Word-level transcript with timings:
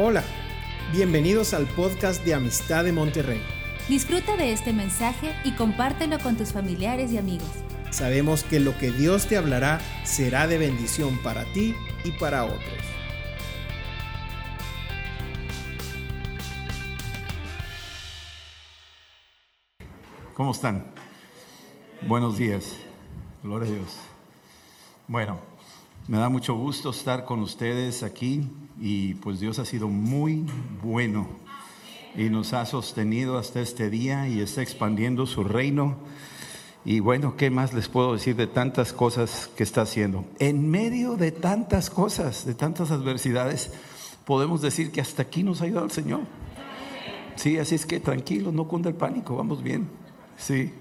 Hola, 0.00 0.22
bienvenidos 0.92 1.54
al 1.54 1.66
podcast 1.66 2.24
de 2.24 2.32
Amistad 2.32 2.84
de 2.84 2.92
Monterrey. 2.92 3.42
Disfruta 3.88 4.36
de 4.36 4.52
este 4.52 4.72
mensaje 4.72 5.34
y 5.42 5.56
compártelo 5.56 6.20
con 6.20 6.36
tus 6.36 6.52
familiares 6.52 7.10
y 7.10 7.18
amigos. 7.18 7.48
Sabemos 7.90 8.44
que 8.44 8.60
lo 8.60 8.78
que 8.78 8.92
Dios 8.92 9.26
te 9.26 9.36
hablará 9.36 9.80
será 10.04 10.46
de 10.46 10.56
bendición 10.56 11.18
para 11.24 11.42
ti 11.52 11.74
y 12.04 12.12
para 12.12 12.44
otros. 12.44 12.62
¿Cómo 20.32 20.52
están? 20.52 20.92
Buenos 22.06 22.38
días. 22.38 22.76
Gloria 23.42 23.68
a 23.68 23.74
Dios. 23.74 23.96
Bueno, 25.08 25.40
me 26.06 26.18
da 26.18 26.28
mucho 26.28 26.54
gusto 26.54 26.90
estar 26.90 27.24
con 27.24 27.40
ustedes 27.40 28.04
aquí 28.04 28.48
y 28.80 29.14
pues 29.14 29.40
Dios 29.40 29.58
ha 29.58 29.64
sido 29.64 29.88
muy 29.88 30.44
bueno 30.82 31.28
y 32.14 32.30
nos 32.30 32.52
ha 32.52 32.64
sostenido 32.66 33.38
hasta 33.38 33.60
este 33.60 33.90
día 33.90 34.28
y 34.28 34.40
está 34.40 34.62
expandiendo 34.62 35.26
su 35.26 35.44
reino. 35.44 35.96
Y 36.84 37.00
bueno, 37.00 37.36
¿qué 37.36 37.50
más 37.50 37.74
les 37.74 37.88
puedo 37.88 38.14
decir 38.14 38.36
de 38.36 38.46
tantas 38.46 38.92
cosas 38.92 39.50
que 39.56 39.62
está 39.62 39.82
haciendo? 39.82 40.24
En 40.38 40.70
medio 40.70 41.16
de 41.16 41.32
tantas 41.32 41.90
cosas, 41.90 42.46
de 42.46 42.54
tantas 42.54 42.90
adversidades, 42.90 43.72
podemos 44.24 44.62
decir 44.62 44.90
que 44.90 45.00
hasta 45.00 45.22
aquí 45.22 45.42
nos 45.42 45.60
ha 45.60 45.64
ayudado 45.64 45.86
el 45.86 45.92
Señor. 45.92 46.20
Sí, 47.36 47.58
así 47.58 47.74
es 47.74 47.86
que 47.86 48.00
tranquilos, 48.00 48.52
no 48.52 48.66
cunda 48.66 48.88
el 48.88 48.96
pánico, 48.96 49.36
vamos 49.36 49.62
bien. 49.62 49.88
Sí. 50.36 50.72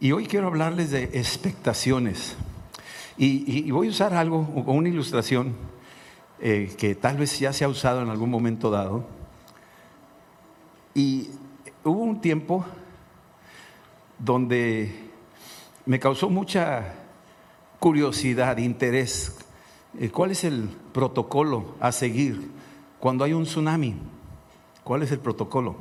Y 0.00 0.12
hoy 0.12 0.26
quiero 0.26 0.46
hablarles 0.46 0.90
de 0.90 1.04
expectaciones. 1.04 2.34
Y, 3.18 3.66
y 3.66 3.70
voy 3.70 3.88
a 3.88 3.90
usar 3.90 4.14
algo, 4.14 4.40
una 4.66 4.88
ilustración 4.88 5.54
eh, 6.40 6.74
que 6.76 6.94
tal 6.94 7.16
vez 7.16 7.38
ya 7.38 7.52
se 7.52 7.64
ha 7.64 7.68
usado 7.68 8.02
en 8.02 8.10
algún 8.10 8.30
momento 8.30 8.70
dado. 8.70 9.06
Y 10.94 11.30
hubo 11.84 12.02
un 12.02 12.20
tiempo 12.20 12.64
donde 14.18 15.10
me 15.84 15.98
causó 15.98 16.28
mucha 16.28 16.94
curiosidad, 17.78 18.58
interés. 18.58 19.36
Eh, 19.98 20.10
¿Cuál 20.10 20.30
es 20.32 20.44
el 20.44 20.68
protocolo 20.92 21.74
a 21.80 21.92
seguir 21.92 22.50
cuando 23.00 23.24
hay 23.24 23.32
un 23.32 23.44
tsunami? 23.44 23.96
¿Cuál 24.84 25.02
es 25.02 25.12
el 25.12 25.20
protocolo? 25.20 25.76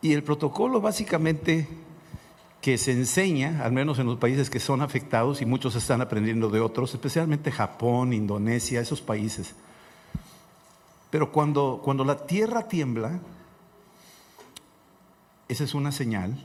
Y 0.00 0.12
el 0.12 0.22
protocolo 0.22 0.80
básicamente 0.80 1.66
que 2.60 2.76
se 2.76 2.92
enseña, 2.92 3.64
al 3.64 3.72
menos 3.72 3.98
en 3.98 4.06
los 4.06 4.18
países 4.18 4.50
que 4.50 4.60
son 4.60 4.82
afectados, 4.82 5.40
y 5.40 5.46
muchos 5.46 5.76
están 5.76 6.00
aprendiendo 6.00 6.50
de 6.50 6.60
otros, 6.60 6.92
especialmente 6.92 7.52
Japón, 7.52 8.12
Indonesia, 8.12 8.80
esos 8.80 9.00
países. 9.00 9.54
Pero 11.10 11.32
cuando, 11.32 11.80
cuando 11.82 12.04
la 12.04 12.26
tierra 12.26 12.68
tiembla, 12.68 13.20
esa 15.48 15.64
es 15.64 15.74
una 15.74 15.92
señal. 15.92 16.44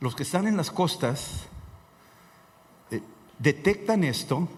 Los 0.00 0.14
que 0.14 0.22
están 0.22 0.46
en 0.46 0.56
las 0.56 0.70
costas 0.70 1.46
eh, 2.90 3.02
detectan 3.38 4.04
esto 4.04 4.48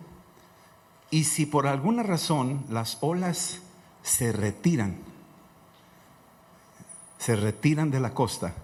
y 1.10 1.24
si 1.24 1.46
por 1.46 1.66
alguna 1.66 2.02
razón 2.02 2.64
las 2.68 2.98
olas 3.00 3.62
se 4.02 4.32
retiran, 4.32 4.98
se 7.18 7.36
retiran 7.36 7.90
de 7.90 8.00
la 8.00 8.12
costa, 8.12 8.54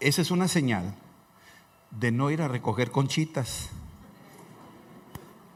esa 0.00 0.22
es 0.22 0.30
una 0.30 0.48
señal 0.48 0.94
de 1.90 2.12
no 2.12 2.30
ir 2.30 2.42
a 2.42 2.48
recoger 2.48 2.90
conchitas 2.90 3.70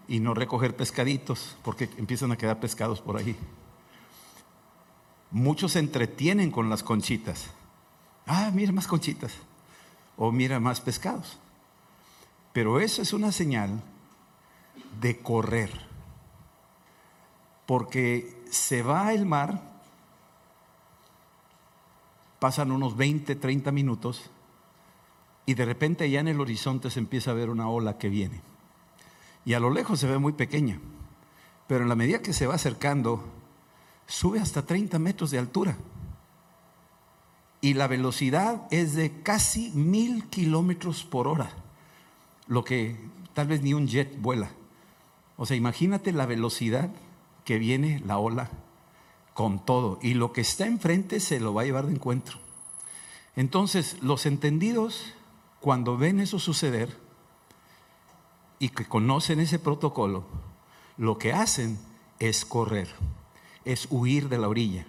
y 0.09 0.21
no 0.21 0.35
recoger 0.35 0.77
pescaditos, 0.77 1.57
porque 1.63 1.89
empiezan 1.97 2.33
a 2.33 2.37
quedar 2.37 2.61
pescados 2.61 3.01
por 3.01 3.17
ahí. 3.17 3.37
Muchos 5.31 5.73
se 5.73 5.79
entretienen 5.79 6.51
con 6.51 6.69
las 6.69 6.83
conchitas. 6.83 7.47
Ah, 8.27 8.51
mira 8.53 8.73
más 8.73 8.87
conchitas. 8.87 9.33
O 10.17 10.31
mira 10.31 10.61
más 10.61 10.81
pescados. 10.81 11.39
Pero 12.53 12.81
eso 12.81 13.01
es 13.01 13.15
una 13.15 13.33
señal 13.33 13.83
de 15.01 15.19
correr. 15.21 15.71
Porque 17.67 18.43
se 18.51 18.83
va 18.83 19.15
el 19.15 19.25
mar 19.25 19.72
pasan 22.43 22.73
unos 22.73 22.97
20, 22.97 23.37
30 23.37 23.71
minutos 23.71 24.29
y 25.47 25.55
de 25.55 25.65
repente 25.65 26.11
ya 26.11 26.19
en 26.19 26.27
el 26.27 26.41
horizonte 26.41 26.91
se 26.91 26.99
empieza 26.99 27.31
a 27.31 27.35
ver 27.35 27.49
una 27.51 27.69
ola 27.69 27.99
que 27.99 28.09
viene. 28.09 28.41
Y 29.45 29.55
a 29.55 29.61
lo 29.61 29.71
lejos 29.71 30.01
se 30.01 30.09
ve 30.09 30.19
muy 30.19 30.33
pequeña, 30.33 30.81
pero 31.69 31.85
en 31.85 31.89
la 31.89 31.95
medida 31.95 32.21
que 32.21 32.33
se 32.33 32.49
va 32.49 32.57
acercando, 32.57 33.23
sube 34.07 34.41
hasta 34.41 34.67
30 34.67 34.99
metros 34.99 35.31
de 35.31 35.39
altura. 35.39 35.77
Y 37.61 37.75
la 37.75 37.87
velocidad 37.87 38.67
es 38.73 38.97
de 38.97 39.23
casi 39.23 39.71
mil 39.71 40.25
kilómetros 40.25 41.05
por 41.05 41.29
hora, 41.29 41.51
lo 42.49 42.65
que 42.65 42.97
tal 43.35 43.47
vez 43.47 43.63
ni 43.63 43.73
un 43.73 43.87
jet 43.87 44.21
vuela. 44.21 44.51
O 45.37 45.47
sea, 45.47 45.57
imagínate 45.57 46.11
la 46.11 46.27
velocidad 46.27 46.91
que 47.45 47.61
viene 47.61 48.03
la 48.05 48.19
ola 48.19 48.51
con 49.35 49.65
todo. 49.65 49.99
Y 50.03 50.15
lo 50.15 50.33
que 50.33 50.41
está 50.41 50.67
enfrente 50.67 51.21
se 51.21 51.41
lo 51.41 51.55
va 51.55 51.63
a 51.63 51.65
llevar 51.65 51.87
de 51.87 51.95
encuentro. 51.95 52.39
Entonces, 53.37 53.97
los 54.03 54.27
entendidos, 54.27 55.15
cuando 55.61 55.97
ven 55.97 56.21
eso 56.21 56.39
suceder 56.39 56.99
y 58.59 58.69
que 58.69 58.87
conocen 58.87 59.41
ese 59.41 59.59
protocolo, 59.59 60.25
lo 60.97 61.19
que 61.19 61.33
hacen 61.33 61.79
es 62.19 62.45
correr, 62.45 62.89
es 63.65 63.89
huir 63.91 64.29
de 64.29 64.39
la 64.39 64.49
orilla 64.49 64.87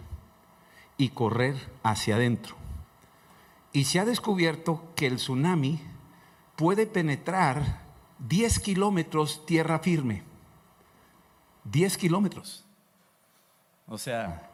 y 0.98 1.10
correr 1.10 1.72
hacia 1.84 2.16
adentro. 2.16 2.56
Y 3.72 3.86
se 3.86 4.00
ha 4.00 4.06
descubierto 4.06 4.84
que 4.96 5.08
el 5.08 5.16
tsunami 5.16 5.80
puede 6.56 6.86
penetrar 6.86 7.82
10 8.20 8.60
kilómetros 8.60 9.46
tierra 9.46 9.80
firme. 9.80 10.24
10 11.66 11.98
kilómetros. 11.98 12.63
O 13.88 13.98
sea, 13.98 14.50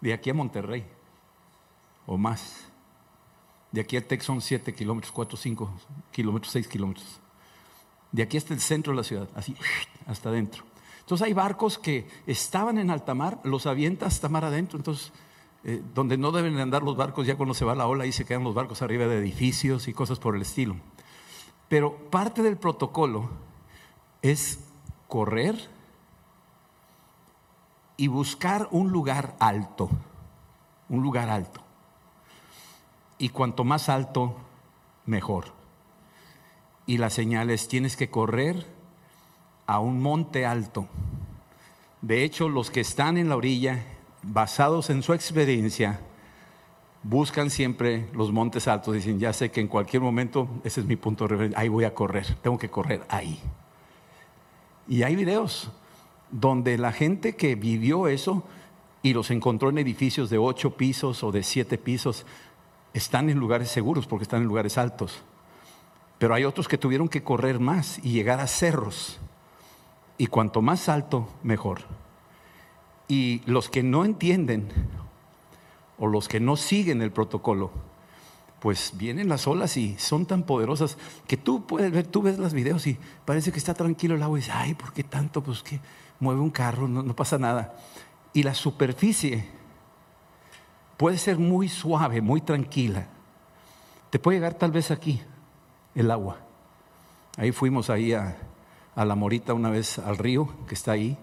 de 0.00 0.12
aquí 0.12 0.30
a 0.30 0.34
Monterrey 0.34 0.84
o 2.06 2.16
más. 2.16 2.66
De 3.72 3.80
aquí 3.80 3.96
a 3.96 4.06
Tex 4.06 4.24
son 4.24 4.40
7 4.40 4.74
kilómetros, 4.74 5.12
4, 5.12 5.36
5 5.36 5.70
kilómetros, 6.10 6.52
6 6.52 6.66
kilómetros. 6.66 7.20
De 8.10 8.22
aquí 8.22 8.36
hasta 8.36 8.52
el 8.52 8.60
centro 8.60 8.92
de 8.92 8.96
la 8.96 9.04
ciudad, 9.04 9.28
así, 9.34 9.54
hasta 10.06 10.28
adentro. 10.30 10.64
Entonces 11.00 11.26
hay 11.26 11.32
barcos 11.32 11.78
que 11.78 12.08
estaban 12.26 12.78
en 12.78 12.90
alta 12.90 13.14
mar, 13.14 13.38
los 13.44 13.66
avienta 13.66 14.06
hasta 14.06 14.28
mar 14.28 14.44
adentro. 14.44 14.78
Entonces, 14.78 15.12
eh, 15.62 15.82
donde 15.94 16.16
no 16.16 16.32
deben 16.32 16.58
andar 16.58 16.82
los 16.82 16.96
barcos, 16.96 17.26
ya 17.26 17.36
cuando 17.36 17.54
se 17.54 17.64
va 17.64 17.74
la 17.74 17.86
ola, 17.86 18.04
ahí 18.04 18.12
se 18.12 18.24
quedan 18.24 18.44
los 18.44 18.54
barcos 18.54 18.82
arriba 18.82 19.06
de 19.06 19.18
edificios 19.18 19.88
y 19.88 19.92
cosas 19.92 20.18
por 20.18 20.34
el 20.34 20.42
estilo. 20.42 20.76
Pero 21.68 21.96
parte 22.10 22.42
del 22.42 22.56
protocolo 22.56 23.30
es 24.22 24.60
correr 25.06 25.56
y 28.00 28.08
buscar 28.08 28.66
un 28.70 28.90
lugar 28.90 29.36
alto, 29.40 29.90
un 30.88 31.02
lugar 31.02 31.28
alto. 31.28 31.60
Y 33.18 33.28
cuanto 33.28 33.62
más 33.62 33.90
alto, 33.90 34.36
mejor. 35.04 35.52
Y 36.86 36.96
la 36.96 37.10
señal 37.10 37.50
es, 37.50 37.68
tienes 37.68 37.98
que 37.98 38.08
correr 38.08 38.66
a 39.66 39.80
un 39.80 40.00
monte 40.00 40.46
alto. 40.46 40.88
De 42.00 42.24
hecho, 42.24 42.48
los 42.48 42.70
que 42.70 42.80
están 42.80 43.18
en 43.18 43.28
la 43.28 43.36
orilla, 43.36 43.84
basados 44.22 44.88
en 44.88 45.02
su 45.02 45.12
experiencia, 45.12 46.00
buscan 47.02 47.50
siempre 47.50 48.08
los 48.14 48.32
montes 48.32 48.66
altos. 48.66 48.94
Dicen, 48.94 49.18
ya 49.18 49.34
sé 49.34 49.50
que 49.50 49.60
en 49.60 49.68
cualquier 49.68 50.00
momento, 50.00 50.48
ese 50.64 50.80
es 50.80 50.86
mi 50.86 50.96
punto 50.96 51.24
de 51.24 51.28
referencia, 51.28 51.60
ahí 51.60 51.68
voy 51.68 51.84
a 51.84 51.92
correr, 51.92 52.34
tengo 52.36 52.56
que 52.56 52.70
correr 52.70 53.04
ahí. 53.10 53.38
Y 54.88 55.02
hay 55.02 55.16
videos 55.16 55.70
donde 56.30 56.78
la 56.78 56.92
gente 56.92 57.36
que 57.36 57.54
vivió 57.54 58.08
eso 58.08 58.44
y 59.02 59.14
los 59.14 59.30
encontró 59.30 59.70
en 59.70 59.78
edificios 59.78 60.30
de 60.30 60.38
ocho 60.38 60.76
pisos 60.76 61.24
o 61.24 61.32
de 61.32 61.42
siete 61.42 61.78
pisos, 61.78 62.26
están 62.92 63.30
en 63.30 63.38
lugares 63.38 63.70
seguros 63.70 64.06
porque 64.06 64.24
están 64.24 64.42
en 64.42 64.48
lugares 64.48 64.78
altos. 64.78 65.22
Pero 66.18 66.34
hay 66.34 66.44
otros 66.44 66.68
que 66.68 66.78
tuvieron 66.78 67.08
que 67.08 67.22
correr 67.22 67.60
más 67.60 67.98
y 68.02 68.10
llegar 68.10 68.40
a 68.40 68.46
cerros. 68.46 69.18
Y 70.18 70.26
cuanto 70.26 70.60
más 70.60 70.88
alto, 70.88 71.28
mejor. 71.42 71.82
Y 73.08 73.40
los 73.46 73.70
que 73.70 73.82
no 73.82 74.04
entienden 74.04 74.68
o 75.98 76.06
los 76.06 76.28
que 76.28 76.40
no 76.40 76.56
siguen 76.56 77.00
el 77.00 77.10
protocolo, 77.10 77.70
pues 78.60 78.92
vienen 78.94 79.28
las 79.28 79.46
olas 79.46 79.76
y 79.76 79.96
son 79.98 80.26
tan 80.26 80.42
poderosas 80.42 80.98
que 81.26 81.38
tú 81.38 81.66
puedes 81.66 81.90
ver, 81.90 82.06
tú 82.06 82.22
ves 82.22 82.38
los 82.38 82.52
videos 82.52 82.86
y 82.86 82.98
parece 83.24 83.52
que 83.52 83.58
está 83.58 83.72
tranquilo 83.72 84.14
el 84.14 84.22
agua 84.22 84.38
y 84.38 84.42
dices, 84.42 84.54
ay, 84.54 84.74
¿por 84.74 84.92
qué 84.92 85.02
tanto? 85.02 85.42
Pues 85.42 85.62
que 85.62 85.80
mueve 86.20 86.40
un 86.40 86.50
carro, 86.50 86.86
no, 86.86 87.16
pasa 87.16 87.38
nada. 87.38 87.74
Y 88.34 88.42
la 88.42 88.54
superficie 88.54 89.48
puede 90.98 91.16
ser 91.16 91.38
muy 91.38 91.68
suave, 91.68 92.20
muy 92.20 92.42
tranquila. 92.42 93.08
Te 94.10 94.18
puede 94.18 94.36
llegar 94.38 94.54
tal 94.54 94.72
vez 94.72 94.90
aquí 94.90 95.22
el 95.94 96.10
agua. 96.10 96.38
Ahí 97.38 97.52
fuimos 97.52 97.88
ahí 97.88 98.12
a, 98.12 98.36
a 98.94 99.04
la 99.06 99.14
Morita 99.14 99.54
una 99.54 99.70
vez 99.70 99.98
al 99.98 100.18
río 100.18 100.48
que 100.68 100.74
está 100.74 100.92
ahí. 100.92 101.16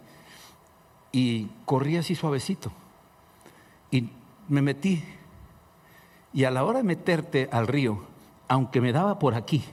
y 1.12 1.50
corrí 1.66 1.98
así 1.98 2.16
suavecito. 2.16 2.72
Y 3.92 4.10
me 4.50 4.64
metí. 4.64 5.04
Y 6.38 6.44
a 6.44 6.52
la 6.52 6.64
hora 6.64 6.78
de 6.78 6.84
meterte 6.84 7.50
al 7.52 7.66
río, 7.66 7.98
aunque 8.48 8.80
me 8.80 8.94
daba 8.94 9.18
por 9.18 9.34
aquí, 9.34 9.64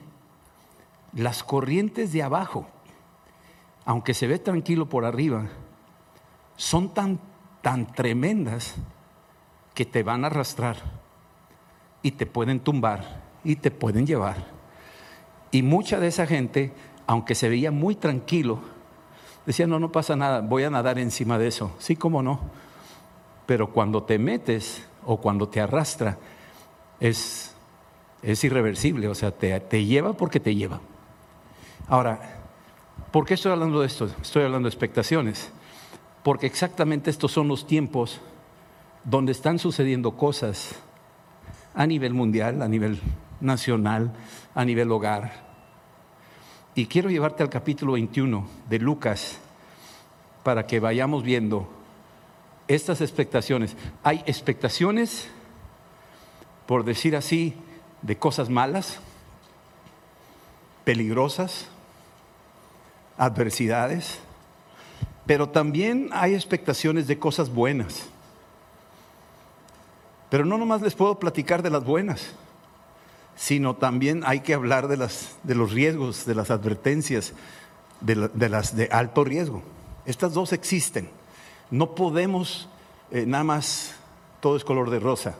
las 1.12 1.44
corrientes 1.44 2.10
de 2.10 2.22
abajo, 2.22 2.66
aunque 3.84 4.14
se 4.14 4.26
ve 4.26 4.38
tranquilo 4.38 4.88
por 4.88 5.04
arriba, 5.04 5.44
son 6.56 6.94
tan, 6.94 7.20
tan 7.60 7.92
tremendas 7.92 8.76
que 9.74 9.84
te 9.84 10.02
van 10.02 10.24
a 10.24 10.28
arrastrar 10.28 10.78
y 12.00 12.12
te 12.12 12.24
pueden 12.24 12.60
tumbar 12.60 13.20
y 13.44 13.56
te 13.56 13.70
pueden 13.70 14.06
llevar. 14.06 14.46
Y 15.50 15.60
mucha 15.60 16.00
de 16.00 16.06
esa 16.06 16.26
gente, 16.26 16.72
aunque 17.06 17.34
se 17.34 17.50
veía 17.50 17.72
muy 17.72 17.94
tranquilo, 17.94 18.60
decía, 19.44 19.66
no, 19.66 19.78
no 19.78 19.92
pasa 19.92 20.16
nada, 20.16 20.40
voy 20.40 20.64
a 20.64 20.70
nadar 20.70 20.98
encima 20.98 21.36
de 21.36 21.46
eso. 21.46 21.74
Sí, 21.78 21.94
cómo 21.94 22.22
no. 22.22 22.40
Pero 23.44 23.70
cuando 23.70 24.04
te 24.04 24.18
metes 24.18 24.82
o 25.04 25.18
cuando 25.18 25.46
te 25.46 25.60
arrastra, 25.60 26.16
es, 27.08 27.54
es 28.22 28.42
irreversible, 28.44 29.08
o 29.08 29.14
sea, 29.14 29.30
te, 29.30 29.58
te 29.60 29.84
lleva 29.84 30.14
porque 30.14 30.40
te 30.40 30.54
lleva. 30.54 30.80
Ahora, 31.86 32.18
¿por 33.12 33.26
qué 33.26 33.34
estoy 33.34 33.52
hablando 33.52 33.80
de 33.80 33.86
esto? 33.86 34.08
Estoy 34.22 34.44
hablando 34.44 34.66
de 34.66 34.70
expectaciones. 34.70 35.50
Porque 36.22 36.46
exactamente 36.46 37.10
estos 37.10 37.30
son 37.30 37.48
los 37.48 37.66
tiempos 37.66 38.20
donde 39.04 39.32
están 39.32 39.58
sucediendo 39.58 40.12
cosas 40.12 40.76
a 41.74 41.86
nivel 41.86 42.14
mundial, 42.14 42.62
a 42.62 42.68
nivel 42.68 42.98
nacional, 43.42 44.14
a 44.54 44.64
nivel 44.64 44.90
hogar. 44.90 45.44
Y 46.74 46.86
quiero 46.86 47.10
llevarte 47.10 47.42
al 47.42 47.50
capítulo 47.50 47.92
21 47.92 48.48
de 48.70 48.78
Lucas 48.78 49.38
para 50.42 50.66
que 50.66 50.80
vayamos 50.80 51.22
viendo 51.22 51.68
estas 52.66 53.02
expectaciones. 53.02 53.76
Hay 54.02 54.22
expectaciones, 54.24 55.28
por 56.66 56.84
decir 56.84 57.16
así, 57.16 57.54
de 58.02 58.16
cosas 58.16 58.50
malas, 58.50 58.98
peligrosas, 60.84 61.66
adversidades, 63.16 64.18
pero 65.26 65.48
también 65.48 66.10
hay 66.12 66.34
expectaciones 66.34 67.06
de 67.06 67.18
cosas 67.18 67.48
buenas. 67.52 68.06
Pero 70.30 70.44
no 70.44 70.58
nomás 70.58 70.82
les 70.82 70.94
puedo 70.94 71.18
platicar 71.18 71.62
de 71.62 71.70
las 71.70 71.84
buenas, 71.84 72.32
sino 73.36 73.76
también 73.76 74.22
hay 74.26 74.40
que 74.40 74.54
hablar 74.54 74.88
de, 74.88 74.96
las, 74.96 75.36
de 75.42 75.54
los 75.54 75.72
riesgos, 75.72 76.26
de 76.26 76.34
las 76.34 76.50
advertencias, 76.50 77.32
de, 78.00 78.48
las 78.48 78.76
de 78.76 78.88
alto 78.92 79.24
riesgo. 79.24 79.62
Estas 80.04 80.34
dos 80.34 80.52
existen. 80.52 81.08
No 81.70 81.94
podemos 81.94 82.68
eh, 83.10 83.24
nada 83.26 83.44
más, 83.44 83.94
todo 84.40 84.56
es 84.56 84.64
color 84.64 84.90
de 84.90 84.98
rosa. 84.98 85.36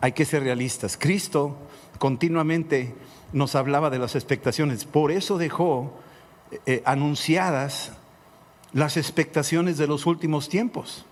Hay 0.00 0.12
que 0.12 0.24
ser 0.24 0.42
realistas. 0.42 0.96
Cristo 0.96 1.56
continuamente 1.98 2.94
nos 3.32 3.54
hablaba 3.54 3.90
de 3.90 3.98
las 3.98 4.14
expectaciones. 4.14 4.84
Por 4.84 5.12
eso 5.12 5.38
dejó 5.38 5.92
eh, 6.66 6.82
anunciadas 6.84 7.92
las 8.72 8.96
expectaciones 8.96 9.78
de 9.78 9.86
los 9.86 10.06
últimos 10.06 10.48
tiempos. 10.48 11.04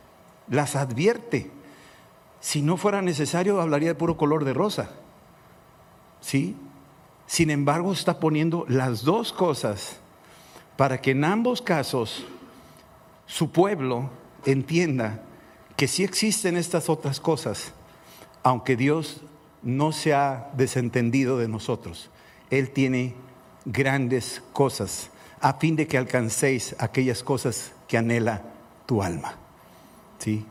Las 0.48 0.76
advierte. 0.76 1.50
Si 2.40 2.62
no 2.62 2.76
fuera 2.76 3.02
necesario, 3.02 3.60
hablaría 3.60 3.88
de 3.88 3.94
puro 3.94 4.16
color 4.16 4.44
de 4.44 4.54
rosa. 4.54 4.90
¿Sí? 6.20 6.56
Sin 7.26 7.50
embargo, 7.50 7.92
está 7.92 8.18
poniendo 8.18 8.64
las 8.68 9.04
dos 9.04 9.32
cosas 9.32 9.98
para 10.76 11.00
que 11.00 11.10
en 11.10 11.24
ambos 11.24 11.60
casos 11.60 12.24
su 13.26 13.50
pueblo 13.50 14.10
entienda 14.46 15.22
que 15.76 15.88
sí 15.88 16.02
existen 16.02 16.56
estas 16.56 16.88
otras 16.88 17.20
cosas, 17.20 17.72
aunque 18.48 18.76
Dios 18.76 19.20
no 19.62 19.92
se 19.92 20.14
ha 20.14 20.50
desentendido 20.56 21.36
de 21.36 21.48
nosotros. 21.48 22.08
Él 22.48 22.70
tiene 22.70 23.14
grandes 23.66 24.42
cosas 24.54 25.10
a 25.38 25.52
fin 25.52 25.76
de 25.76 25.86
que 25.86 25.98
alcancéis 25.98 26.74
aquellas 26.78 27.22
cosas 27.22 27.74
que 27.86 27.98
anhela 27.98 28.42
tu 28.86 29.02
alma. 29.02 29.34
¿Sí? 30.18 30.46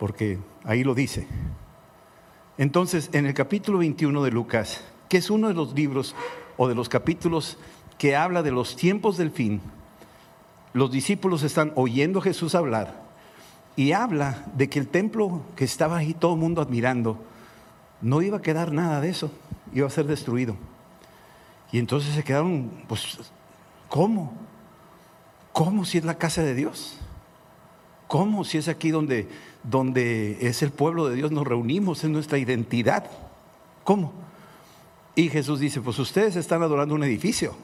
Porque 0.00 0.38
ahí 0.64 0.82
lo 0.82 0.96
dice. 0.96 1.28
Entonces, 2.56 3.08
en 3.12 3.24
el 3.24 3.34
capítulo 3.34 3.78
21 3.78 4.24
de 4.24 4.32
Lucas, 4.32 4.82
que 5.08 5.18
es 5.18 5.30
uno 5.30 5.46
de 5.46 5.54
los 5.54 5.74
libros 5.74 6.16
o 6.56 6.66
de 6.66 6.74
los 6.74 6.88
capítulos 6.88 7.56
que 7.98 8.16
habla 8.16 8.42
de 8.42 8.50
los 8.50 8.74
tiempos 8.74 9.16
del 9.16 9.30
fin, 9.30 9.60
los 10.72 10.90
discípulos 10.90 11.44
están 11.44 11.70
oyendo 11.76 12.18
a 12.18 12.22
Jesús 12.22 12.56
hablar 12.56 13.07
y 13.78 13.92
habla 13.92 14.44
de 14.56 14.68
que 14.68 14.80
el 14.80 14.88
templo 14.88 15.40
que 15.54 15.62
estaba 15.62 15.98
ahí 15.98 16.12
todo 16.12 16.34
el 16.34 16.40
mundo 16.40 16.60
admirando, 16.60 17.16
no 18.00 18.22
iba 18.22 18.38
a 18.38 18.42
quedar 18.42 18.72
nada 18.72 19.00
de 19.00 19.08
eso, 19.08 19.30
iba 19.72 19.86
a 19.86 19.90
ser 19.90 20.06
destruido. 20.06 20.56
Y 21.70 21.78
entonces 21.78 22.12
se 22.12 22.24
quedaron, 22.24 22.72
pues, 22.88 23.18
¿cómo? 23.88 24.32
¿Cómo 25.52 25.84
si 25.84 25.98
es 25.98 26.04
la 26.04 26.18
casa 26.18 26.42
de 26.42 26.56
Dios? 26.56 26.98
¿Cómo 28.08 28.42
si 28.42 28.58
es 28.58 28.66
aquí 28.66 28.90
donde, 28.90 29.28
donde 29.62 30.38
es 30.40 30.60
el 30.64 30.72
pueblo 30.72 31.08
de 31.08 31.14
Dios, 31.14 31.30
nos 31.30 31.46
reunimos, 31.46 32.02
en 32.02 32.10
nuestra 32.10 32.36
identidad? 32.36 33.08
¿Cómo? 33.84 34.12
Y 35.14 35.28
Jesús 35.28 35.60
dice, 35.60 35.80
pues 35.80 36.00
ustedes 36.00 36.34
están 36.34 36.64
adorando 36.64 36.96
un 36.96 37.04
edificio, 37.04 37.54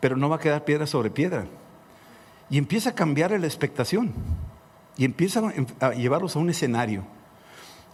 pero 0.00 0.16
no 0.16 0.30
va 0.30 0.36
a 0.36 0.40
quedar 0.40 0.64
piedra 0.64 0.86
sobre 0.86 1.10
piedra. 1.10 1.44
Y 2.50 2.58
empieza 2.58 2.90
a 2.90 2.94
cambiar 2.94 3.30
la 3.30 3.46
expectación 3.46 4.12
y 4.96 5.04
empieza 5.04 5.40
a 5.80 5.92
llevarlos 5.92 6.36
a 6.36 6.40
un 6.40 6.50
escenario. 6.50 7.04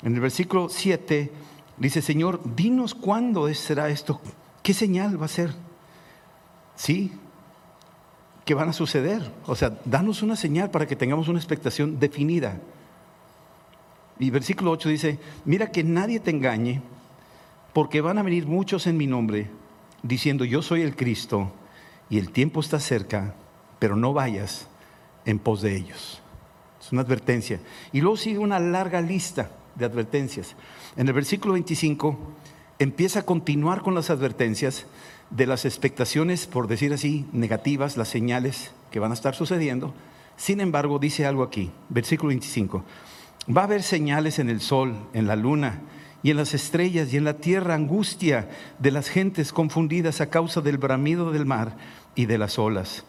En 0.03 0.15
el 0.15 0.21
versículo 0.21 0.69
7 0.69 1.31
dice, 1.77 2.03
Señor, 2.03 2.41
dinos 2.57 2.95
cuándo 2.95 3.53
será 3.55 3.89
esto, 3.89 4.21
qué 4.63 4.75
señal 4.75 5.21
va 5.21 5.27
a 5.27 5.29
ser. 5.29 5.55
Sí, 6.75 7.13
¿qué 8.45 8.55
van 8.55 8.71
a 8.71 8.73
suceder? 8.73 9.31
O 9.47 9.55
sea, 9.55 9.79
danos 9.85 10.23
una 10.23 10.37
señal 10.37 10.71
para 10.71 10.87
que 10.87 10.97
tengamos 10.97 11.29
una 11.29 11.39
expectación 11.39 11.99
definida. 11.99 12.61
Y 14.19 14.31
versículo 14.31 14.71
8 14.73 14.89
dice, 14.89 15.19
mira 15.45 15.71
que 15.71 15.85
nadie 15.85 16.21
te 16.21 16.31
engañe 16.31 16.81
porque 17.73 18.01
van 18.01 18.17
a 18.19 18.23
venir 18.23 18.47
muchos 18.47 18.87
en 18.87 18.97
mi 18.97 19.07
nombre 19.07 19.51
diciendo 20.03 20.45
yo 20.45 20.63
soy 20.63 20.83
el 20.83 20.97
Cristo 20.97 21.53
y 22.09 22.19
el 22.19 22.31
tiempo 22.31 22.61
está 22.61 22.81
cerca, 22.81 23.35
pero 23.79 23.97
no 23.97 24.13
vayas 24.13 24.69
en 25.25 25.39
pos 25.39 25.63
de 25.63 25.77
ellos. 25.77 26.23
Es 26.81 26.93
una 26.93 27.03
advertencia. 27.03 27.61
Y 27.93 28.01
luego 28.01 28.17
sigue 28.17 28.39
una 28.39 28.61
larga 28.61 29.01
lista 29.01 29.51
de 29.75 29.85
advertencias. 29.85 30.55
En 30.97 31.09
el 31.09 31.15
versículo 31.15 31.55
25 31.55 32.19
empieza 32.79 33.21
a 33.21 33.27
continuar 33.27 33.83
con 33.83 33.95
las 33.95 34.11
advertencias 34.11 34.87
de 35.31 35.47
las 35.47 35.65
expectaciones, 35.65 36.47
por 36.47 36.69
decir 36.69 36.93
así, 36.93 37.27
negativas, 37.33 37.97
las 37.97 38.09
señales 38.09 38.71
que 38.91 39.01
van 39.01 39.11
a 39.11 39.15
estar 39.15 39.35
sucediendo. 39.35 39.95
Sin 40.37 40.61
embargo, 40.61 40.99
dice 40.99 41.27
algo 41.27 41.43
aquí, 41.43 41.71
versículo 41.89 42.29
25. 42.29 42.85
Va 43.55 43.63
a 43.63 43.65
haber 43.65 43.83
señales 43.83 44.39
en 44.39 44.51
el 44.51 44.61
sol, 44.61 44.95
en 45.13 45.27
la 45.27 45.37
luna 45.37 45.81
y 46.23 46.31
en 46.31 46.37
las 46.37 46.55
estrellas 46.55 47.13
y 47.13 47.17
en 47.17 47.25
la 47.25 47.39
tierra 47.39 47.75
angustia 47.75 48.49
de 48.79 48.91
las 48.91 49.09
gentes 49.09 49.53
confundidas 49.53 50.21
a 50.21 50.31
causa 50.31 50.61
del 50.61 50.79
bramido 50.79 51.33
del 51.33 51.47
mar 51.47 51.77
y 52.15 52.27
de 52.27 52.39
las 52.39 52.59
olas. 52.59 53.05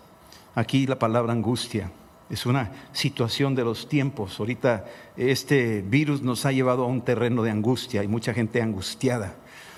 Aquí 0.58 0.88
la 0.88 0.98
palabra 0.98 1.34
angustia 1.34 1.92
es 2.32 2.48
una 2.48 2.72
situación 2.92 3.54
de 3.54 3.64
los 3.64 3.88
tiempos. 3.88 4.40
Ahorita 4.40 4.86
este 5.16 5.84
virus 5.84 6.24
nos 6.24 6.48
ha 6.48 6.52
llevado 6.52 6.84
a 6.84 6.88
un 6.88 7.02
terreno 7.02 7.44
de 7.44 7.52
angustia 7.52 8.04
y 8.04 8.08
mucha 8.08 8.34
gente 8.34 8.60
angustiada. 8.60 9.36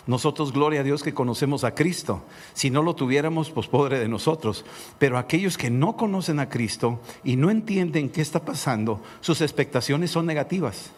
Nosotros, 0.08 0.54
gloria 0.54 0.80
a 0.80 0.84
Dios 0.84 1.04
que 1.04 1.14
conocemos 1.14 1.66
a 1.66 1.76
Cristo. 1.76 2.24
Si 2.54 2.70
no 2.70 2.82
lo 2.82 2.96
tuviéramos, 2.96 3.52
pues 3.52 3.68
pobre 3.68 4.00
de 4.00 4.08
nosotros. 4.08 4.64
Pero 5.00 5.18
aquellos 5.18 5.58
que 5.58 5.70
no 5.70 5.98
conocen 5.98 6.40
a 6.40 6.48
Cristo 6.48 7.02
y 7.26 7.36
no 7.36 7.52
entienden 7.52 8.10
qué 8.10 8.22
está 8.22 8.46
pasando, 8.46 9.02
sus 9.20 9.42
expectaciones 9.42 10.12
son 10.12 10.28
negativas. 10.28 10.92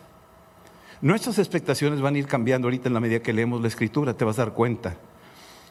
Nuestras 1.02 1.40
expectaciones 1.40 2.02
van 2.02 2.14
a 2.14 2.20
ir 2.20 2.28
cambiando 2.28 2.68
ahorita 2.68 2.88
en 2.88 2.94
la 2.94 3.00
medida 3.00 3.24
que 3.24 3.34
leemos 3.34 3.64
la 3.64 3.68
escritura, 3.68 4.14
te 4.14 4.26
vas 4.26 4.38
a 4.38 4.46
dar 4.46 4.54
cuenta. 4.54 4.96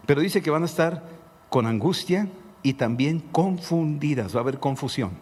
Pero 0.05 0.21
dice 0.21 0.43
que 0.43 0.51
van 0.51 0.65
a 0.65 0.67
estar 0.67 1.05
con 1.49 1.67
angustia 1.67 2.29
y 2.63 2.75
también 2.75 3.21
confundidas, 3.21 4.35
va 4.35 4.41
a 4.41 4.43
haber 4.43 4.59
confusión. 4.59 5.13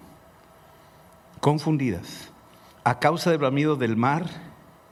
Confundidas 1.40 2.30
a 2.84 2.98
causa 2.98 3.30
del 3.30 3.38
bramido 3.38 3.76
del 3.76 3.96
mar 3.96 4.26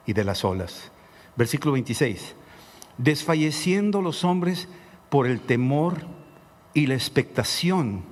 y 0.05 0.13
de 0.13 0.23
las 0.23 0.45
olas. 0.45 0.91
Versículo 1.35 1.73
26. 1.73 2.35
Desfalleciendo 2.97 4.01
los 4.01 4.23
hombres 4.23 4.67
por 5.09 5.27
el 5.27 5.41
temor 5.41 6.05
y 6.73 6.87
la 6.87 6.93
expectación 6.93 8.03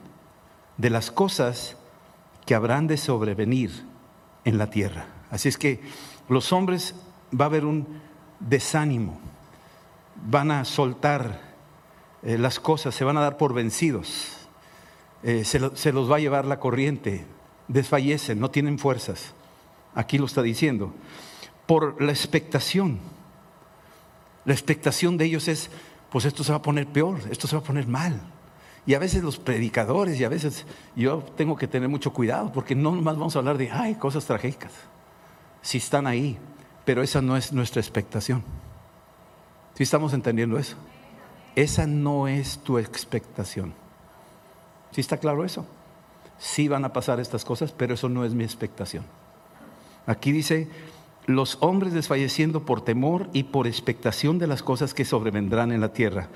de 0.78 0.90
las 0.90 1.12
cosas 1.12 1.78
que 2.46 2.56
habrán 2.56 2.88
de 2.88 2.98
sobrevenir 2.98 3.86
en 4.44 4.58
la 4.58 4.70
tierra. 4.70 5.08
Así 5.32 5.50
es 5.50 5.58
que 5.58 5.82
los 6.30 6.52
hombres 6.52 6.96
va 7.40 7.46
a 7.46 7.48
haber 7.48 7.66
un 7.66 7.88
desánimo, 8.40 9.20
van 10.28 10.52
a 10.52 10.66
soltar 10.66 11.45
eh, 12.26 12.40
las 12.40 12.60
cosas, 12.60 12.96
se 12.96 13.06
van 13.06 13.18
a 13.18 13.22
dar 13.22 13.38
por 13.38 13.54
vencidos, 13.54 14.48
eh, 15.22 15.46
se, 15.46 15.60
los 15.60 16.12
va 16.12 16.16
a 16.16 16.20
llevar 16.20 16.46
la 16.46 16.60
corriente, 16.60 17.24
desfallecen, 17.68 18.40
no 18.40 18.50
tienen 18.50 18.80
fuerzas. 18.80 19.34
Aquí 19.94 20.18
lo 20.18 20.26
está 20.26 20.42
diciendo. 20.42 20.94
Por 21.68 22.02
la 22.02 22.12
expectación. 22.12 23.00
La 24.44 24.54
expectación 24.54 25.18
de 25.18 25.26
ellos 25.26 25.48
es, 25.48 25.70
pues 26.12 26.26
esto 26.26 26.44
se 26.44 26.52
va 26.52 26.58
a 26.58 26.62
poner 26.62 26.88
peor, 26.88 27.20
esto 27.30 27.48
se 27.48 27.56
va 27.56 27.62
a 27.62 27.66
poner 27.66 27.88
mal. 27.88 28.20
Y 28.88 28.96
a 28.96 29.00
veces 29.00 29.24
los 29.24 29.38
predicadores, 29.38 30.20
y 30.20 30.24
a 30.24 30.30
veces 30.30 30.66
yo 30.96 31.24
tengo 31.38 31.56
que 31.56 31.68
tener 31.68 31.90
mucho 31.90 32.12
cuidado, 32.12 32.52
porque 32.52 32.76
no 32.76 32.92
más 32.92 33.18
vamos 33.18 33.36
a 33.36 33.40
hablar 33.40 33.58
de, 33.58 33.72
ay, 33.72 33.96
cosas 33.96 34.26
trágicas. 34.26 34.72
Si 35.62 35.78
están 35.78 36.06
ahí, 36.06 36.38
pero 36.86 37.02
esa 37.02 37.22
no 37.22 37.38
es 37.38 37.52
nuestra 37.52 37.82
expectación. 37.82 38.44
¿Sí 39.76 39.84
estamos 39.84 40.14
entendiendo 40.14 40.58
eso? 40.58 40.76
Esa 41.56 41.88
no 41.88 42.28
es 42.28 42.60
tu 42.60 42.78
expectación. 42.78 43.74
¿Sí 44.92 45.02
está 45.02 45.18
claro 45.18 45.46
eso? 45.46 45.66
Sí 46.38 46.68
van 46.68 46.86
a 46.86 46.94
pasar 46.94 47.20
estas 47.20 47.46
cosas, 47.46 47.72
pero 47.72 47.94
eso 47.94 48.10
no 48.10 48.26
es 48.26 48.34
mi 48.34 48.44
expectación. 48.44 49.06
Aquí 50.06 50.32
dice, 50.32 50.68
los 51.26 51.58
hombres 51.62 51.94
desfalleciendo 51.94 52.66
por 52.66 52.82
temor 52.82 53.30
y 53.34 53.44
por 53.44 53.68
expectación 53.68 54.38
de 54.38 54.48
las 54.48 54.64
cosas 54.64 54.94
que 54.94 55.06
sobrevendrán 55.06 55.72
en 55.72 55.82
la 55.82 55.94
tierra, 55.94 56.28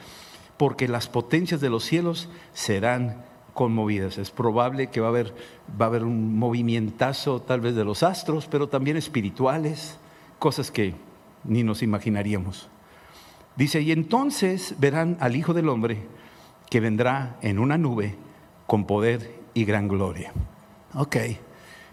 porque 0.57 0.87
las 0.87 1.07
potencias 1.07 1.61
de 1.61 1.69
los 1.69 1.83
cielos 1.83 2.29
serán 2.53 3.23
conmovidas. 3.53 4.17
Es 4.17 4.31
probable 4.31 4.87
que 4.87 5.01
va 5.01 5.07
a 5.07 5.09
haber, 5.09 5.33
va 5.79 5.85
a 5.85 5.89
haber 5.89 6.03
un 6.03 6.37
movimientazo 6.37 7.41
tal 7.41 7.59
vez 7.59 7.75
de 7.75 7.83
los 7.83 8.03
astros, 8.03 8.47
pero 8.47 8.69
también 8.69 8.97
espirituales, 8.97 9.97
cosas 10.39 10.71
que 10.71 10.95
ni 11.43 11.63
nos 11.63 11.83
imaginaríamos. 11.83 12.69
Dice, 13.59 13.81
y 13.81 13.91
entonces 13.91 14.75
verán 14.79 15.17
al 15.19 15.35
Hijo 15.35 15.53
del 15.53 15.67
Hombre 15.67 15.97
que 16.69 16.79
vendrá 16.79 17.35
en 17.41 17.59
una 17.59 17.77
nube 17.77 18.15
con 18.65 18.85
poder 18.85 19.35
y 19.53 19.65
gran 19.65 19.89
gloria. 19.89 20.31
Ok. 20.93 21.17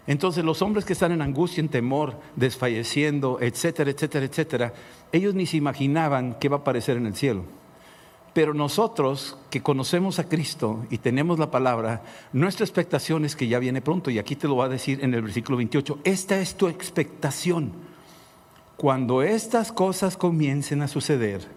Entonces 0.07 0.45
los 0.45 0.61
hombres 0.61 0.85
que 0.85 0.93
están 0.93 1.11
en 1.11 1.21
angustia, 1.21 1.59
en 1.59 1.67
temor, 1.67 2.21
desfalleciendo, 2.37 3.39
etcétera, 3.41 3.91
etcétera, 3.91 4.25
etcétera, 4.25 4.73
ellos 5.11 5.35
ni 5.35 5.45
se 5.45 5.57
imaginaban 5.57 6.37
qué 6.39 6.47
va 6.47 6.55
a 6.55 6.59
aparecer 6.61 6.95
en 6.95 7.05
el 7.05 7.15
cielo. 7.15 7.43
Pero 8.31 8.53
nosotros 8.53 9.37
que 9.49 9.61
conocemos 9.61 10.19
a 10.19 10.29
Cristo 10.29 10.85
y 10.89 10.99
tenemos 10.99 11.37
la 11.37 11.51
palabra, 11.51 12.01
nuestra 12.31 12.63
expectación 12.63 13.25
es 13.25 13.35
que 13.35 13.49
ya 13.49 13.59
viene 13.59 13.81
pronto. 13.81 14.09
Y 14.09 14.19
aquí 14.19 14.37
te 14.37 14.47
lo 14.47 14.55
va 14.55 14.65
a 14.65 14.69
decir 14.69 15.03
en 15.03 15.13
el 15.13 15.21
versículo 15.21 15.57
28. 15.57 15.99
Esta 16.05 16.39
es 16.39 16.55
tu 16.55 16.69
expectación. 16.69 17.73
Cuando 18.77 19.21
estas 19.21 19.73
cosas 19.73 20.15
comiencen 20.15 20.81
a 20.81 20.87
suceder, 20.87 21.56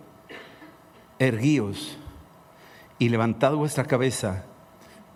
erguíos 1.20 1.96
y 2.98 3.10
levantad 3.10 3.54
vuestra 3.54 3.84
cabeza 3.84 4.46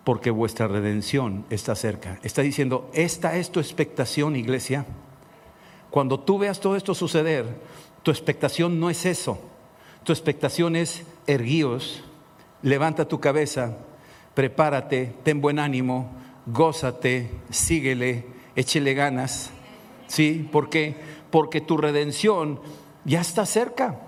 porque 0.05 0.29
vuestra 0.29 0.67
redención 0.67 1.45
está 1.49 1.75
cerca. 1.75 2.19
Está 2.23 2.43
diciendo, 2.43 2.89
esta 2.93 3.35
es 3.35 3.51
tu 3.51 3.59
expectación, 3.59 4.35
iglesia. 4.35 4.85
Cuando 5.89 6.19
tú 6.19 6.37
veas 6.37 6.59
todo 6.59 6.75
esto 6.75 6.93
suceder, 6.93 7.45
tu 8.03 8.11
expectación 8.11 8.79
no 8.79 8.89
es 8.89 9.05
eso. 9.05 9.39
Tu 10.03 10.13
expectación 10.13 10.75
es 10.75 11.03
erguíos, 11.25 12.03
levanta 12.61 13.07
tu 13.07 13.19
cabeza, 13.19 13.77
prepárate, 14.35 15.15
ten 15.23 15.41
buen 15.41 15.57
ánimo, 15.57 16.11
gózate, 16.45 17.31
síguele, 17.49 18.27
échele 18.55 18.93
ganas. 18.93 19.49
¿Sí? 20.05 20.47
¿Por 20.51 20.69
qué? 20.69 20.95
Porque 21.31 21.61
tu 21.61 21.77
redención 21.77 22.59
ya 23.05 23.21
está 23.21 23.47
cerca. 23.47 23.99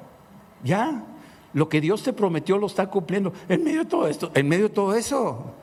Ya. 0.64 1.17
Lo 1.54 1.70
que 1.70 1.82
Dios 1.82 2.04
te 2.04 2.14
prometió 2.14 2.58
lo 2.58 2.68
está 2.68 2.90
cumpliendo. 2.90 3.34
En 3.50 3.64
medio 3.64 3.80
de 3.80 3.90
todo 3.90 4.08
esto, 4.08 4.32
en 4.34 4.48
medio 4.48 4.70
de 4.70 4.74
todo 4.74 4.96
eso. 4.96 5.54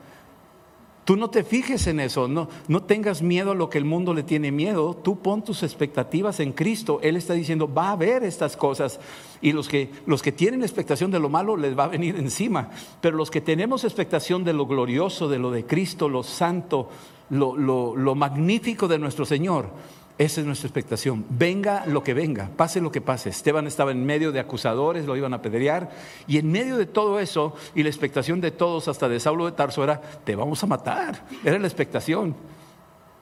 Tú 1.05 1.15
no 1.15 1.29
te 1.29 1.43
fijes 1.43 1.85
en 1.85 1.99
eso, 1.99 2.27
no, 2.27 2.49
no 2.67 2.81
tengas 2.81 3.21
miedo 3.21 3.51
a 3.51 3.55
lo 3.55 3.69
que 3.69 3.77
el 3.77 3.85
mundo 3.85 4.15
le 4.15 4.23
tiene 4.23 4.51
miedo, 4.51 4.95
tú 4.95 5.19
pon 5.19 5.43
tus 5.43 5.61
expectativas 5.61 6.39
en 6.39 6.51
Cristo. 6.51 6.99
Él 7.03 7.15
está 7.15 7.35
diciendo, 7.35 7.71
va 7.71 7.89
a 7.89 7.91
haber 7.91 8.23
estas 8.23 8.57
cosas 8.57 8.99
y 9.39 9.51
los 9.51 9.69
que, 9.69 9.91
los 10.07 10.23
que 10.23 10.31
tienen 10.31 10.63
expectación 10.63 11.11
de 11.11 11.19
lo 11.19 11.29
malo 11.29 11.57
les 11.57 11.77
va 11.77 11.83
a 11.83 11.89
venir 11.89 12.15
encima, 12.15 12.71
pero 13.01 13.17
los 13.17 13.29
que 13.29 13.39
tenemos 13.39 13.83
expectación 13.83 14.43
de 14.43 14.53
lo 14.53 14.65
glorioso, 14.65 15.29
de 15.29 15.37
lo 15.37 15.51
de 15.51 15.67
Cristo, 15.67 16.09
lo 16.09 16.23
santo, 16.23 16.89
lo, 17.29 17.55
lo 17.55 18.15
magnífico 18.15 18.87
de 18.87 18.97
nuestro 18.97 19.25
Señor, 19.25 19.69
esa 20.17 20.39
es 20.39 20.47
nuestra 20.47 20.67
expectación. 20.67 21.25
Venga 21.29 21.85
lo 21.85 22.01
que 22.01 22.13
venga, 22.13 22.49
pase 22.55 22.79
lo 22.79 22.91
que 22.91 23.01
pase. 23.01 23.29
Esteban 23.29 23.67
estaba 23.67 23.91
en 23.91 24.05
medio 24.05 24.31
de 24.31 24.39
acusadores, 24.39 25.05
lo 25.05 25.17
iban 25.17 25.33
a 25.33 25.37
apedrear. 25.37 25.91
Y 26.25 26.37
en 26.37 26.51
medio 26.51 26.77
de 26.77 26.85
todo 26.85 27.19
eso, 27.19 27.53
y 27.75 27.83
la 27.83 27.89
expectación 27.89 28.39
de 28.39 28.51
todos, 28.51 28.87
hasta 28.87 29.09
de 29.09 29.19
Saulo 29.19 29.45
de 29.45 29.51
Tarso, 29.51 29.83
era: 29.83 29.99
te 29.99 30.35
vamos 30.35 30.63
a 30.63 30.67
matar. 30.67 31.25
Era 31.43 31.59
la 31.59 31.67
expectación. 31.67 32.35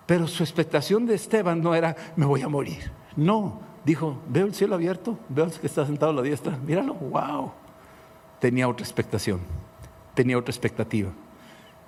Pero 0.05 0.27
su 0.27 0.43
expectación 0.43 1.07
de 1.07 1.15
Esteban 1.15 1.62
no 1.62 1.73
era: 1.73 1.95
me 2.15 2.27
voy 2.27 2.43
a 2.43 2.47
morir. 2.47 2.91
No, 3.15 3.59
dijo: 3.83 4.19
veo 4.27 4.45
el 4.45 4.53
cielo 4.53 4.75
abierto, 4.75 5.17
veo 5.29 5.50
que 5.50 5.65
está 5.65 5.85
sentado 5.88 6.12
a 6.12 6.15
la 6.15 6.21
diestra. 6.21 6.57
Míralo, 6.57 6.93
wow. 6.93 7.51
Tenía 8.39 8.67
otra 8.67 8.85
expectación, 8.85 9.39
tenía 10.13 10.38
otra 10.38 10.51
expectativa. 10.51 11.09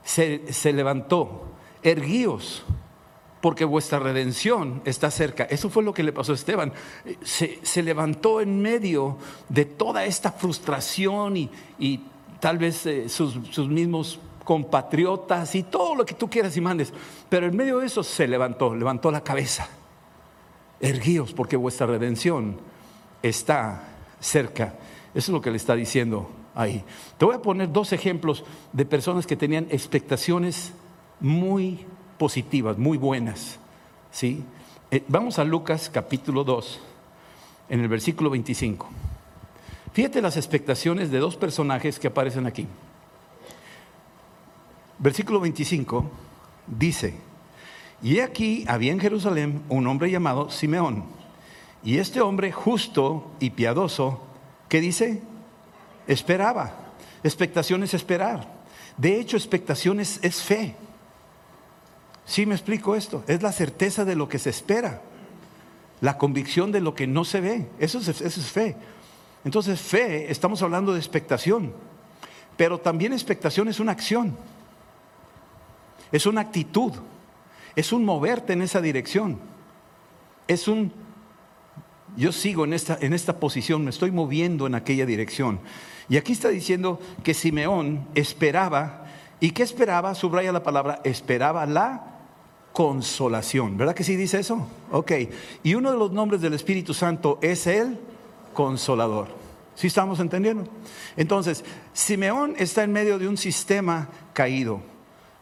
Se, 0.04 0.52
se 0.52 0.72
levantó, 0.74 1.48
erguíos 1.84 2.64
porque 3.46 3.64
vuestra 3.64 4.00
redención 4.00 4.82
está 4.86 5.12
cerca. 5.12 5.44
Eso 5.44 5.70
fue 5.70 5.84
lo 5.84 5.94
que 5.94 6.02
le 6.02 6.12
pasó 6.12 6.32
a 6.32 6.36
Esteban. 6.36 6.74
Se, 7.22 7.84
levantó 7.84 8.42
en 8.42 8.60
medio 8.60 9.20
de 9.50 9.66
toda 9.66 10.04
esta 10.04 10.32
frustración 10.32 11.38
y, 11.38 12.02
tal 12.40 12.58
vez 12.58 12.88
eh, 12.88 13.08
sus, 13.08 13.38
sus 13.52 13.68
mismos 13.68 14.20
compatriotas 14.44 15.54
y 15.54 15.62
todo 15.62 15.94
lo 15.94 16.08
que 16.08 16.16
tú 16.16 16.28
quieras 16.28 16.58
y 16.58 16.62
mandes. 16.62 16.92
Pero 17.30 17.46
en 17.46 17.56
medio 17.56 17.78
de 17.78 17.86
eso 17.86 18.02
se 18.02 18.28
levantó, 18.28 18.74
levantó 18.74 19.12
la 19.12 19.22
cabeza. 19.22 19.70
Erguíos 20.80 21.32
porque 21.32 21.56
vuestra 21.56 21.86
redención 21.86 22.58
está 23.22 23.90
cerca. 24.20 24.74
Eso 25.14 25.30
es 25.32 25.34
lo 25.36 25.42
que 25.42 25.52
le 25.52 25.58
está 25.58 25.76
diciendo 25.76 26.32
ahí. 26.56 26.84
Te 27.20 27.26
voy 27.26 27.36
a 27.36 27.44
poner 27.44 27.72
dos 27.72 27.94
ejemplos 27.94 28.44
de 28.74 28.88
personas 28.88 29.28
que 29.28 29.36
tenían 29.36 29.68
expectaciones 29.70 30.74
muy 31.20 31.86
positivas, 32.18 32.78
muy 32.78 32.98
buenas. 32.98 33.60
¿sí? 34.12 34.44
Eh, 34.92 35.04
vamos 35.08 35.40
a 35.40 35.44
Lucas 35.44 35.90
capítulo 35.92 36.44
2, 36.44 36.80
en 37.70 37.80
el 37.82 37.88
versículo 37.88 38.30
25. 38.30 38.88
Fíjate 39.94 40.22
las 40.22 40.38
expectaciones 40.38 41.12
de 41.12 41.20
dos 41.20 41.36
personajes 41.36 42.00
que 42.00 42.08
aparecen 42.08 42.46
aquí. 42.46 42.68
Versículo 45.00 45.40
25 45.40 46.06
dice, 46.68 47.16
y 48.02 48.20
aquí 48.20 48.66
había 48.68 48.92
en 48.92 49.00
Jerusalén 49.00 49.64
un 49.70 49.88
hombre 49.88 50.12
llamado 50.12 50.50
Simeón, 50.50 51.04
y 51.84 51.98
este 51.98 52.22
hombre 52.22 52.52
justo 52.52 53.32
y 53.40 53.52
piadoso, 53.52 54.22
¿qué 54.70 54.82
dice? 54.82 55.22
Esperaba. 56.08 56.74
Expectación 57.24 57.84
es 57.84 57.94
esperar. 57.94 58.48
De 58.98 59.20
hecho, 59.20 59.38
expectaciones 59.38 60.20
es 60.22 60.42
fe. 60.42 60.76
Sí 62.26 62.46
me 62.46 62.56
explico 62.56 62.96
esto. 62.96 63.24
Es 63.28 63.42
la 63.44 63.52
certeza 63.52 64.04
de 64.04 64.16
lo 64.16 64.28
que 64.28 64.40
se 64.40 64.50
espera. 64.50 65.02
La 66.02 66.18
convicción 66.18 66.72
de 66.72 66.82
lo 66.82 66.96
que 66.96 67.08
no 67.08 67.24
se 67.24 67.40
ve. 67.40 67.68
Eso 67.80 68.00
es, 68.00 68.52
fe. 68.52 68.76
Entonces 69.44 69.80
fe, 69.80 70.32
estamos 70.32 70.62
hablando 70.62 70.94
de 70.94 71.00
expectación. 71.00 71.74
Pero 72.58 72.80
también 72.80 73.14
expectación 73.14 73.68
es 73.68 73.80
una 73.80 73.92
acción. 73.92 74.36
Es 76.12 76.26
una 76.26 76.42
actitud. 76.42 76.94
Es 77.76 77.94
un 77.94 78.04
moverte 78.04 78.54
en 78.54 78.64
esa 78.64 78.82
dirección. 78.82 79.40
Es 80.48 80.68
un, 80.68 80.92
yo 82.18 82.32
sigo 82.32 82.66
en 82.66 82.74
esta, 82.74 82.98
en 83.02 83.14
esta 83.14 83.40
posición, 83.40 83.84
me 83.84 83.90
estoy 83.90 84.12
moviendo 84.12 84.68
en 84.68 84.76
aquella 84.76 85.06
dirección. 85.06 85.60
Y 86.08 86.18
aquí 86.18 86.34
está 86.34 86.50
diciendo 86.50 87.00
que 87.24 87.34
Simeón 87.34 88.08
esperaba, 88.16 89.06
¿y 89.40 89.52
qué 89.52 89.64
esperaba? 89.64 90.16
Subraya 90.16 90.52
la 90.52 90.64
palabra, 90.64 91.02
esperaba 91.04 91.66
la 91.66 92.15
consolación. 92.76 93.78
¿Verdad 93.78 93.96
que 93.96 94.04
sí 94.04 94.18
dice 94.18 94.38
eso? 94.38 94.68
Ok. 94.92 95.14
Y 95.64 95.76
uno 95.76 95.94
de 95.94 95.98
los 95.98 96.12
nombres 96.12 96.42
del 96.42 96.54
Espíritu 96.54 96.94
Santo 96.94 97.40
es 97.42 97.68
el 97.68 97.98
consolador. 98.54 99.30
¿Sí 99.76 99.88
estamos 99.88 100.20
entendiendo? 100.20 100.68
Entonces, 101.16 101.64
Simeón 101.94 102.54
está 102.58 102.84
en 102.84 102.92
medio 102.92 103.18
de 103.18 103.30
un 103.30 103.38
sistema 103.38 104.10
caído. 104.34 104.82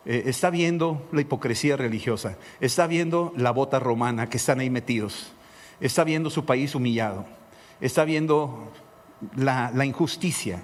Eh, 0.06 0.26
está 0.28 0.52
viendo 0.52 1.08
la 1.12 1.22
hipocresía 1.22 1.76
religiosa. 1.76 2.38
Está 2.62 2.86
viendo 2.86 3.34
la 3.36 3.50
bota 3.50 3.80
romana 3.80 4.30
que 4.30 4.38
están 4.38 4.60
ahí 4.60 4.70
metidos. 4.70 5.32
Está 5.80 6.04
viendo 6.04 6.30
su 6.30 6.46
país 6.46 6.76
humillado. 6.76 7.26
Está 7.82 8.06
viendo 8.06 8.72
la, 9.36 9.86
injusticia. 9.86 10.62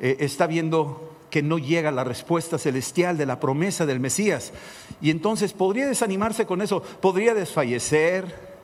Eh, 0.00 0.16
está 0.18 0.48
viendo 0.48 1.16
que 1.30 1.42
no 1.42 1.58
llega 1.58 1.90
la 1.90 2.04
respuesta 2.04 2.58
celestial 2.58 3.16
de 3.16 3.26
la 3.26 3.40
promesa 3.40 3.86
del 3.86 4.00
Mesías. 4.00 4.52
Y 5.00 5.10
entonces 5.10 5.52
podría 5.52 5.86
desanimarse 5.86 6.46
con 6.46 6.62
eso, 6.62 6.82
podría 6.82 7.34
desfallecer, 7.34 8.56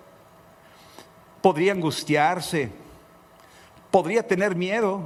podría 1.43 1.73
angustiarse, 1.73 2.71
podría 3.91 4.27
tener 4.27 4.57
miedo, 4.57 5.03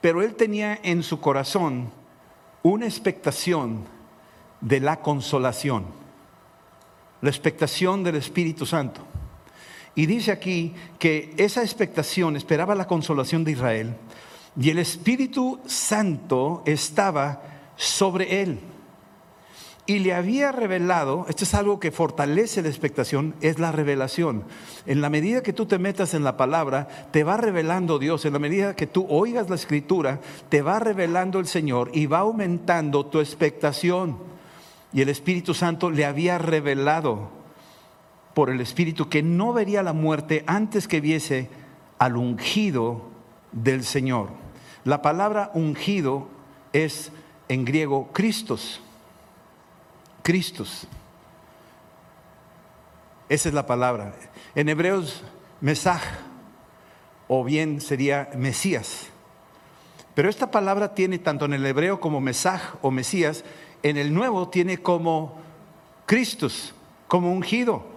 pero 0.00 0.22
él 0.22 0.34
tenía 0.34 0.78
en 0.82 1.02
su 1.02 1.20
corazón 1.20 1.90
una 2.62 2.86
expectación 2.86 3.84
de 4.60 4.80
la 4.80 5.00
consolación, 5.00 5.86
la 7.20 7.30
expectación 7.30 8.02
del 8.02 8.16
Espíritu 8.16 8.66
Santo. 8.66 9.02
Y 9.94 10.06
dice 10.06 10.32
aquí 10.32 10.74
que 10.98 11.34
esa 11.36 11.62
expectación 11.62 12.36
esperaba 12.36 12.74
la 12.74 12.86
consolación 12.86 13.44
de 13.44 13.52
Israel 13.52 13.94
y 14.56 14.70
el 14.70 14.78
Espíritu 14.78 15.60
Santo 15.66 16.62
estaba 16.64 17.42
sobre 17.76 18.42
él. 18.42 18.60
Y 19.86 19.98
le 19.98 20.14
había 20.14 20.50
revelado, 20.50 21.26
esto 21.28 21.44
es 21.44 21.52
algo 21.52 21.78
que 21.78 21.90
fortalece 21.90 22.62
la 22.62 22.68
expectación, 22.68 23.34
es 23.42 23.58
la 23.58 23.70
revelación. 23.70 24.44
En 24.86 25.02
la 25.02 25.10
medida 25.10 25.42
que 25.42 25.52
tú 25.52 25.66
te 25.66 25.78
metas 25.78 26.14
en 26.14 26.24
la 26.24 26.38
palabra, 26.38 26.88
te 27.10 27.22
va 27.22 27.36
revelando 27.36 27.98
Dios. 27.98 28.24
En 28.24 28.32
la 28.32 28.38
medida 28.38 28.76
que 28.76 28.86
tú 28.86 29.06
oigas 29.10 29.50
la 29.50 29.56
escritura, 29.56 30.20
te 30.48 30.62
va 30.62 30.78
revelando 30.78 31.38
el 31.38 31.46
Señor 31.46 31.90
y 31.92 32.06
va 32.06 32.20
aumentando 32.20 33.04
tu 33.04 33.20
expectación. 33.20 34.16
Y 34.94 35.02
el 35.02 35.10
Espíritu 35.10 35.52
Santo 35.52 35.90
le 35.90 36.06
había 36.06 36.38
revelado 36.38 37.28
por 38.32 38.48
el 38.48 38.62
Espíritu 38.62 39.10
que 39.10 39.22
no 39.22 39.52
vería 39.52 39.82
la 39.82 39.92
muerte 39.92 40.44
antes 40.46 40.88
que 40.88 41.02
viese 41.02 41.50
al 41.98 42.16
ungido 42.16 43.02
del 43.52 43.84
Señor. 43.84 44.43
La 44.84 45.00
palabra 45.00 45.50
ungido 45.54 46.28
es 46.72 47.10
en 47.48 47.64
griego 47.64 48.10
Cristos. 48.12 48.80
Cristos. 50.22 50.86
Esa 53.28 53.48
es 53.48 53.54
la 53.54 53.66
palabra. 53.66 54.14
En 54.54 54.68
hebreos, 54.68 55.22
Mesaj, 55.60 56.02
o 57.28 57.42
bien 57.44 57.80
sería 57.80 58.30
Mesías. 58.36 59.08
Pero 60.14 60.28
esta 60.28 60.50
palabra 60.50 60.94
tiene 60.94 61.18
tanto 61.18 61.46
en 61.46 61.54
el 61.54 61.64
hebreo 61.64 61.98
como 61.98 62.20
Mesaj 62.20 62.74
o 62.82 62.90
Mesías, 62.90 63.44
en 63.82 63.96
el 63.96 64.12
nuevo 64.12 64.48
tiene 64.48 64.78
como 64.78 65.38
Cristos, 66.06 66.74
como 67.08 67.32
ungido 67.32 67.93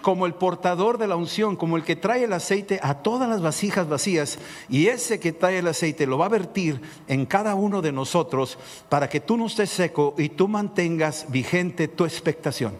como 0.00 0.26
el 0.26 0.34
portador 0.34 0.98
de 0.98 1.06
la 1.06 1.16
unción, 1.16 1.56
como 1.56 1.76
el 1.76 1.84
que 1.84 1.96
trae 1.96 2.24
el 2.24 2.32
aceite 2.32 2.80
a 2.82 2.94
todas 2.94 3.28
las 3.28 3.42
vasijas 3.42 3.88
vacías, 3.88 4.38
y 4.68 4.86
ese 4.86 5.20
que 5.20 5.32
trae 5.32 5.58
el 5.58 5.66
aceite 5.66 6.06
lo 6.06 6.18
va 6.18 6.26
a 6.26 6.30
vertir 6.30 6.80
en 7.06 7.26
cada 7.26 7.54
uno 7.54 7.82
de 7.82 7.92
nosotros 7.92 8.58
para 8.88 9.08
que 9.08 9.20
tú 9.20 9.36
no 9.36 9.46
estés 9.46 9.70
seco 9.70 10.14
y 10.18 10.30
tú 10.30 10.48
mantengas 10.48 11.26
vigente 11.28 11.88
tu 11.88 12.04
expectación. 12.04 12.74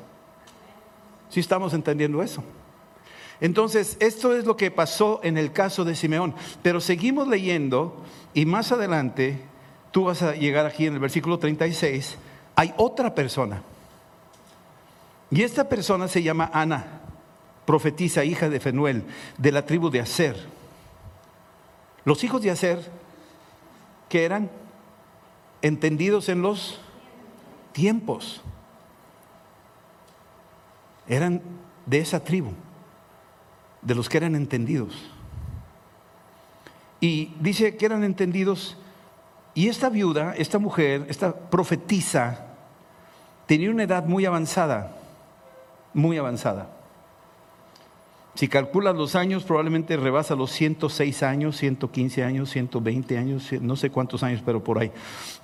¿Sí 1.29 1.41
estamos 1.41 1.75
entendiendo 1.75 2.23
eso? 2.23 2.43
Entonces, 3.41 3.97
esto 4.01 4.37
es 4.37 4.45
lo 4.45 4.57
que 4.57 4.71
pasó 4.71 5.21
en 5.23 5.39
el 5.39 5.53
caso 5.53 5.85
de 5.85 5.95
Simeón, 5.95 6.35
pero 6.63 6.81
seguimos 6.81 7.29
leyendo 7.29 8.03
y 8.35 8.47
más 8.47 8.73
adelante, 8.73 9.41
tú 9.93 10.05
vas 10.05 10.23
a 10.23 10.35
llegar 10.35 10.67
aquí 10.67 10.87
en 10.87 10.95
el 10.95 10.99
versículo 10.99 11.39
36, 11.39 12.17
hay 12.57 12.75
otra 12.77 13.15
persona 13.15 13.63
y 15.31 15.43
esta 15.43 15.69
persona 15.69 16.09
se 16.09 16.23
llama 16.23 16.51
Ana, 16.53 17.03
profetisa, 17.67 18.25
hija 18.25 18.49
de 18.49 18.61
Fenuel, 18.61 19.05
de 19.37 19.53
la 19.53 19.67
tribu 19.67 19.91
de 19.91 20.01
Aser. 20.01 20.37
Los 22.05 22.25
hijos 22.25 22.41
de 22.41 22.51
Aser, 22.51 22.91
que 24.09 24.25
eran 24.25 24.51
entendidos 25.61 26.31
en 26.31 26.41
los 26.41 26.81
tiempos, 27.73 28.41
eran 31.07 31.43
de 31.85 31.99
esa 31.99 32.25
tribu, 32.25 32.53
de 33.83 33.95
los 33.95 34.09
que 34.09 34.17
eran 34.17 34.35
entendidos. 34.35 35.11
Y 37.01 37.35
dice 37.39 37.77
que 37.77 37.85
eran 37.85 38.03
entendidos, 38.03 38.79
y 39.55 39.69
esta 39.69 39.91
viuda, 39.91 40.35
esta 40.37 40.59
mujer, 40.59 41.05
esta 41.09 41.35
profetisa, 41.35 42.47
tenía 43.47 43.71
una 43.71 43.83
edad 43.83 44.07
muy 44.07 44.25
avanzada 44.25 44.98
muy 45.99 46.17
avanzada. 46.17 46.71
Si 48.35 48.47
calculas 48.47 48.95
los 48.95 49.17
años, 49.17 49.43
probablemente 49.43 49.97
rebasa 49.97 50.37
los 50.37 50.53
106 50.53 51.25
años, 51.25 51.57
115 51.57 52.23
años, 52.23 52.51
120 52.51 53.19
años, 53.19 53.53
no 53.61 53.75
sé 53.75 53.91
cuántos 53.91 54.23
años, 54.23 54.43
pero 54.47 54.63
por 54.63 54.79
ahí. 54.79 54.93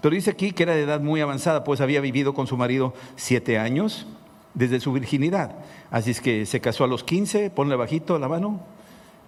Pero 0.00 0.14
dice 0.14 0.30
aquí 0.30 0.52
que 0.52 0.62
era 0.62 0.76
de 0.76 0.82
edad 0.82 1.00
muy 1.00 1.20
avanzada, 1.20 1.64
pues 1.64 1.80
había 1.80 2.00
vivido 2.00 2.34
con 2.34 2.46
su 2.46 2.56
marido 2.56 2.94
siete 3.16 3.58
años 3.58 4.06
desde 4.54 4.78
su 4.78 4.92
virginidad. 4.92 5.56
Así 5.90 6.12
es 6.12 6.20
que 6.20 6.46
se 6.46 6.60
casó 6.60 6.84
a 6.84 6.86
los 6.86 7.02
15, 7.02 7.50
ponle 7.50 7.74
bajito 7.74 8.16
la 8.20 8.28
mano, 8.28 8.60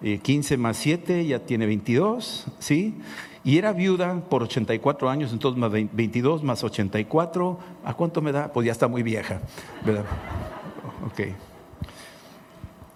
15 0.01 0.53
eh, 0.53 0.57
más 0.57 0.77
7 0.77 1.25
ya 1.25 1.39
tiene 1.39 1.65
22, 1.65 2.45
¿sí? 2.59 2.95
Y 3.43 3.57
era 3.57 3.73
viuda 3.73 4.21
por 4.29 4.43
84 4.43 5.09
años, 5.09 5.33
entonces 5.33 5.59
más 5.59 5.71
22 5.71 6.41
más 6.41 6.63
84, 6.63 7.59
¿a 7.83 7.93
cuánto 7.95 8.21
me 8.21 8.31
da? 8.31 8.53
Pues 8.53 8.65
ya 8.65 8.71
está 8.71 8.87
muy 8.87 9.03
vieja, 9.03 9.41
¿verdad? 9.85 10.05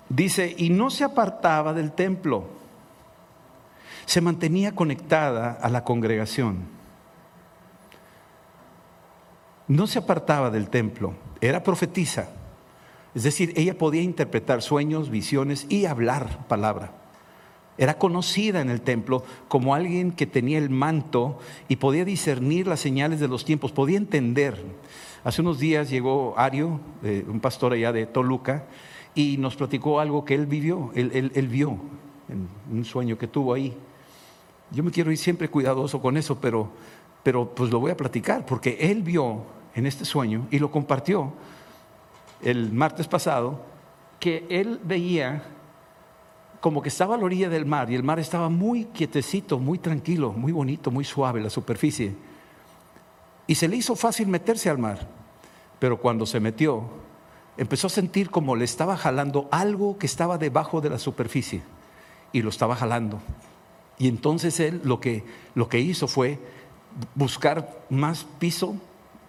Dice, 0.09 0.53
y 0.57 0.69
no 0.69 0.89
se 0.89 1.03
apartaba 1.03 1.73
del 1.73 1.91
templo, 1.93 2.45
se 4.05 4.21
mantenía 4.21 4.73
conectada 4.75 5.51
a 5.61 5.69
la 5.69 5.83
congregación. 5.83 6.65
No 9.67 9.87
se 9.87 9.99
apartaba 9.99 10.49
del 10.49 10.69
templo, 10.69 11.13
era 11.39 11.63
profetisa. 11.63 12.29
Es 13.15 13.23
decir, 13.23 13.53
ella 13.55 13.77
podía 13.77 14.01
interpretar 14.01 14.61
sueños, 14.61 15.09
visiones 15.09 15.65
y 15.69 15.85
hablar 15.85 16.47
palabra. 16.47 16.91
Era 17.77 17.97
conocida 17.97 18.61
en 18.61 18.69
el 18.69 18.81
templo 18.81 19.23
como 19.47 19.73
alguien 19.73 20.11
que 20.11 20.27
tenía 20.27 20.57
el 20.57 20.69
manto 20.69 21.39
y 21.67 21.77
podía 21.77 22.05
discernir 22.05 22.67
las 22.67 22.79
señales 22.79 23.19
de 23.19 23.27
los 23.27 23.45
tiempos, 23.45 23.71
podía 23.71 23.97
entender. 23.97 24.61
Hace 25.23 25.41
unos 25.41 25.59
días 25.59 25.87
llegó 25.91 26.33
Ario, 26.35 26.79
eh, 27.03 27.23
un 27.27 27.39
pastor 27.39 27.73
allá 27.73 27.91
de 27.91 28.07
Toluca, 28.07 28.63
y 29.13 29.37
nos 29.37 29.55
platicó 29.55 29.99
algo 29.99 30.25
que 30.25 30.33
él 30.33 30.47
vivió, 30.47 30.91
él, 30.95 31.47
vio 31.47 31.77
en 32.27 32.47
un 32.71 32.83
sueño 32.83 33.19
que 33.19 33.27
tuvo 33.27 33.53
ahí. 33.53 33.77
Yo 34.71 34.83
me 34.83 34.89
quiero 34.89 35.11
ir 35.11 35.19
siempre 35.19 35.47
cuidadoso 35.47 36.01
con 36.01 36.17
eso, 36.17 36.39
pero, 36.39 36.69
pero 37.21 37.53
pues 37.53 37.69
lo 37.69 37.79
voy 37.79 37.91
a 37.91 37.97
platicar, 37.97 38.47
porque 38.47 38.77
él 38.79 39.03
vio 39.03 39.43
en 39.75 39.85
este 39.85 40.05
sueño 40.05 40.47
y 40.49 40.57
lo 40.57 40.71
compartió 40.71 41.33
el 42.41 42.71
martes 42.71 43.07
pasado, 43.07 43.61
que 44.19 44.47
él 44.49 44.79
veía 44.83 45.43
como 46.61 46.81
que 46.81 46.89
estaba 46.89 47.13
a 47.13 47.17
la 47.19 47.25
orilla 47.25 47.49
del 47.49 47.67
mar 47.67 47.91
y 47.91 47.95
el 47.95 48.03
mar 48.03 48.17
estaba 48.17 48.49
muy 48.49 48.85
quietecito, 48.85 49.59
muy 49.59 49.77
tranquilo, 49.77 50.31
muy 50.31 50.51
bonito, 50.51 50.89
muy 50.89 51.03
suave 51.03 51.41
la 51.41 51.49
superficie. 51.51 52.30
Y 53.47 53.55
se 53.55 53.67
le 53.67 53.75
hizo 53.75 53.95
fácil 53.95 54.27
meterse 54.27 54.69
al 54.69 54.77
mar. 54.77 55.07
Pero 55.79 55.99
cuando 55.99 56.25
se 56.25 56.39
metió, 56.39 56.83
empezó 57.57 57.87
a 57.87 57.89
sentir 57.89 58.29
como 58.29 58.55
le 58.55 58.65
estaba 58.65 58.97
jalando 58.97 59.47
algo 59.51 59.97
que 59.97 60.05
estaba 60.05 60.37
debajo 60.37 60.81
de 60.81 60.89
la 60.89 60.99
superficie. 60.99 61.61
Y 62.31 62.41
lo 62.41 62.49
estaba 62.49 62.75
jalando. 62.75 63.19
Y 63.97 64.07
entonces 64.07 64.59
él 64.59 64.81
lo 64.83 64.99
que, 64.99 65.23
lo 65.53 65.69
que 65.69 65.79
hizo 65.79 66.07
fue 66.07 66.39
buscar 67.15 67.83
más 67.89 68.25
piso 68.39 68.75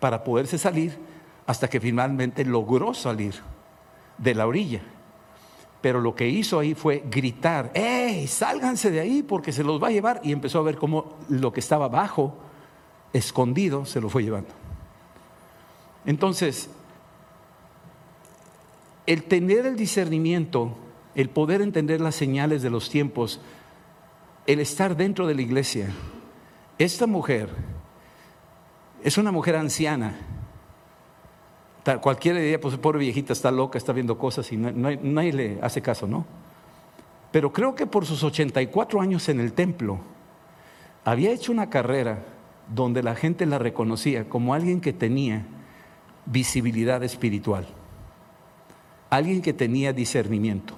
para 0.01 0.25
poderse 0.25 0.59
salir 0.59 0.98
hasta 1.46 1.68
que 1.68 1.81
finalmente 1.81 2.44
logró 2.44 2.94
salir 2.94 3.35
de 4.18 4.35
la 4.35 4.46
orilla. 4.46 4.83
Pero 5.81 6.01
lo 6.01 6.14
que 6.14 6.29
hizo 6.29 6.59
ahí 6.59 6.75
fue 6.75 7.03
gritar, 7.11 7.72
¡Ey, 7.75 8.27
sálganse 8.29 8.90
de 8.90 9.01
ahí 9.01 9.22
porque 9.22 9.53
se 9.53 9.64
los 9.64 9.83
va 9.83 9.88
a 9.88 9.90
llevar! 9.90 10.20
Y 10.22 10.33
empezó 10.33 10.61
a 10.61 10.62
ver 10.62 10.77
cómo 10.77 11.16
lo 11.29 11.53
que 11.53 11.61
estaba 11.61 11.87
abajo 11.87 12.37
escondido, 13.12 13.85
se 13.85 14.01
lo 14.01 14.09
fue 14.09 14.22
llevando. 14.22 14.51
Entonces, 16.05 16.68
el 19.07 19.25
tener 19.25 19.66
el 19.66 19.77
discernimiento, 19.77 20.75
el 21.14 21.29
poder 21.29 21.62
entender 21.62 22.01
las 22.01 22.14
señales 22.14 22.62
de 22.62 22.70
los 22.70 22.88
tiempos, 22.90 23.40
el 24.46 24.61
estar 24.61 24.96
dentro 24.96 25.27
de 25.27 25.35
la 25.35 25.42
iglesia, 25.42 25.90
esta 26.79 27.07
mujer 27.07 27.48
es 29.05 29.18
una 29.18 29.31
mujer 29.31 29.57
anciana. 29.57 30.18
Cualquiera 32.01 32.38
diría, 32.38 32.61
pues 32.61 32.77
pobre 32.77 33.01
viejita 33.01 33.33
está 33.33 33.51
loca, 33.51 33.77
está 33.77 33.92
viendo 33.92 34.16
cosas 34.16 34.51
y 34.53 34.57
nadie 34.57 35.33
le 35.33 35.59
hace 35.62 35.83
caso, 35.83 36.07
¿no? 36.07 36.25
Pero 37.33 37.53
creo 37.53 37.75
que 37.75 37.87
por 37.87 38.07
sus 38.07 38.22
84 38.22 39.01
años 39.01 39.29
en 39.29 39.40
el 39.40 39.53
templo, 39.53 39.98
había 41.05 41.33
hecho 41.33 41.51
una 41.51 41.70
carrera 41.70 42.25
donde 42.68 43.03
la 43.03 43.14
gente 43.14 43.46
la 43.46 43.59
reconocía 43.59 44.29
como 44.29 44.55
alguien 44.55 44.81
que 44.81 44.92
tenía 44.92 45.46
visibilidad 46.27 47.03
espiritual, 47.03 47.66
alguien 49.11 49.42
que 49.42 49.53
tenía 49.53 49.92
discernimiento. 49.92 50.75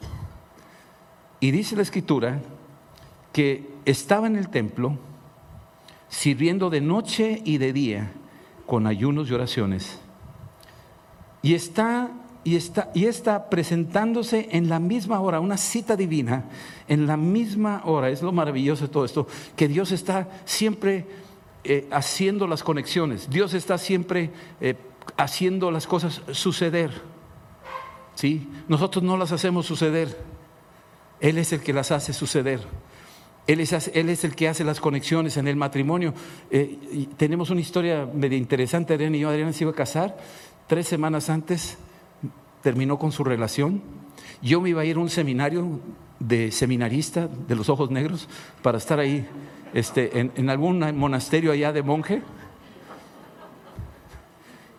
Y 1.40 1.51
dice 1.51 1.77
la 1.77 1.83
escritura 1.83 2.40
que 3.33 3.68
estaba 3.85 4.27
en 4.27 4.37
el 4.37 4.49
templo 4.49 4.99
sirviendo 6.09 6.70
de 6.70 6.81
noche 6.81 7.42
y 7.44 7.59
de 7.59 7.73
día 7.73 8.12
con 8.66 8.87
ayunos 8.87 9.29
y 9.29 9.35
oraciones. 9.35 9.99
Y 11.42 11.55
está 11.55 12.11
y 12.44 12.57
está, 12.57 12.90
y 12.94 13.07
está 13.07 13.49
presentándose 13.49 14.49
en 14.53 14.68
la 14.68 14.79
misma 14.79 15.20
hora, 15.20 15.40
una 15.40 15.57
cita 15.57 15.97
divina, 15.97 16.44
en 16.88 17.07
la 17.07 17.16
misma 17.16 17.83
hora. 17.87 18.11
Es 18.11 18.23
lo 18.23 18.33
maravilloso 18.33 18.87
de 18.87 18.92
todo 18.92 19.07
esto, 19.07 19.27
que 19.57 19.66
Dios 19.66 19.90
está 19.92 20.29
siempre 20.44 21.07
eh, 21.64 21.88
haciendo 21.90 22.46
las 22.46 22.62
conexiones. 22.62 23.31
Dios 23.31 23.55
está 23.55 23.79
siempre 23.79 24.31
eh, 24.61 24.74
haciendo 25.16 25.70
las 25.70 25.87
cosas 25.87 26.22
suceder. 26.33 26.90
¿Sí? 28.14 28.48
Nosotros 28.68 29.03
no 29.03 29.16
las 29.16 29.33
hacemos 29.33 29.66
suceder. 29.66 30.16
Él 31.20 31.38
es 31.38 31.53
el 31.53 31.61
que 31.61 31.72
las 31.72 31.90
hace 31.90 32.12
suceder. 32.12 32.61
Él 33.46 33.61
es, 33.61 34.24
el 34.24 34.35
que 34.35 34.48
hace 34.48 34.64
las 34.64 34.81
conexiones 34.81 35.37
en 35.37 35.48
el 35.48 35.57
matrimonio. 35.57 36.14
Eh, 36.50 37.09
tenemos 37.16 37.50
una 37.50 37.61
historia 37.61 38.09
medio 38.12 38.38
interesante, 38.38 38.94
Adrián 38.94 39.14
y 39.14 39.20
yo. 39.20 39.29
Adrián 39.29 39.53
se 39.53 39.64
iba 39.64 39.70
a 39.70 39.74
casar. 39.74 40.16
Tres 40.66 40.88
semanas 40.88 41.29
antes 41.29 41.77
terminó 42.62 42.98
con 42.98 43.12
su 43.12 43.24
relación. 43.24 43.83
Yo 44.40 44.61
me 44.61 44.70
iba 44.70 44.83
a 44.83 44.85
ir 44.85 44.96
a 44.96 45.00
un 45.00 45.11
seminario 45.11 45.81
de 46.18 46.50
seminarista 46.50 47.29
de 47.29 47.55
los 47.55 47.68
ojos 47.68 47.90
negros 47.90 48.29
para 48.62 48.79
estar 48.79 48.98
ahí 48.98 49.27
este, 49.72 50.18
en, 50.18 50.50
algún 50.50 50.79
monasterio 50.96 51.53
allá 51.53 51.72
de 51.72 51.83
monje. 51.83 52.22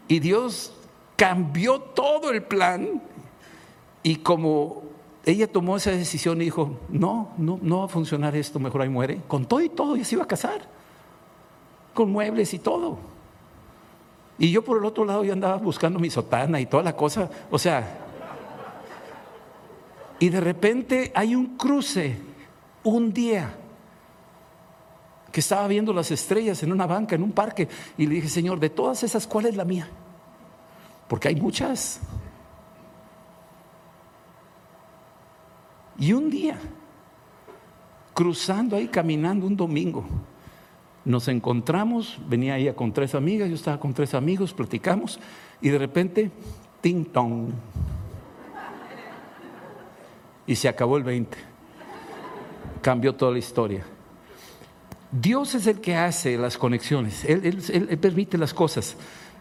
Y 0.08 0.19
Dios 0.19 0.74
cambió 1.15 1.80
todo 1.80 2.32
el 2.32 2.43
plan 2.43 3.02
y 4.04 4.17
como 4.17 4.84
ella 5.26 5.52
tomó 5.52 5.78
esa 5.78 5.91
decisión 5.91 6.41
y 6.41 6.45
dijo, 6.45 6.80
no, 6.89 7.34
no, 7.38 7.60
no 7.62 7.80
va 7.80 7.86
a 7.86 7.88
funcionar 7.88 8.36
esto, 8.36 8.60
mejor 8.60 8.84
ahí 8.84 8.89
muere. 8.89 9.21
Con 9.28 9.45
todo 9.45 9.62
y 9.62 9.69
todo, 9.69 9.95
ella 9.95 10.06
se 10.06 10.15
iba 10.15 10.24
a 10.24 10.28
casar. 10.28 10.62
Con 11.93 12.12
muebles 12.12 12.54
y 12.54 12.60
todo. 12.60 13.00
Y 14.38 14.52
yo 14.52 14.63
por 14.63 14.78
el 14.78 14.86
otro 14.86 15.06
lado 15.06 15.24
yo 15.24 15.34
andaba 15.34 15.58
buscando 15.58 15.98
mi 16.00 16.10
sotana 16.10 16.60
y 16.60 16.65
toda 16.65 16.84
la 16.84 16.95
cosa. 16.95 17.30
O 17.50 17.58
sea, 17.58 18.05
y 20.19 20.30
de 20.30 20.39
repente 20.39 21.12
hay 21.15 21.36
un 21.36 21.58
cruce, 21.58 22.17
un 22.84 23.12
día, 23.13 23.56
que 25.32 25.41
estaba 25.41 25.67
viendo 25.67 25.91
las 25.91 26.12
estrellas 26.12 26.63
en 26.63 26.71
una 26.71 26.88
banca, 26.88 27.15
en 27.15 27.23
un 27.23 27.34
parque, 27.34 27.67
y 27.97 28.08
le 28.08 28.15
dije, 28.15 28.30
Señor, 28.30 28.60
de 28.60 28.69
todas 28.69 29.04
esas, 29.04 29.28
¿cuál 29.28 29.47
es 29.47 29.58
la 29.58 29.65
mía? 29.65 29.89
Porque 31.10 31.28
hay 31.28 31.36
muchas. 31.36 31.99
Y 35.97 36.13
un 36.13 36.30
día, 36.30 36.58
cruzando 38.13 38.78
ahí, 38.78 38.88
caminando 38.88 39.45
un 39.45 39.58
domingo, 39.58 40.06
nos 41.04 41.28
encontramos, 41.28 42.17
venía 42.30 42.58
ella 42.58 42.73
con 42.73 42.93
tres 42.93 43.13
amigas, 43.13 43.49
yo 43.49 43.56
estaba 43.56 43.80
con 43.80 43.93
tres 43.93 44.13
amigos, 44.13 44.54
platicamos, 44.54 45.19
y 45.62 45.69
de 45.69 45.78
repente, 45.78 46.32
ting 46.80 47.04
tong. 47.06 47.49
Y 50.47 50.55
se 50.55 50.67
acabó 50.67 50.97
el 50.97 51.03
20. 51.03 51.38
Cambió 52.81 53.15
toda 53.15 53.31
la 53.31 53.39
historia. 53.39 53.86
Dios 55.12 55.55
es 55.55 55.67
el 55.67 55.79
que 55.79 55.95
hace 55.95 56.38
las 56.38 56.58
conexiones, 56.58 57.23
él, 57.25 57.97
permite 58.01 58.38
las 58.38 58.53
cosas. 58.53 58.95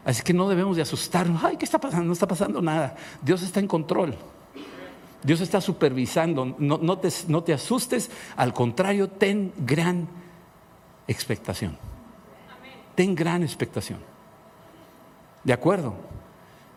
Así 0.05 0.23
que 0.23 0.33
no 0.33 0.49
debemos 0.49 0.77
de 0.77 0.83
asustarnos. 0.83 1.43
Ay, 1.43 1.57
¿qué 1.57 1.65
está 1.65 1.79
pasando? 1.79 2.05
No 2.05 2.13
está 2.13 2.29
pasando 2.29 2.61
nada. 2.61 2.95
Dios 3.23 3.43
está 3.43 3.59
en 3.59 3.67
control. 3.67 4.15
Dios 5.23 5.41
está 5.41 5.61
supervisando. 5.61 6.55
No, 6.59 6.79
no, 6.79 6.99
te, 6.99 7.09
no 7.29 7.43
te 7.43 7.55
asustes. 7.55 8.11
Al 8.37 8.53
contrario, 8.53 9.09
ten 9.09 9.53
gran 9.57 10.07
expectación. 11.09 11.77
Ten 12.95 13.15
gran 13.15 13.43
expectación. 13.43 13.99
¿De 15.43 15.53
acuerdo? 15.53 15.95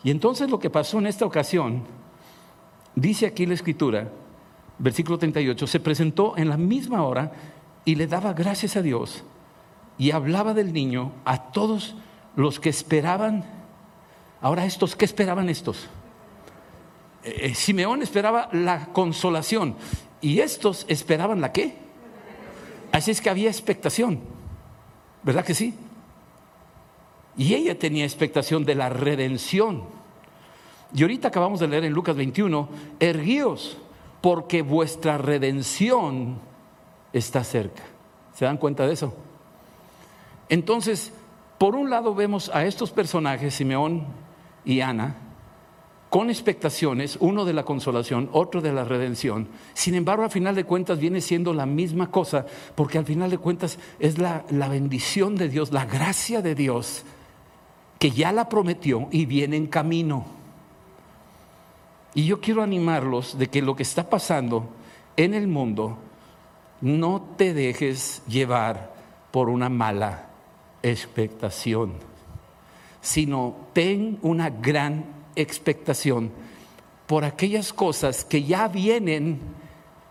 Y 0.03 0.09
entonces 0.09 0.49
lo 0.49 0.59
que 0.59 0.69
pasó 0.69 0.99
en 0.99 1.07
esta 1.07 1.25
ocasión, 1.25 1.83
dice 2.97 3.27
aquí 3.27 3.45
la 3.45 3.53
escritura, 3.53 4.09
versículo 4.79 5.17
38, 5.17 5.67
se 5.67 5.79
presentó 5.79 6.35
en 6.35 6.49
la 6.49 6.57
misma 6.57 7.03
hora 7.03 7.31
y 7.85 7.95
le 7.95 8.07
daba 8.07 8.33
gracias 8.33 8.75
a 8.75 8.81
Dios 8.81 9.23
y 9.97 10.11
hablaba 10.11 10.53
del 10.53 10.73
niño 10.73 11.13
a 11.23 11.51
todos 11.51 11.95
los 12.35 12.59
que 12.59 12.69
esperaban. 12.69 13.45
Ahora 14.41 14.65
estos, 14.65 14.95
¿qué 14.95 15.05
esperaban 15.05 15.47
estos? 15.49 15.87
Eh, 17.23 17.53
Simeón 17.55 18.01
esperaba 18.01 18.49
la 18.51 18.87
consolación 18.87 19.75
y 20.19 20.39
estos 20.39 20.85
esperaban 20.87 21.39
la 21.39 21.51
qué? 21.51 21.75
Así 22.91 23.11
es 23.11 23.21
que 23.21 23.29
había 23.29 23.49
expectación, 23.49 24.21
¿verdad 25.23 25.45
que 25.45 25.53
sí? 25.53 25.75
Y 27.37 27.53
ella 27.53 27.77
tenía 27.77 28.05
expectación 28.05 28.65
de 28.65 28.73
la 28.73 28.89
redención. 28.89 29.83
Y 30.93 31.01
ahorita 31.01 31.27
acabamos 31.27 31.59
de 31.59 31.67
leer 31.67 31.85
en 31.85 31.93
Lucas 31.93 32.15
21, 32.15 32.69
erguíos 32.99 33.77
porque 34.21 34.61
vuestra 34.61 35.17
redención 35.17 36.39
está 37.13 37.43
cerca. 37.43 37.83
¿Se 38.33 38.45
dan 38.45 38.57
cuenta 38.57 38.85
de 38.85 38.93
eso? 38.93 39.13
Entonces, 40.49 41.11
por 41.57 41.75
un 41.75 41.89
lado 41.89 42.15
vemos 42.15 42.49
a 42.53 42.65
estos 42.65 42.91
personajes, 42.91 43.53
Simeón 43.53 44.05
y 44.63 44.81
Ana, 44.81 45.15
con 46.09 46.29
expectaciones, 46.29 47.17
uno 47.19 47.43
de 47.43 47.53
la 47.53 47.65
consolación, 47.65 48.29
otro 48.31 48.61
de 48.61 48.71
la 48.71 48.85
redención. 48.85 49.49
Sin 49.73 49.93
embargo, 49.95 50.23
al 50.23 50.31
final 50.31 50.55
de 50.55 50.63
cuentas 50.63 50.99
viene 50.99 51.19
siendo 51.19 51.53
la 51.53 51.65
misma 51.65 52.09
cosa, 52.11 52.45
porque 52.75 52.97
al 52.97 53.05
final 53.05 53.29
de 53.29 53.37
cuentas 53.37 53.77
es 53.99 54.17
la, 54.17 54.45
la 54.49 54.69
bendición 54.69 55.35
de 55.35 55.49
Dios, 55.49 55.73
la 55.73 55.85
gracia 55.85 56.41
de 56.41 56.55
Dios, 56.55 57.03
que 57.99 58.11
ya 58.11 58.31
la 58.31 58.47
prometió 58.47 59.09
y 59.11 59.25
viene 59.25 59.57
en 59.57 59.67
camino. 59.67 60.36
Y 62.17 62.25
yo 62.25 62.41
quiero 62.41 62.63
animarlos 62.63 63.37
de 63.37 63.45
que 63.45 63.61
lo 63.61 63.75
que 63.75 63.83
está 63.83 64.09
pasando 64.09 64.67
en 65.17 65.35
el 65.35 65.47
mundo, 65.47 65.99
no 66.81 67.21
te 67.37 67.53
dejes 67.53 68.23
llevar 68.27 68.91
por 69.29 69.49
una 69.49 69.69
mala 69.69 70.25
expectación, 70.81 71.93
sino 73.01 73.55
ten 73.71 74.17
una 74.23 74.49
gran 74.49 75.05
expectación 75.35 76.31
por 77.05 77.23
aquellas 77.23 77.71
cosas 77.71 78.25
que 78.25 78.43
ya 78.43 78.67
vienen 78.67 79.39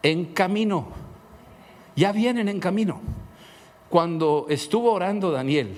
en 0.04 0.26
camino, 0.26 0.86
ya 1.96 2.12
vienen 2.12 2.46
en 2.46 2.60
camino. 2.60 3.00
Cuando 3.90 4.46
estuvo 4.48 4.92
orando 4.92 5.32
Daniel, 5.32 5.76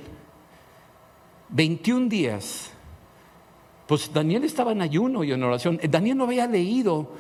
21 1.48 2.10
días, 2.10 2.72
pues 3.88 4.12
Daniel 4.12 4.44
estaba 4.44 4.72
en 4.72 4.82
ayuno 4.82 5.24
y 5.24 5.32
en 5.32 5.42
oración. 5.42 5.80
Daniel 5.88 6.18
no 6.18 6.24
había 6.24 6.46
leído 6.46 7.10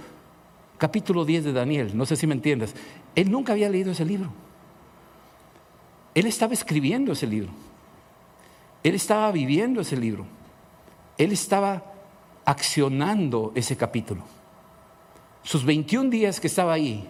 capítulo 0.76 1.24
10 1.24 1.44
de 1.44 1.52
Daniel, 1.54 1.96
no 1.96 2.04
sé 2.04 2.14
si 2.14 2.26
me 2.26 2.34
entiendes. 2.34 2.74
Él 3.14 3.30
nunca 3.30 3.54
había 3.54 3.70
leído 3.70 3.90
ese 3.90 4.04
libro. 4.04 4.30
Él 6.14 6.26
estaba 6.26 6.52
escribiendo 6.52 7.12
ese 7.12 7.26
libro. 7.26 7.48
Él 8.82 8.94
estaba 8.94 9.32
viviendo 9.32 9.80
ese 9.80 9.96
libro. 9.96 10.26
Él 11.16 11.32
estaba 11.32 11.82
accionando 12.44 13.50
ese 13.54 13.74
capítulo. 13.74 14.22
Sus 15.42 15.64
21 15.64 16.10
días 16.10 16.38
que 16.38 16.48
estaba 16.48 16.74
ahí, 16.74 17.08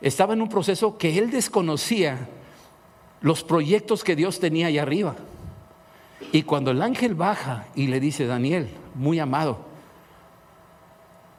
estaba 0.00 0.34
en 0.34 0.42
un 0.42 0.48
proceso 0.48 0.96
que 0.98 1.18
él 1.18 1.32
desconocía 1.32 2.28
los 3.22 3.42
proyectos 3.42 4.04
que 4.04 4.14
Dios 4.14 4.38
tenía 4.38 4.68
allá 4.68 4.82
arriba. 4.82 5.16
Y 6.32 6.42
cuando 6.42 6.70
el 6.70 6.82
ángel 6.82 7.14
baja 7.14 7.66
y 7.74 7.86
le 7.86 8.00
dice, 8.00 8.26
Daniel, 8.26 8.68
muy 8.94 9.18
amado, 9.18 9.66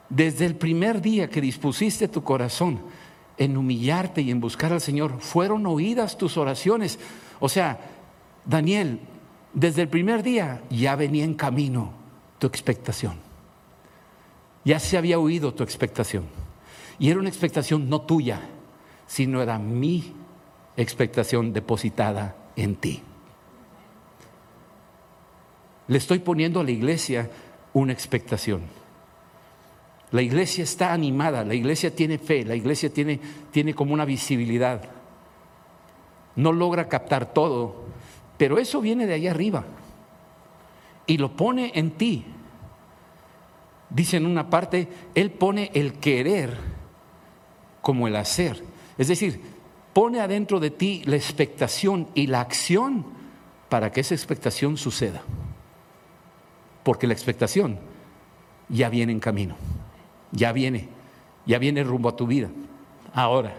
desde 0.08 0.46
el 0.46 0.56
primer 0.56 1.00
día 1.00 1.28
que 1.28 1.40
dispusiste 1.40 2.08
tu 2.08 2.24
corazón 2.24 2.80
en 3.38 3.56
humillarte 3.56 4.20
y 4.20 4.30
en 4.30 4.40
buscar 4.40 4.72
al 4.72 4.80
Señor, 4.80 5.20
fueron 5.20 5.66
oídas 5.66 6.18
tus 6.18 6.36
oraciones. 6.36 6.98
O 7.38 7.48
sea, 7.48 7.78
Daniel, 8.44 9.00
desde 9.54 9.82
el 9.82 9.88
primer 9.88 10.22
día 10.22 10.62
ya 10.68 10.96
venía 10.96 11.24
en 11.24 11.34
camino 11.34 11.92
tu 12.38 12.46
expectación. 12.46 13.14
Ya 14.64 14.78
se 14.78 14.98
había 14.98 15.18
oído 15.18 15.54
tu 15.54 15.62
expectación. 15.62 16.24
Y 16.98 17.10
era 17.10 17.18
una 17.18 17.28
expectación 17.28 17.88
no 17.88 18.02
tuya, 18.02 18.40
sino 19.06 19.40
era 19.40 19.58
mi 19.58 20.12
expectación 20.76 21.52
depositada 21.52 22.36
en 22.56 22.76
ti. 22.76 23.02
Le 25.90 25.98
estoy 25.98 26.20
poniendo 26.20 26.60
a 26.60 26.64
la 26.64 26.70
iglesia 26.70 27.28
una 27.72 27.92
expectación. 27.92 28.62
La 30.12 30.22
iglesia 30.22 30.62
está 30.62 30.92
animada, 30.92 31.44
la 31.44 31.54
iglesia 31.54 31.92
tiene 31.92 32.16
fe, 32.18 32.44
la 32.44 32.54
iglesia 32.54 32.90
tiene, 32.90 33.18
tiene 33.50 33.74
como 33.74 33.92
una 33.92 34.04
visibilidad. 34.04 34.82
No 36.36 36.52
logra 36.52 36.88
captar 36.88 37.34
todo, 37.34 37.86
pero 38.38 38.58
eso 38.58 38.80
viene 38.80 39.04
de 39.08 39.14
ahí 39.14 39.26
arriba 39.26 39.64
y 41.08 41.18
lo 41.18 41.34
pone 41.34 41.72
en 41.74 41.90
ti. 41.90 42.24
Dice 43.88 44.18
en 44.18 44.26
una 44.26 44.48
parte, 44.48 44.86
Él 45.16 45.32
pone 45.32 45.72
el 45.74 45.94
querer 45.94 46.56
como 47.80 48.06
el 48.06 48.14
hacer. 48.14 48.62
Es 48.96 49.08
decir, 49.08 49.40
pone 49.92 50.20
adentro 50.20 50.60
de 50.60 50.70
ti 50.70 51.02
la 51.06 51.16
expectación 51.16 52.06
y 52.14 52.28
la 52.28 52.42
acción 52.42 53.06
para 53.68 53.90
que 53.90 54.02
esa 54.02 54.14
expectación 54.14 54.76
suceda. 54.76 55.22
Porque 56.82 57.06
la 57.06 57.12
expectación 57.12 57.78
ya 58.68 58.88
viene 58.88 59.12
en 59.12 59.20
camino, 59.20 59.56
ya 60.32 60.52
viene, 60.52 60.88
ya 61.46 61.58
viene 61.58 61.82
rumbo 61.82 62.08
a 62.08 62.16
tu 62.16 62.26
vida. 62.26 62.48
Ahora, 63.12 63.54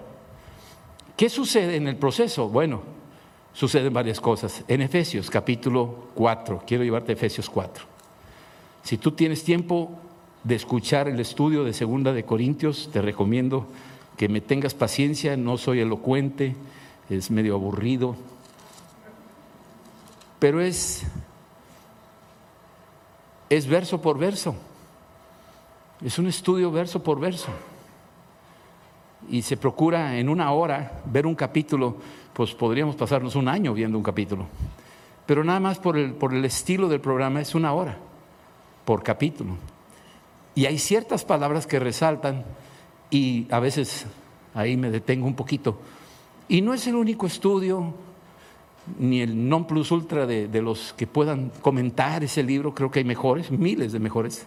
¿qué 1.17 1.29
sucede 1.29 1.75
en 1.75 1.87
el 1.87 1.97
proceso? 1.97 2.49
Bueno, 2.49 2.81
suceden 3.53 3.93
varias 3.93 4.19
cosas. 4.19 4.63
En 4.67 4.81
Efesios 4.81 5.29
capítulo 5.29 6.07
4, 6.15 6.63
quiero 6.65 6.83
llevarte 6.83 7.11
a 7.11 7.15
Efesios 7.15 7.49
4. 7.49 7.85
Si 8.83 8.97
tú 8.97 9.11
tienes 9.11 9.43
tiempo 9.43 9.99
de 10.43 10.55
escuchar 10.55 11.07
el 11.07 11.19
estudio 11.19 11.63
de 11.63 11.73
Segunda 11.73 12.13
de 12.13 12.25
Corintios, 12.25 12.89
te 12.91 13.01
recomiendo 13.01 13.67
que 14.17 14.29
me 14.29 14.41
tengas 14.41 14.73
paciencia, 14.73 15.37
no 15.37 15.57
soy 15.57 15.81
elocuente, 15.81 16.55
es 17.09 17.29
medio 17.29 17.55
aburrido, 17.55 18.15
pero 20.39 20.61
es 20.61 21.03
es 23.51 23.67
verso 23.67 24.01
por 24.01 24.17
verso. 24.17 24.55
Es 26.01 26.17
un 26.17 26.27
estudio 26.27 26.71
verso 26.71 27.03
por 27.03 27.19
verso. 27.19 27.49
Y 29.29 29.41
se 29.41 29.57
procura 29.57 30.17
en 30.17 30.29
una 30.29 30.53
hora 30.53 31.01
ver 31.05 31.27
un 31.27 31.35
capítulo, 31.35 31.97
pues 32.31 32.53
podríamos 32.53 32.95
pasarnos 32.95 33.35
un 33.35 33.49
año 33.49 33.73
viendo 33.73 33.97
un 33.97 34.03
capítulo. 34.05 34.45
Pero 35.25 35.43
nada 35.43 35.59
más 35.59 35.79
por 35.79 35.97
el, 35.97 36.13
por 36.13 36.33
el 36.33 36.45
estilo 36.45 36.87
del 36.87 37.01
programa 37.01 37.41
es 37.41 37.53
una 37.53 37.73
hora 37.73 37.97
por 38.85 39.03
capítulo. 39.03 39.57
Y 40.55 40.65
hay 40.65 40.79
ciertas 40.79 41.25
palabras 41.25 41.67
que 41.67 41.77
resaltan 41.77 42.45
y 43.09 43.47
a 43.51 43.59
veces 43.59 44.05
ahí 44.53 44.77
me 44.77 44.89
detengo 44.89 45.27
un 45.27 45.35
poquito. 45.35 45.77
Y 46.47 46.61
no 46.61 46.73
es 46.73 46.87
el 46.87 46.95
único 46.95 47.27
estudio, 47.27 47.93
ni 48.99 49.21
el 49.21 49.49
non 49.49 49.67
plus 49.67 49.91
ultra 49.91 50.25
de, 50.25 50.47
de, 50.47 50.61
los 50.61 50.93
que 50.93 51.07
puedan 51.07 51.51
comentar 51.61 52.23
ese 52.23 52.43
libro, 52.43 52.73
creo 52.73 52.91
que 52.91 52.99
hay 52.99 53.05
mejores, 53.05 53.51
miles 53.51 53.91
de 53.91 53.99
mejores. 53.99 54.45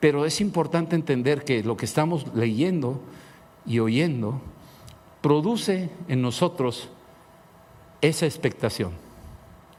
Pero 0.00 0.24
es 0.24 0.40
importante 0.40 0.94
entender 0.94 1.44
que 1.44 1.62
lo 1.62 1.76
que 1.76 1.86
estamos 1.86 2.26
leyendo 2.34 3.00
y 3.66 3.80
oyendo 3.80 4.40
produce 5.20 5.90
en 6.08 6.22
nosotros 6.22 6.88
esa 8.00 8.26
expectación. 8.26 8.92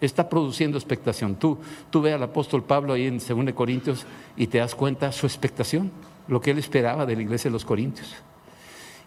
Está 0.01 0.29
produciendo 0.29 0.77
expectación. 0.77 1.35
Tú, 1.35 1.57
tú 1.89 2.01
ve 2.01 2.13
al 2.13 2.23
apóstol 2.23 2.63
Pablo 2.63 2.93
ahí 2.93 3.05
en 3.07 3.19
2 3.19 3.53
Corintios 3.53 4.05
y 4.37 4.47
te 4.47 4.59
das 4.59 4.75
cuenta 4.75 5.11
su 5.11 5.25
expectación, 5.25 5.91
lo 6.27 6.39
que 6.39 6.51
él 6.51 6.59
esperaba 6.59 7.05
de 7.05 7.15
la 7.15 7.21
iglesia 7.21 7.49
de 7.49 7.53
los 7.53 7.65
Corintios. 7.65 8.15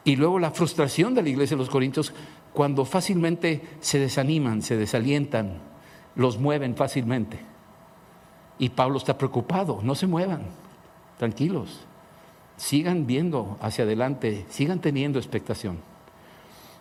Y 0.05 0.17
luego 0.17 0.39
la 0.39 0.51
frustración 0.51 1.15
de 1.15 1.23
la 1.23 1.29
iglesia 1.29 1.57
de 1.57 1.63
los 1.63 1.71
Corintios 1.71 2.13
cuando 2.53 2.85
fácilmente 2.85 3.62
se 3.81 3.99
desaniman, 3.99 4.62
se 4.62 4.77
desalientan, 4.77 5.59
los 6.15 6.38
mueven 6.38 6.77
fácilmente. 6.77 7.38
Y 8.59 8.69
Pablo 8.71 8.99
está 8.99 9.17
preocupado, 9.17 9.81
no 9.83 9.95
se 9.95 10.07
muevan, 10.07 10.43
tranquilos, 11.19 11.81
sigan 12.57 13.07
viendo 13.07 13.57
hacia 13.61 13.85
adelante, 13.85 14.45
sigan 14.51 14.81
teniendo 14.81 15.19
expectación. 15.19 15.79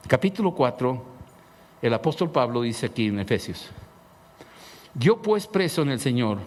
Capítulo 0.08 0.54
4, 0.54 1.04
el 1.82 1.94
apóstol 1.94 2.32
Pablo 2.32 2.62
dice 2.62 2.88
aquí 2.88 3.08
en 3.08 3.20
Efesios, 3.20 3.70
yo 4.94 5.22
pues 5.22 5.48
preso 5.48 5.82
en 5.84 5.90
el 5.90 6.00
Señor, 6.00 6.40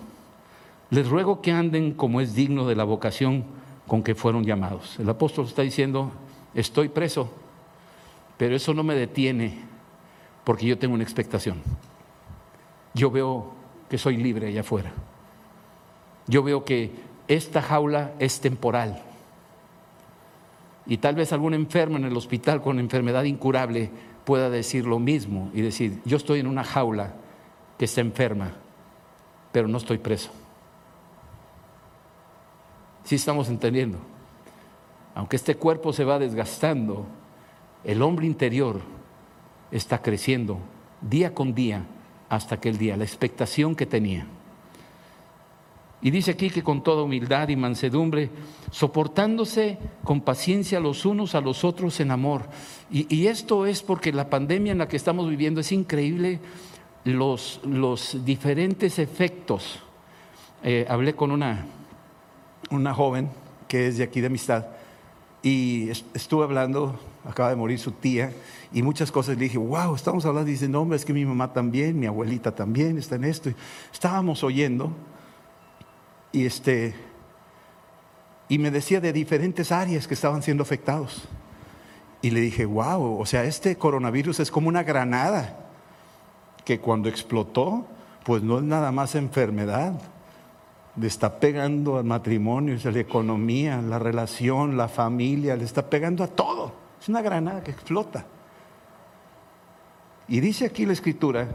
les 0.90 1.08
ruego 1.08 1.40
que 1.40 1.50
anden 1.50 1.94
como 1.94 2.20
es 2.20 2.34
digno 2.34 2.66
de 2.66 2.76
la 2.76 2.84
vocación 2.84 3.44
con 3.86 4.02
que 4.02 4.14
fueron 4.14 4.44
llamados. 4.44 4.98
El 4.98 5.08
apóstol 5.08 5.46
está 5.46 5.62
diciendo, 5.62 6.12
estoy 6.54 6.88
preso, 6.88 7.30
pero 8.36 8.56
eso 8.56 8.74
no 8.74 8.82
me 8.82 8.94
detiene 8.94 9.58
porque 10.44 10.66
yo 10.66 10.78
tengo 10.78 10.94
una 10.94 11.04
expectación. 11.04 11.62
Yo 12.92 13.10
veo 13.10 13.52
que 13.88 13.98
soy 13.98 14.16
libre 14.16 14.48
allá 14.48 14.60
afuera. 14.60 14.92
Yo 16.26 16.42
veo 16.42 16.64
que 16.64 16.92
esta 17.28 17.62
jaula 17.62 18.12
es 18.18 18.40
temporal. 18.40 19.02
Y 20.86 20.98
tal 20.98 21.14
vez 21.14 21.32
algún 21.32 21.54
enfermo 21.54 21.96
en 21.96 22.04
el 22.04 22.16
hospital 22.16 22.60
con 22.60 22.78
enfermedad 22.78 23.24
incurable 23.24 23.90
pueda 24.24 24.50
decir 24.50 24.86
lo 24.86 24.98
mismo 24.98 25.50
y 25.54 25.62
decir, 25.62 26.00
yo 26.04 26.16
estoy 26.16 26.40
en 26.40 26.46
una 26.46 26.64
jaula 26.64 27.14
que 27.78 27.86
está 27.86 28.00
enferma, 28.00 28.52
pero 29.52 29.68
no 29.68 29.78
estoy 29.78 29.98
preso. 29.98 30.30
Sí 33.04 33.16
estamos 33.16 33.48
entendiendo. 33.48 33.98
Aunque 35.14 35.36
este 35.36 35.56
cuerpo 35.56 35.92
se 35.92 36.04
va 36.04 36.18
desgastando, 36.18 37.06
el 37.84 38.02
hombre 38.02 38.26
interior 38.26 38.80
está 39.70 40.00
creciendo 40.00 40.58
día 41.00 41.34
con 41.34 41.54
día 41.54 41.84
hasta 42.28 42.56
aquel 42.56 42.78
día, 42.78 42.96
la 42.96 43.04
expectación 43.04 43.74
que 43.74 43.86
tenía. 43.86 44.26
Y 46.00 46.10
dice 46.10 46.32
aquí 46.32 46.50
que 46.50 46.62
con 46.62 46.82
toda 46.82 47.02
humildad 47.02 47.48
y 47.48 47.56
mansedumbre, 47.56 48.28
soportándose 48.70 49.78
con 50.02 50.20
paciencia 50.20 50.78
los 50.78 51.06
unos 51.06 51.34
a 51.34 51.40
los 51.40 51.64
otros 51.64 51.98
en 52.00 52.10
amor. 52.10 52.42
Y, 52.90 53.26
esto 53.26 53.64
es 53.64 53.82
porque 53.82 54.12
la 54.12 54.28
pandemia 54.28 54.72
en 54.72 54.78
la 54.78 54.88
que 54.88 54.98
estamos 54.98 55.28
viviendo 55.28 55.60
es 55.62 55.72
increíble 55.72 56.40
los, 57.04 57.60
los 57.64 58.22
diferentes 58.22 58.98
efectos. 58.98 59.80
Eh, 60.62 60.84
hablé 60.88 61.14
con 61.14 61.30
una, 61.30 61.64
una 62.70 62.92
joven 62.92 63.30
que 63.66 63.88
es 63.88 63.96
de 63.96 64.04
aquí 64.04 64.20
de 64.20 64.26
amistad 64.26 64.66
y 65.44 65.90
estuve 66.14 66.42
hablando, 66.42 66.98
acaba 67.22 67.50
de 67.50 67.56
morir 67.56 67.78
su 67.78 67.92
tía, 67.92 68.32
y 68.72 68.82
muchas 68.82 69.12
cosas 69.12 69.36
le 69.36 69.44
dije, 69.44 69.58
wow, 69.58 69.94
estamos 69.94 70.24
hablando, 70.24 70.50
dice, 70.50 70.70
no, 70.70 70.80
hombre, 70.80 70.96
es 70.96 71.04
que 71.04 71.12
mi 71.12 71.26
mamá 71.26 71.52
también, 71.52 72.00
mi 72.00 72.06
abuelita 72.06 72.54
también 72.54 72.96
está 72.96 73.16
en 73.16 73.24
esto. 73.24 73.50
estábamos 73.92 74.42
oyendo, 74.42 74.90
y 76.32 76.46
este, 76.46 76.94
y 78.48 78.58
me 78.58 78.70
decía 78.70 79.02
de 79.02 79.12
diferentes 79.12 79.70
áreas 79.70 80.08
que 80.08 80.14
estaban 80.14 80.42
siendo 80.42 80.62
afectados. 80.62 81.28
Y 82.22 82.30
le 82.30 82.40
dije, 82.40 82.64
wow, 82.64 83.20
o 83.20 83.26
sea, 83.26 83.44
este 83.44 83.76
coronavirus 83.76 84.40
es 84.40 84.50
como 84.50 84.68
una 84.68 84.82
granada 84.82 85.58
que 86.64 86.80
cuando 86.80 87.10
explotó, 87.10 87.86
pues 88.24 88.42
no 88.42 88.56
es 88.56 88.64
nada 88.64 88.92
más 88.92 89.14
enfermedad, 89.14 90.00
le 90.96 91.06
está 91.06 91.40
pegando 91.40 91.98
al 91.98 92.04
matrimonio, 92.04 92.78
a 92.82 92.90
la 92.90 93.00
economía, 93.00 93.82
la 93.82 93.98
relación, 93.98 94.76
la 94.76 94.88
familia, 94.88 95.56
le 95.56 95.64
está 95.64 95.88
pegando 95.88 96.22
a 96.22 96.28
todo. 96.28 96.72
Es 97.00 97.08
una 97.08 97.20
granada 97.20 97.62
que 97.62 97.72
explota. 97.72 98.24
Y 100.28 100.40
dice 100.40 100.66
aquí 100.66 100.86
la 100.86 100.92
escritura 100.92 101.48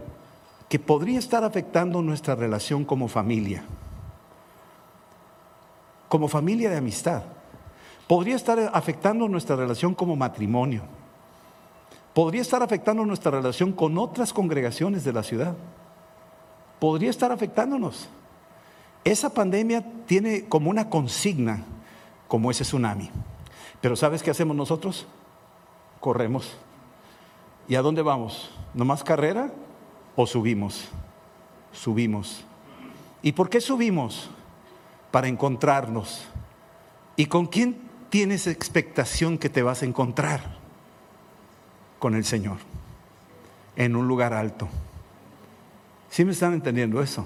que 0.68 0.78
podría 0.78 1.18
estar 1.18 1.44
afectando 1.44 2.02
nuestra 2.02 2.36
relación 2.36 2.86
como 2.86 3.08
familia, 3.08 3.64
como 6.08 6.28
familia 6.28 6.70
de 6.70 6.78
amistad. 6.78 7.24
Podría 8.08 8.36
estar 8.36 8.60
afectando 8.74 9.28
nuestra 9.28 9.56
relación 9.56 9.96
como 9.96 10.16
matrimonio. 10.16 10.82
Podría 12.14 12.42
estar 12.42 12.62
afectando 12.62 13.06
nuestra 13.06 13.32
relación 13.32 13.72
con 13.72 13.98
otras 13.98 14.34
congregaciones 14.34 15.04
de 15.04 15.14
la 15.14 15.24
ciudad. 15.24 15.56
Podría 16.80 17.10
estar 17.10 17.32
afectándonos. 17.32 18.10
Esa 19.04 19.34
pandemia 19.34 19.84
tiene 20.06 20.46
como 20.46 20.70
una 20.70 20.90
consigna, 20.90 21.64
como 22.28 22.52
ese 22.52 22.64
tsunami. 22.64 23.10
Pero 23.82 23.96
¿sabes 23.96 24.22
qué 24.22 24.32
hacemos 24.32 24.56
nosotros? 24.56 25.08
Corremos. 26.00 26.58
¿Y 27.68 27.76
a 27.76 27.82
dónde 27.82 28.02
vamos? 28.02 28.52
¿Nomás 28.74 29.04
carrera 29.04 29.52
o 30.16 30.28
subimos? 30.28 30.90
Subimos. 31.72 32.44
¿Y 33.22 33.32
por 33.32 33.50
qué 33.50 33.62
subimos? 33.62 34.30
Para 35.12 35.28
encontrarnos. 35.28 36.26
¿Y 37.16 37.28
con 37.28 37.48
quién 37.48 37.78
tienes 38.10 38.48
expectación 38.48 39.38
que 39.38 39.50
te 39.50 39.64
vas 39.64 39.82
a 39.82 39.86
encontrar? 39.86 40.58
Con 42.00 42.16
el 42.16 42.26
Señor. 42.26 42.58
En 43.76 43.96
un 43.96 44.08
lugar 44.08 44.34
alto. 44.34 44.68
¿Sí 46.10 46.26
me 46.26 46.32
están 46.32 46.54
entendiendo 46.54 47.02
eso? 47.02 47.26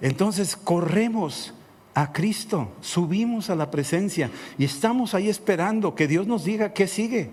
Entonces 0.00 0.56
corremos 0.56 1.54
a 1.94 2.12
Cristo, 2.12 2.68
subimos 2.80 3.50
a 3.50 3.56
la 3.56 3.70
presencia 3.70 4.30
y 4.56 4.64
estamos 4.64 5.14
ahí 5.14 5.28
esperando 5.28 5.94
que 5.94 6.06
Dios 6.06 6.26
nos 6.26 6.44
diga 6.44 6.72
qué 6.72 6.86
sigue. 6.86 7.30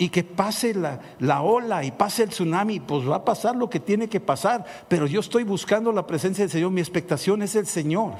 Y 0.00 0.10
que 0.10 0.22
pase 0.22 0.74
la, 0.74 1.00
la, 1.18 1.42
ola 1.42 1.82
y 1.84 1.90
pase 1.90 2.22
el 2.22 2.28
tsunami, 2.28 2.78
pues 2.78 3.08
va 3.08 3.16
a 3.16 3.24
pasar 3.24 3.56
lo 3.56 3.68
que 3.68 3.80
tiene 3.80 4.08
que 4.08 4.20
pasar. 4.20 4.64
Pero 4.88 5.06
yo 5.06 5.18
estoy 5.18 5.42
buscando 5.42 5.90
la 5.90 6.06
presencia 6.06 6.44
del 6.44 6.50
Señor, 6.50 6.70
mi 6.70 6.80
expectación 6.80 7.42
es 7.42 7.56
el 7.56 7.66
Señor. 7.66 8.12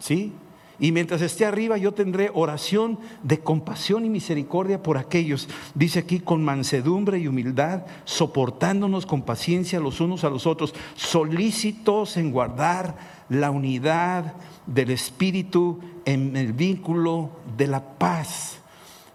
¿Sí? 0.00 0.32
Y 0.80 0.92
mientras 0.92 1.22
esté 1.22 1.44
arriba 1.44 1.76
yo 1.76 1.92
tendré 1.92 2.30
oración 2.32 2.98
de 3.22 3.40
compasión 3.40 4.04
y 4.04 4.08
misericordia 4.08 4.82
por 4.82 4.96
aquellos, 4.96 5.48
dice 5.74 5.98
aquí, 5.98 6.20
con 6.20 6.44
mansedumbre 6.44 7.18
y 7.18 7.26
humildad, 7.26 7.82
soportándonos 8.04 9.04
con 9.04 9.22
paciencia 9.22 9.80
los 9.80 10.00
unos 10.00 10.22
a 10.22 10.30
los 10.30 10.46
otros, 10.46 10.74
solícitos 10.94 12.16
en 12.16 12.30
guardar 12.30 12.96
la 13.28 13.50
unidad 13.50 14.34
del 14.66 14.90
Espíritu 14.90 15.80
en 16.04 16.36
el 16.36 16.52
vínculo 16.52 17.30
de 17.56 17.66
la 17.66 17.98
paz. 17.98 18.60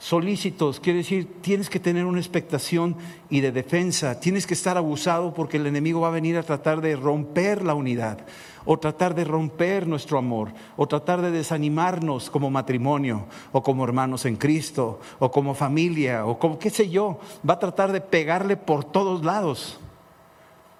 Solícitos, 0.03 0.81
quiere 0.81 0.97
decir, 0.97 1.39
tienes 1.39 1.69
que 1.69 1.79
tener 1.79 2.03
una 2.03 2.19
expectación 2.19 2.97
y 3.29 3.39
de 3.39 3.53
defensa, 3.53 4.19
tienes 4.19 4.45
que 4.45 4.53
estar 4.53 4.75
abusado 4.75 5.33
porque 5.33 5.55
el 5.55 5.65
enemigo 5.65 6.01
va 6.01 6.09
a 6.09 6.11
venir 6.11 6.37
a 6.37 6.43
tratar 6.43 6.81
de 6.81 6.97
romper 6.97 7.63
la 7.63 7.73
unidad, 7.73 8.17
o 8.65 8.77
tratar 8.77 9.15
de 9.15 9.23
romper 9.23 9.87
nuestro 9.87 10.17
amor, 10.17 10.51
o 10.75 10.89
tratar 10.89 11.21
de 11.21 11.31
desanimarnos 11.31 12.29
como 12.29 12.51
matrimonio, 12.51 13.27
o 13.53 13.63
como 13.63 13.85
hermanos 13.85 14.25
en 14.25 14.35
Cristo, 14.35 14.99
o 15.19 15.31
como 15.31 15.55
familia, 15.55 16.25
o 16.25 16.37
como 16.37 16.59
qué 16.59 16.69
sé 16.69 16.89
yo, 16.89 17.17
va 17.49 17.53
a 17.53 17.59
tratar 17.59 17.93
de 17.93 18.01
pegarle 18.01 18.57
por 18.57 18.83
todos 18.83 19.23
lados. 19.23 19.79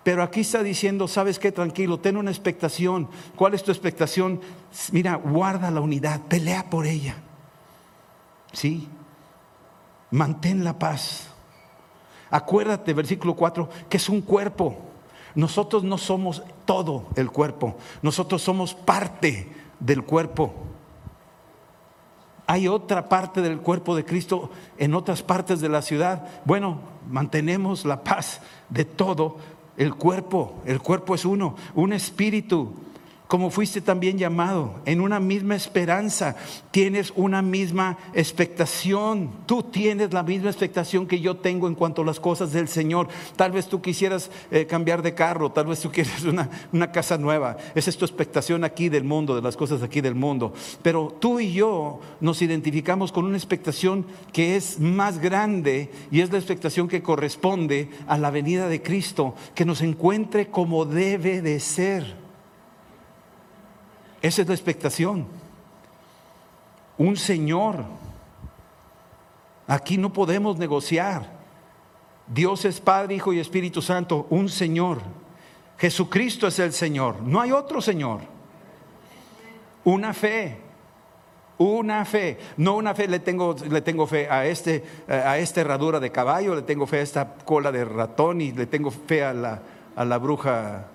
Pero 0.04 0.22
aquí 0.22 0.42
está 0.42 0.64
diciendo, 0.64 1.08
¿sabes 1.08 1.40
qué? 1.40 1.54
Tranquilo, 1.54 1.98
ten 1.98 2.18
una 2.18 2.30
expectación. 2.30 3.08
¿Cuál 3.38 3.54
es 3.54 3.64
tu 3.64 3.72
expectación? 3.72 4.42
Mira, 4.92 5.16
guarda 5.16 5.72
la 5.72 5.80
unidad, 5.80 6.20
pelea 6.24 6.70
por 6.70 6.86
ella. 6.86 7.16
¿Sí? 8.52 8.90
Mantén 10.14 10.64
la 10.64 10.78
paz. 10.78 11.28
Acuérdate, 12.30 12.94
versículo 12.94 13.36
4, 13.36 13.90
que 13.90 13.98
es 13.98 14.10
un 14.10 14.22
cuerpo. 14.22 14.78
Nosotros 15.34 15.84
no 15.84 15.98
somos 15.98 16.44
todo 16.66 17.08
el 17.16 17.32
cuerpo, 17.32 17.76
nosotros 18.04 18.42
somos 18.44 18.76
parte 18.76 19.52
del 19.80 20.04
cuerpo. 20.04 20.54
Hay 22.46 22.68
otra 22.68 23.10
parte 23.10 23.42
del 23.42 23.60
cuerpo 23.60 23.96
de 23.96 24.06
Cristo 24.06 24.52
en 24.78 24.94
otras 24.94 25.24
partes 25.24 25.60
de 25.62 25.70
la 25.70 25.82
ciudad. 25.82 26.28
Bueno, 26.46 26.80
mantenemos 27.10 27.84
la 27.84 28.04
paz 28.04 28.42
de 28.70 28.86
todo 28.86 29.38
el 29.78 29.96
cuerpo. 29.96 30.62
El 30.66 30.80
cuerpo 30.82 31.16
es 31.16 31.26
uno, 31.26 31.56
un 31.74 31.94
espíritu 31.94 32.74
como 33.34 33.50
fuiste 33.50 33.82
también 33.82 34.20
llamado, 34.20 34.76
en 34.86 35.02
una 35.02 35.20
misma 35.20 35.56
esperanza, 35.56 36.36
tienes 36.70 37.12
una 37.16 37.42
misma 37.42 37.98
expectación, 38.14 39.32
tú 39.48 39.64
tienes 39.64 40.14
la 40.14 40.22
misma 40.22 40.52
expectación 40.52 41.08
que 41.08 41.20
yo 41.20 41.38
tengo 41.38 41.68
en 41.68 41.74
cuanto 41.74 42.04
a 42.04 42.06
las 42.06 42.20
cosas 42.20 42.52
del 42.52 42.68
Señor. 42.68 43.08
Tal 43.36 43.52
vez 43.52 43.66
tú 43.66 43.82
quisieras 43.82 44.30
eh, 44.52 44.68
cambiar 44.68 45.02
de 45.02 45.16
carro, 45.16 45.52
tal 45.52 45.66
vez 45.66 45.80
tú 45.80 45.92
quieres 45.92 46.24
una, 46.26 46.48
una 46.72 46.92
casa 46.92 47.18
nueva, 47.18 47.58
esa 47.74 47.90
es 47.90 47.98
tu 47.98 48.06
expectación 48.06 48.64
aquí 48.64 48.88
del 48.88 49.04
mundo, 49.04 49.36
de 49.36 49.42
las 49.42 49.58
cosas 49.58 49.82
aquí 49.82 50.00
del 50.00 50.14
mundo. 50.14 50.54
Pero 50.84 51.08
tú 51.20 51.40
y 51.40 51.54
yo 51.54 52.02
nos 52.22 52.40
identificamos 52.44 53.12
con 53.12 53.26
una 53.26 53.38
expectación 53.38 54.06
que 54.32 54.56
es 54.56 54.80
más 54.80 55.18
grande 55.18 55.90
y 56.12 56.22
es 56.22 56.32
la 56.32 56.38
expectación 56.38 56.88
que 56.88 57.02
corresponde 57.02 57.90
a 58.06 58.16
la 58.20 58.30
venida 58.30 58.68
de 58.68 58.84
Cristo, 58.84 59.34
que 59.56 59.66
nos 59.66 59.82
encuentre 59.82 60.52
como 60.52 60.86
debe 60.86 61.42
de 61.42 61.60
ser. 61.60 62.23
Esa 64.24 64.42
es 64.42 64.48
la 64.48 64.54
expectación. 64.54 65.28
Un 66.98 67.18
Señor. 67.18 67.84
Aquí 69.68 69.98
no 69.98 70.14
podemos 70.14 70.58
negociar. 70.58 71.30
Dios 72.26 72.64
es 72.64 72.80
Padre, 72.80 73.16
Hijo 73.16 73.34
y 73.34 73.40
Espíritu 73.40 73.82
Santo, 73.82 74.26
un 74.30 74.48
Señor. 74.48 75.00
Jesucristo 75.78 76.48
es 76.48 76.58
el 76.60 76.72
Señor. 76.72 77.22
No 77.22 77.42
hay 77.42 77.52
otro 77.52 77.82
Señor. 77.82 78.22
Una 79.84 80.14
fe. 80.14 80.58
Una 81.58 82.04
fe, 82.04 82.40
no 82.58 82.76
una 82.76 82.96
fe, 82.96 83.08
le 83.08 83.20
tengo, 83.20 83.56
le 83.70 83.82
tengo 83.82 84.08
fe 84.08 84.28
a, 84.28 84.48
este, 84.48 84.84
a 85.08 85.38
esta 85.38 85.62
herradura 85.62 86.00
de 86.00 86.12
caballo, 86.12 86.56
le 86.56 86.64
tengo 86.64 86.88
fe 86.88 86.98
a 86.98 87.02
esta 87.02 87.36
cola 87.46 87.72
de 87.72 87.86
ratón 87.86 88.42
y 88.42 88.52
le 88.52 88.66
tengo 88.66 88.90
fe 88.90 89.24
a 89.24 89.34
la, 89.34 89.62
a 89.96 90.04
la 90.04 90.18
bruja 90.18 90.88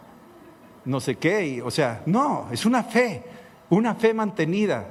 no 0.88 1.00
sé 1.00 1.16
qué. 1.16 1.62
o 1.62 1.70
sea, 1.70 2.02
no, 2.06 2.48
es 2.50 2.64
una 2.64 2.82
fe, 2.82 3.22
una 3.68 3.94
fe 3.94 4.14
mantenida 4.14 4.88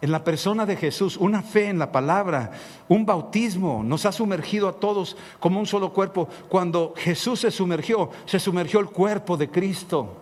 en 0.00 0.10
la 0.10 0.24
persona 0.24 0.64
de 0.64 0.76
Jesús, 0.76 1.18
una 1.18 1.42
fe 1.42 1.68
en 1.68 1.78
la 1.78 1.92
palabra, 1.92 2.52
un 2.88 3.04
bautismo, 3.04 3.82
nos 3.84 4.06
ha 4.06 4.12
sumergido 4.12 4.66
a 4.68 4.72
todos 4.72 5.18
como 5.38 5.60
un 5.60 5.66
solo 5.66 5.92
cuerpo. 5.92 6.26
Cuando 6.48 6.94
Jesús 6.96 7.40
se 7.40 7.50
sumergió, 7.50 8.10
se 8.24 8.40
sumergió 8.40 8.80
el 8.80 8.86
cuerpo 8.86 9.36
de 9.36 9.50
Cristo. 9.50 10.16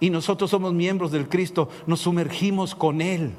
Y 0.00 0.08
nosotros 0.08 0.50
somos 0.50 0.72
miembros 0.72 1.12
del 1.12 1.28
Cristo, 1.28 1.68
nos 1.86 2.00
sumergimos 2.00 2.74
con 2.74 3.02
Él. 3.02 3.34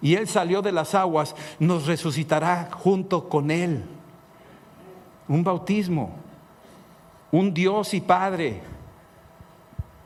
Y 0.00 0.14
Él 0.14 0.28
salió 0.28 0.62
de 0.62 0.70
las 0.70 0.94
aguas, 0.94 1.34
nos 1.58 1.86
resucitará 1.86 2.70
junto 2.70 3.28
con 3.28 3.50
Él. 3.50 3.82
Un 5.26 5.42
bautismo 5.42 6.25
un 7.36 7.52
Dios 7.52 7.92
y 7.92 8.00
Padre. 8.00 8.62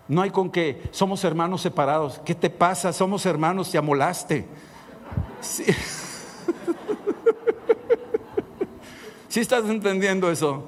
No 0.08 0.22
hay 0.22 0.30
con 0.30 0.50
que 0.50 0.82
somos 0.90 1.22
hermanos 1.22 1.60
separados. 1.62 2.20
¿Qué 2.24 2.34
te 2.34 2.50
pasa? 2.50 2.92
Somos 2.92 3.24
hermanos, 3.24 3.70
te 3.70 3.78
amolaste. 3.78 4.48
¿Sí, 5.40 5.64
¿Sí 9.28 9.38
estás 9.38 9.64
entendiendo 9.66 10.28
eso? 10.28 10.64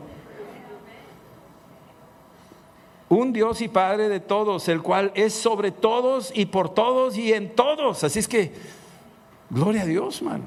Un 3.09 3.33
Dios 3.33 3.61
y 3.61 3.67
Padre 3.67 4.09
de 4.09 4.21
todos, 4.21 4.69
el 4.69 4.83
cual 4.83 5.11
es 5.17 5.35
sobre 5.35 5.73
todos 5.73 6.31
y 6.33 6.47
por 6.47 6.73
todos 6.73 7.17
y 7.17 7.33
en 7.33 7.57
todos. 7.57 8.05
Así 8.05 8.21
es 8.21 8.29
que, 8.29 8.55
gloria 9.51 9.83
a 9.83 9.87
Dios, 9.87 10.23
man. 10.23 10.45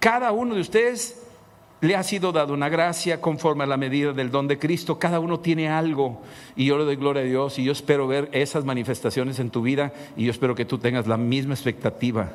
Cada 0.00 0.32
uno 0.32 0.54
de 0.54 0.62
ustedes 0.62 1.27
le 1.80 1.94
ha 1.94 2.02
sido 2.02 2.32
dado 2.32 2.54
una 2.54 2.68
gracia 2.68 3.20
conforme 3.20 3.64
a 3.64 3.66
la 3.66 3.76
medida 3.76 4.12
del 4.12 4.30
don 4.30 4.48
de 4.48 4.58
Cristo. 4.58 4.98
Cada 4.98 5.20
uno 5.20 5.40
tiene 5.40 5.68
algo 5.68 6.20
y 6.56 6.66
yo 6.66 6.78
le 6.78 6.84
doy 6.84 6.96
gloria 6.96 7.22
a 7.22 7.26
Dios 7.26 7.58
y 7.58 7.64
yo 7.64 7.72
espero 7.72 8.08
ver 8.08 8.28
esas 8.32 8.64
manifestaciones 8.64 9.38
en 9.38 9.50
tu 9.50 9.62
vida 9.62 9.92
y 10.16 10.24
yo 10.24 10.30
espero 10.30 10.54
que 10.54 10.64
tú 10.64 10.78
tengas 10.78 11.06
la 11.06 11.16
misma 11.16 11.54
expectativa. 11.54 12.32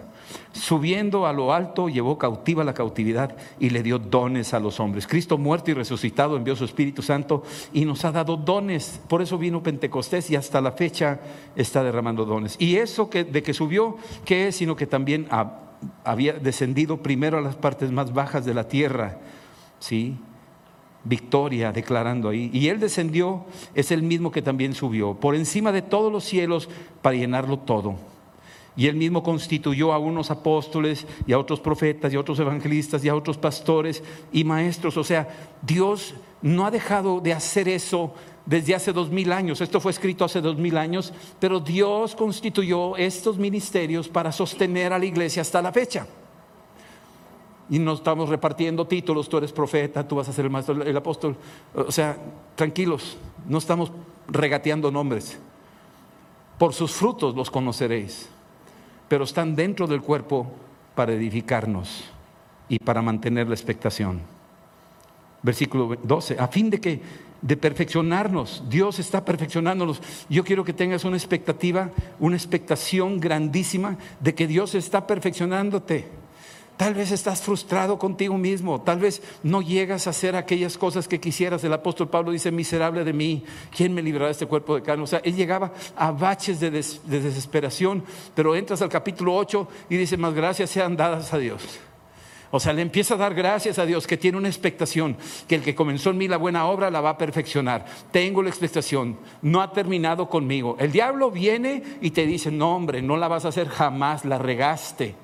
Subiendo 0.54 1.28
a 1.28 1.34
lo 1.34 1.54
alto, 1.54 1.90
llevó 1.90 2.18
cautiva 2.18 2.64
la 2.64 2.74
cautividad 2.74 3.36
y 3.60 3.70
le 3.70 3.84
dio 3.84 4.00
dones 4.00 4.54
a 4.54 4.60
los 4.60 4.80
hombres. 4.80 5.08
Cristo 5.08 5.38
muerto 5.38 5.72
y 5.72 5.74
resucitado 5.74 6.38
envió 6.38 6.56
su 6.56 6.66
Espíritu 6.66 7.02
Santo 7.02 7.44
y 7.74 7.86
nos 7.86 8.06
ha 8.06 8.12
dado 8.12 8.38
dones. 8.38 9.02
Por 9.10 9.22
eso 9.22 9.38
vino 9.38 9.62
Pentecostés 9.62 10.32
y 10.32 10.36
hasta 10.36 10.62
la 10.62 10.72
fecha 10.72 11.20
está 11.56 11.84
derramando 11.84 12.26
dones. 12.26 12.56
Y 12.60 12.78
eso 12.78 13.10
que, 13.10 13.24
de 13.24 13.44
que 13.44 13.54
subió, 13.54 13.98
¿qué 14.26 14.48
es? 14.48 14.56
Sino 14.56 14.76
que 14.76 14.88
también 14.88 15.28
había 16.04 16.34
descendido 16.34 16.98
primero 16.98 17.38
a 17.38 17.42
las 17.42 17.56
partes 17.56 17.92
más 17.92 18.14
bajas 18.14 18.46
de 18.46 18.54
la 18.54 18.68
tierra 18.68 19.20
¿sí? 19.84 20.16
Victoria 21.04 21.74
declarando 21.74 22.30
ahí. 22.30 22.50
Y 22.54 22.70
Él 22.70 22.80
descendió, 22.80 23.46
es 23.76 23.92
el 23.92 24.02
mismo 24.02 24.32
que 24.32 24.42
también 24.42 24.74
subió, 24.74 25.16
por 25.16 25.36
encima 25.36 25.74
de 25.74 25.82
todos 25.82 26.12
los 26.12 26.24
cielos 26.24 26.70
para 27.02 27.18
llenarlo 27.18 27.60
todo. 27.60 27.96
Y 28.78 28.88
Él 28.88 28.96
mismo 28.96 29.22
constituyó 29.22 29.92
a 29.92 30.00
unos 30.00 30.32
apóstoles 30.32 31.06
y 31.28 31.34
a 31.34 31.40
otros 31.40 31.60
profetas 31.60 32.12
y 32.14 32.16
a 32.16 32.22
otros 32.22 32.40
evangelistas 32.40 33.04
y 33.04 33.10
a 33.10 33.16
otros 33.16 33.38
pastores 33.38 34.02
y 34.32 34.46
maestros. 34.46 34.96
O 34.96 35.04
sea, 35.04 35.28
Dios 35.62 36.16
no 36.42 36.66
ha 36.66 36.72
dejado 36.72 37.20
de 37.20 37.34
hacer 37.34 37.68
eso 37.68 38.14
desde 38.46 38.76
hace 38.76 38.94
dos 38.94 39.10
mil 39.10 39.32
años. 39.32 39.62
Esto 39.62 39.80
fue 39.80 39.92
escrito 39.92 40.26
hace 40.26 40.42
dos 40.42 40.58
mil 40.58 40.78
años, 40.78 41.14
pero 41.40 41.60
Dios 41.60 42.16
constituyó 42.16 42.98
estos 42.98 43.38
ministerios 43.38 44.10
para 44.10 44.32
sostener 44.32 44.94
a 44.94 45.00
la 45.00 45.06
iglesia 45.06 45.42
hasta 45.42 45.62
la 45.62 45.72
fecha 45.72 46.06
y 47.70 47.80
no 47.80 47.94
estamos 47.94 48.30
repartiendo 48.30 48.86
títulos, 48.86 49.30
tú 49.30 49.38
eres 49.38 49.52
profeta, 49.52 50.08
tú 50.08 50.16
vas 50.16 50.28
a 50.30 50.34
ser 50.34 50.46
el 50.46 50.52
maestro, 50.52 50.82
el 50.84 50.98
apóstol. 50.98 51.36
O 51.74 51.92
sea, 51.92 52.18
tranquilos, 52.56 53.18
no 53.48 53.58
estamos 53.58 53.92
regateando 54.28 54.92
nombres. 54.92 55.40
Por 56.58 56.74
sus 56.74 56.92
frutos 56.92 57.36
los 57.36 57.50
conoceréis, 57.50 58.30
pero 59.08 59.24
están 59.24 59.56
dentro 59.56 59.88
del 59.88 60.02
cuerpo 60.02 60.52
para 60.94 61.14
edificarnos 61.14 62.04
y 62.70 62.80
para 62.80 63.02
mantener 63.02 63.48
la 63.48 63.56
expectación. 63.56 64.22
Versículo 65.42 65.98
12, 66.02 66.38
a 66.40 66.48
fin 66.48 66.70
de 66.70 66.80
que 66.80 67.02
de 67.44 67.56
perfeccionarnos, 67.56 68.64
Dios 68.70 68.98
está 68.98 69.24
perfeccionándonos. 69.24 70.02
Yo 70.30 70.44
quiero 70.44 70.66
que 70.66 70.74
tengas 70.74 71.06
una 71.06 71.18
expectativa, 71.18 71.92
una 72.20 72.36
expectación 72.36 73.20
grandísima 73.20 73.98
de 74.20 74.34
que 74.34 74.48
Dios 74.48 74.74
está 74.74 75.06
perfeccionándote 75.06 76.24
Tal 76.78 76.96
vez 76.96 77.12
estás 77.12 77.42
frustrado 77.42 78.00
contigo 78.00 78.36
mismo, 78.38 78.82
tal 78.82 79.00
vez 79.00 79.22
no 79.44 79.62
llegas 79.62 80.08
a 80.08 80.10
hacer 80.10 80.36
aquellas 80.36 80.76
cosas 80.78 81.08
que 81.08 81.20
quisieras. 81.20 81.64
El 81.64 81.74
apóstol 81.74 82.10
Pablo 82.10 82.32
dice, 82.32 82.52
miserable 82.52 83.04
de 83.04 83.14
mí, 83.14 83.44
¿quién 83.76 83.94
me 83.94 84.02
librará 84.02 84.28
de 84.28 84.32
este 84.32 84.48
cuerpo 84.48 84.76
de 84.76 84.82
carne? 84.82 85.04
O 85.04 85.08
sea, 85.08 85.22
él 85.24 85.36
llegaba 85.36 85.72
a 85.96 86.12
baches 86.12 86.60
de, 86.60 86.72
desesperación, 86.72 88.04
pero 88.34 88.56
entras 88.56 88.82
al 88.82 88.90
capítulo 88.90 89.36
8 89.36 89.68
y 89.90 89.98
dice, 89.98 90.18
más 90.18 90.34
gracias 90.34 90.72
sean 90.72 90.98
dadas 90.98 91.32
a 91.34 91.38
Dios. 91.38 91.62
O 92.56 92.60
sea, 92.60 92.72
le 92.72 92.84
empieza 92.84 93.16
a 93.16 93.18
dar 93.18 93.34
gracias 93.34 93.80
a 93.80 93.86
Dios 93.88 94.06
que 94.06 94.16
tiene 94.16 94.38
una 94.38 94.48
expectación, 94.48 95.18
que 95.48 95.56
el 95.56 95.64
que 95.64 95.74
comenzó 95.74 96.12
en 96.12 96.20
mí 96.20 96.28
la 96.28 96.38
buena 96.38 96.68
obra 96.68 96.92
la 96.92 97.02
va 97.02 97.10
a 97.10 97.18
perfeccionar. 97.18 97.84
Tengo 98.12 98.44
la 98.44 98.50
expectación, 98.50 99.18
no 99.42 99.60
ha 99.60 99.72
terminado 99.72 100.30
conmigo. 100.30 100.76
El 100.80 100.92
diablo 100.92 101.32
viene 101.32 101.82
y 102.00 102.12
te 102.12 102.28
dice, 102.28 102.52
no 102.52 102.76
hombre, 102.76 103.02
no 103.02 103.18
la 103.18 103.28
vas 103.28 103.46
a 103.46 103.48
hacer 103.48 103.70
jamás, 103.70 104.24
la 104.24 104.38
regaste. 104.38 105.16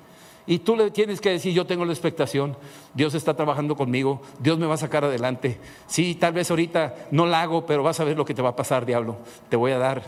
Y 0.44 0.58
tú 0.58 0.74
le 0.74 0.90
tienes 0.90 1.20
que 1.20 1.30
decir, 1.30 1.54
yo 1.54 1.66
tengo 1.66 1.84
la 1.84 1.92
expectación, 1.92 2.56
Dios 2.94 3.14
está 3.14 3.34
trabajando 3.34 3.76
conmigo, 3.76 4.20
Dios 4.40 4.58
me 4.58 4.66
va 4.66 4.74
a 4.74 4.78
sacar 4.78 5.04
adelante. 5.04 5.60
Sí, 5.86 6.16
tal 6.16 6.32
vez 6.32 6.50
ahorita 6.50 6.96
no 7.12 7.26
la 7.26 7.42
hago, 7.42 7.64
pero 7.64 7.84
vas 7.84 8.00
a 8.00 8.04
ver 8.04 8.16
lo 8.16 8.24
que 8.24 8.34
te 8.34 8.42
va 8.42 8.48
a 8.48 8.56
pasar, 8.56 8.84
diablo. 8.84 9.18
Te 9.48 9.54
voy 9.54 9.70
a 9.70 9.78
dar 9.78 10.02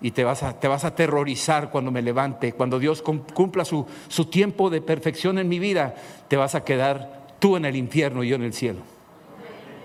y 0.00 0.12
te 0.12 0.24
vas 0.24 0.42
a, 0.42 0.58
te 0.58 0.68
vas 0.68 0.84
a 0.84 0.88
aterrorizar 0.88 1.70
cuando 1.70 1.90
me 1.90 2.02
levante, 2.02 2.52
cuando 2.52 2.78
Dios 2.78 3.02
cumpla 3.02 3.64
su, 3.64 3.86
su 4.08 4.26
tiempo 4.26 4.70
de 4.70 4.80
perfección 4.80 5.38
en 5.38 5.48
mi 5.48 5.58
vida, 5.58 5.94
te 6.28 6.36
vas 6.36 6.54
a 6.54 6.64
quedar 6.64 7.26
tú 7.38 7.56
en 7.56 7.64
el 7.64 7.76
infierno 7.76 8.22
y 8.22 8.28
yo 8.28 8.36
en 8.36 8.42
el 8.42 8.52
cielo. 8.52 8.80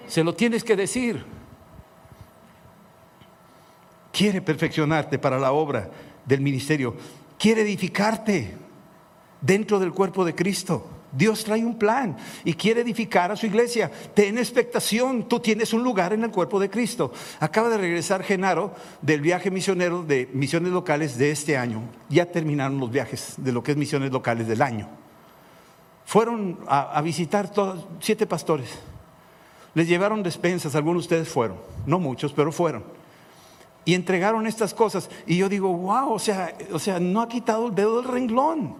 Se 0.07 0.23
lo 0.23 0.35
tienes 0.35 0.63
que 0.63 0.75
decir. 0.75 1.25
Quiere 4.11 4.41
perfeccionarte 4.41 5.17
para 5.17 5.39
la 5.39 5.51
obra 5.51 5.89
del 6.25 6.41
ministerio. 6.41 6.95
Quiere 7.39 7.61
edificarte 7.61 8.55
dentro 9.41 9.79
del 9.79 9.91
cuerpo 9.91 10.23
de 10.23 10.35
Cristo. 10.35 10.87
Dios 11.15 11.43
trae 11.43 11.63
un 11.63 11.77
plan 11.77 12.17
y 12.43 12.55
quiere 12.55 12.81
edificar 12.81 13.31
a 13.31 13.35
su 13.35 13.45
iglesia. 13.45 13.91
Ten 14.15 14.37
expectación, 14.39 15.29
tú 15.29 15.39
tienes 15.39 15.71
un 15.71 15.83
lugar 15.83 16.11
en 16.11 16.23
el 16.23 16.31
cuerpo 16.31 16.59
de 16.59 16.69
Cristo. 16.69 17.13
Acaba 17.39 17.69
de 17.69 17.77
regresar 17.77 18.23
Genaro 18.23 18.73
del 19.01 19.21
viaje 19.21 19.51
misionero 19.51 20.03
de 20.03 20.27
misiones 20.33 20.71
locales 20.71 21.17
de 21.17 21.29
este 21.29 21.55
año. 21.55 21.83
Ya 22.09 22.25
terminaron 22.25 22.79
los 22.79 22.91
viajes 22.91 23.35
de 23.37 23.51
lo 23.51 23.61
que 23.61 23.71
es 23.71 23.77
misiones 23.77 24.11
locales 24.11 24.47
del 24.47 24.63
año. 24.63 24.89
Fueron 26.05 26.59
a, 26.67 26.99
visitar 27.01 27.49
todos, 27.51 27.85
siete 27.99 28.25
pastores. 28.25 28.69
Les 29.75 29.87
llevaron 29.87 30.23
despensas, 30.23 30.75
algunos 30.75 31.03
de 31.03 31.05
ustedes 31.05 31.29
fueron, 31.29 31.57
no 31.85 31.99
muchos, 31.99 32.33
pero 32.33 32.51
fueron. 32.51 32.83
Y 33.85 33.93
entregaron 33.93 34.47
estas 34.47 34.73
cosas. 34.73 35.09
Y 35.27 35.37
yo 35.37 35.47
digo, 35.47 35.69
wow, 35.75 36.11
o 36.11 36.19
sea, 36.19 36.55
o 36.71 36.79
sea, 36.79 36.99
no 36.99 37.21
ha 37.21 37.29
quitado 37.29 37.67
el 37.67 37.75
dedo 37.75 38.01
del 38.01 38.11
renglón 38.11 38.75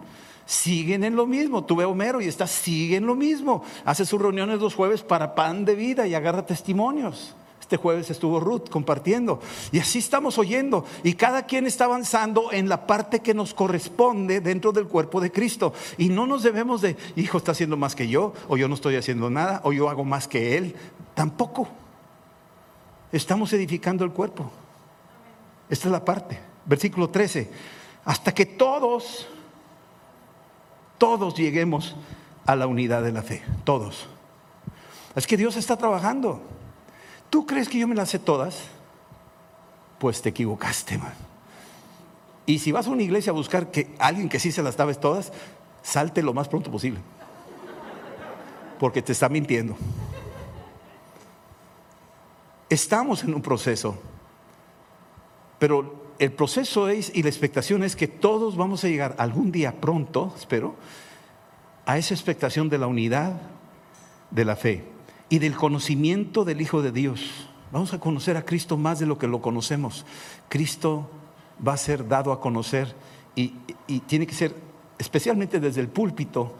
siguen 0.46 1.04
en 1.04 1.16
lo 1.16 1.26
mismo. 1.26 1.64
Tú 1.64 1.76
ves 1.76 1.86
Homero 1.86 2.20
y 2.20 2.26
está, 2.26 2.46
sigue 2.46 2.96
en 2.96 3.06
lo 3.06 3.14
mismo. 3.14 3.62
Hace 3.84 4.04
sus 4.04 4.20
reuniones 4.20 4.60
los 4.60 4.74
jueves 4.74 5.02
para 5.02 5.34
pan 5.34 5.64
de 5.64 5.74
vida 5.74 6.06
y 6.06 6.14
agarra 6.14 6.46
testimonios. 6.46 7.34
Este 7.60 7.78
jueves 7.78 8.10
estuvo 8.10 8.40
Ruth 8.40 8.68
compartiendo. 8.68 9.40
Y 9.72 9.78
así 9.78 9.98
estamos 9.98 10.36
oyendo. 10.36 10.84
Y 11.02 11.14
cada 11.14 11.46
quien 11.46 11.66
está 11.66 11.86
avanzando 11.86 12.52
en 12.52 12.68
la 12.68 12.86
parte 12.86 13.20
que 13.20 13.32
nos 13.32 13.54
corresponde 13.54 14.42
dentro 14.42 14.70
del 14.70 14.86
cuerpo 14.86 15.18
de 15.18 15.32
Cristo. 15.32 15.72
Y 15.96 16.10
no 16.10 16.26
nos 16.26 16.42
debemos 16.42 16.82
de, 16.82 16.96
hijo 17.16 17.38
está 17.38 17.52
haciendo 17.52 17.78
más 17.78 17.94
que 17.94 18.06
yo, 18.06 18.34
o 18.48 18.58
yo 18.58 18.68
no 18.68 18.74
estoy 18.74 18.96
haciendo 18.96 19.30
nada, 19.30 19.62
o 19.64 19.72
yo 19.72 19.88
hago 19.88 20.04
más 20.04 20.28
que 20.28 20.58
él. 20.58 20.76
Tampoco. 21.14 21.66
Estamos 23.10 23.50
edificando 23.54 24.04
el 24.04 24.10
cuerpo. 24.10 24.50
Esta 25.70 25.88
es 25.88 25.92
la 25.92 26.04
parte. 26.04 26.38
Versículo 26.66 27.08
13. 27.08 27.50
Hasta 28.04 28.34
que 28.34 28.44
todos 28.44 29.26
todos 30.98 31.34
lleguemos 31.34 31.96
a 32.46 32.56
la 32.56 32.66
unidad 32.66 33.02
de 33.02 33.12
la 33.12 33.22
fe, 33.22 33.42
todos. 33.64 34.06
Es 35.14 35.26
que 35.26 35.36
Dios 35.36 35.56
está 35.56 35.76
trabajando. 35.76 36.42
¿Tú 37.30 37.46
crees 37.46 37.68
que 37.68 37.78
yo 37.78 37.88
me 37.88 37.94
las 37.94 38.10
sé 38.10 38.18
todas? 38.18 38.64
Pues 39.98 40.22
te 40.22 40.30
equivocaste, 40.30 40.98
man. 40.98 41.14
Y 42.46 42.58
si 42.58 42.72
vas 42.72 42.86
a 42.86 42.90
una 42.90 43.02
iglesia 43.02 43.30
a 43.30 43.34
buscar 43.34 43.70
que 43.70 43.94
alguien 43.98 44.28
que 44.28 44.38
sí 44.38 44.52
se 44.52 44.62
las 44.62 44.74
sabes 44.74 45.00
todas, 45.00 45.32
salte 45.82 46.22
lo 46.22 46.34
más 46.34 46.48
pronto 46.48 46.70
posible. 46.70 47.00
Porque 48.78 49.02
te 49.02 49.12
está 49.12 49.28
mintiendo. 49.28 49.76
Estamos 52.68 53.22
en 53.22 53.34
un 53.34 53.40
proceso, 53.40 53.96
pero 55.58 56.03
el 56.18 56.32
proceso 56.32 56.88
es 56.88 57.10
y 57.14 57.22
la 57.22 57.28
expectación 57.28 57.82
es 57.82 57.96
que 57.96 58.08
todos 58.08 58.56
vamos 58.56 58.84
a 58.84 58.88
llegar 58.88 59.16
algún 59.18 59.50
día 59.50 59.80
pronto, 59.80 60.32
espero, 60.36 60.76
a 61.86 61.98
esa 61.98 62.14
expectación 62.14 62.68
de 62.68 62.78
la 62.78 62.86
unidad 62.86 63.40
de 64.30 64.44
la 64.44 64.56
fe 64.56 64.84
y 65.28 65.38
del 65.38 65.54
conocimiento 65.54 66.44
del 66.44 66.60
Hijo 66.60 66.82
de 66.82 66.92
Dios. 66.92 67.48
Vamos 67.72 67.92
a 67.92 67.98
conocer 67.98 68.36
a 68.36 68.44
Cristo 68.44 68.76
más 68.76 68.98
de 68.98 69.06
lo 69.06 69.18
que 69.18 69.26
lo 69.26 69.40
conocemos. 69.40 70.04
Cristo 70.48 71.10
va 71.66 71.74
a 71.74 71.78
ser 71.78 72.06
dado 72.06 72.32
a 72.32 72.40
conocer 72.40 72.94
y, 73.34 73.48
tiene 74.06 74.26
que 74.26 74.34
ser, 74.34 74.54
especialmente 74.98 75.58
desde 75.58 75.80
el 75.80 75.88
púlpito, 75.88 76.54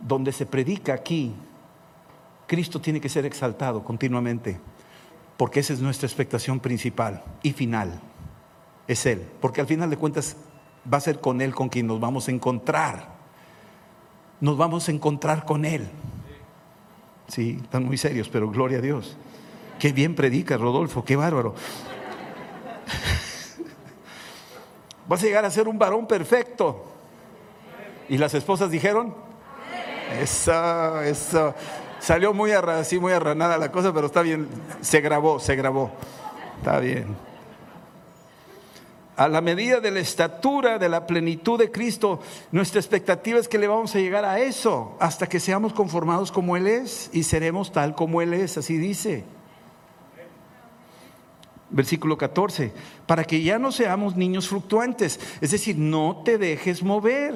donde 0.00 0.32
se 0.32 0.46
predica 0.46 0.94
aquí, 0.94 1.34
Cristo 2.46 2.80
tiene 2.80 3.00
que 3.00 3.10
ser 3.10 3.26
exaltado 3.26 3.84
continuamente, 3.84 4.58
porque 5.36 5.60
esa 5.60 5.74
es 5.74 5.80
nuestra 5.80 6.06
expectación 6.06 6.58
principal 6.58 7.22
y 7.42 7.52
final 7.52 8.00
es 8.90 9.06
Él, 9.06 9.24
porque 9.40 9.60
al 9.60 9.68
final 9.68 9.88
de 9.88 9.96
cuentas 9.96 10.34
va 10.92 10.98
a 10.98 11.00
ser 11.00 11.20
con 11.20 11.40
Él 11.40 11.54
con 11.54 11.68
quien 11.68 11.86
nos 11.86 12.00
vamos 12.00 12.26
a 12.26 12.32
encontrar. 12.32 13.20
Nos 14.40 14.56
vamos 14.56 14.88
a 14.88 14.90
encontrar 14.90 15.44
con 15.44 15.64
Él. 15.64 15.88
Sí, 17.28 17.60
están 17.62 17.84
muy 17.84 17.96
serios, 17.96 18.28
pero 18.28 18.50
gloria 18.50 18.78
a 18.78 18.80
Dios. 18.80 19.16
Qué 19.78 19.92
bien 19.92 20.16
predica 20.16 20.56
Rodolfo, 20.56 21.04
qué 21.04 21.14
bárbaro. 21.14 21.54
Vas 25.06 25.22
a 25.22 25.26
llegar 25.26 25.44
a 25.44 25.52
ser 25.52 25.68
un 25.68 25.78
varón 25.78 26.08
perfecto. 26.08 26.84
Y 28.08 28.18
las 28.18 28.34
esposas 28.34 28.72
dijeron, 28.72 29.14
esa, 30.20 31.06
esa. 31.06 31.54
Salió 32.00 32.34
muy, 32.34 32.50
muy 33.00 33.12
arranada 33.12 33.56
la 33.56 33.70
cosa, 33.70 33.92
pero 33.92 34.06
está 34.06 34.22
bien. 34.22 34.48
Se 34.80 35.00
grabó, 35.00 35.38
se 35.38 35.54
grabó. 35.54 35.92
Está 36.58 36.80
bien 36.80 37.29
a 39.20 39.28
la 39.28 39.42
medida 39.42 39.80
de 39.80 39.90
la 39.90 40.00
estatura, 40.00 40.78
de 40.78 40.88
la 40.88 41.06
plenitud 41.06 41.58
de 41.58 41.70
Cristo, 41.70 42.20
nuestra 42.52 42.80
expectativa 42.80 43.38
es 43.38 43.48
que 43.48 43.58
le 43.58 43.68
vamos 43.68 43.94
a 43.94 43.98
llegar 43.98 44.24
a 44.24 44.40
eso 44.40 44.96
hasta 44.98 45.28
que 45.28 45.38
seamos 45.38 45.74
conformados 45.74 46.32
como 46.32 46.56
Él 46.56 46.66
es 46.66 47.10
y 47.12 47.24
seremos 47.24 47.70
tal 47.70 47.94
como 47.94 48.22
Él 48.22 48.32
es, 48.32 48.56
así 48.56 48.78
dice. 48.78 49.24
Versículo 51.68 52.16
14, 52.16 52.72
para 53.04 53.24
que 53.24 53.42
ya 53.42 53.58
no 53.58 53.72
seamos 53.72 54.16
niños 54.16 54.48
fluctuantes, 54.48 55.20
es 55.42 55.50
decir, 55.50 55.76
no 55.76 56.22
te 56.24 56.38
dejes 56.38 56.82
mover, 56.82 57.34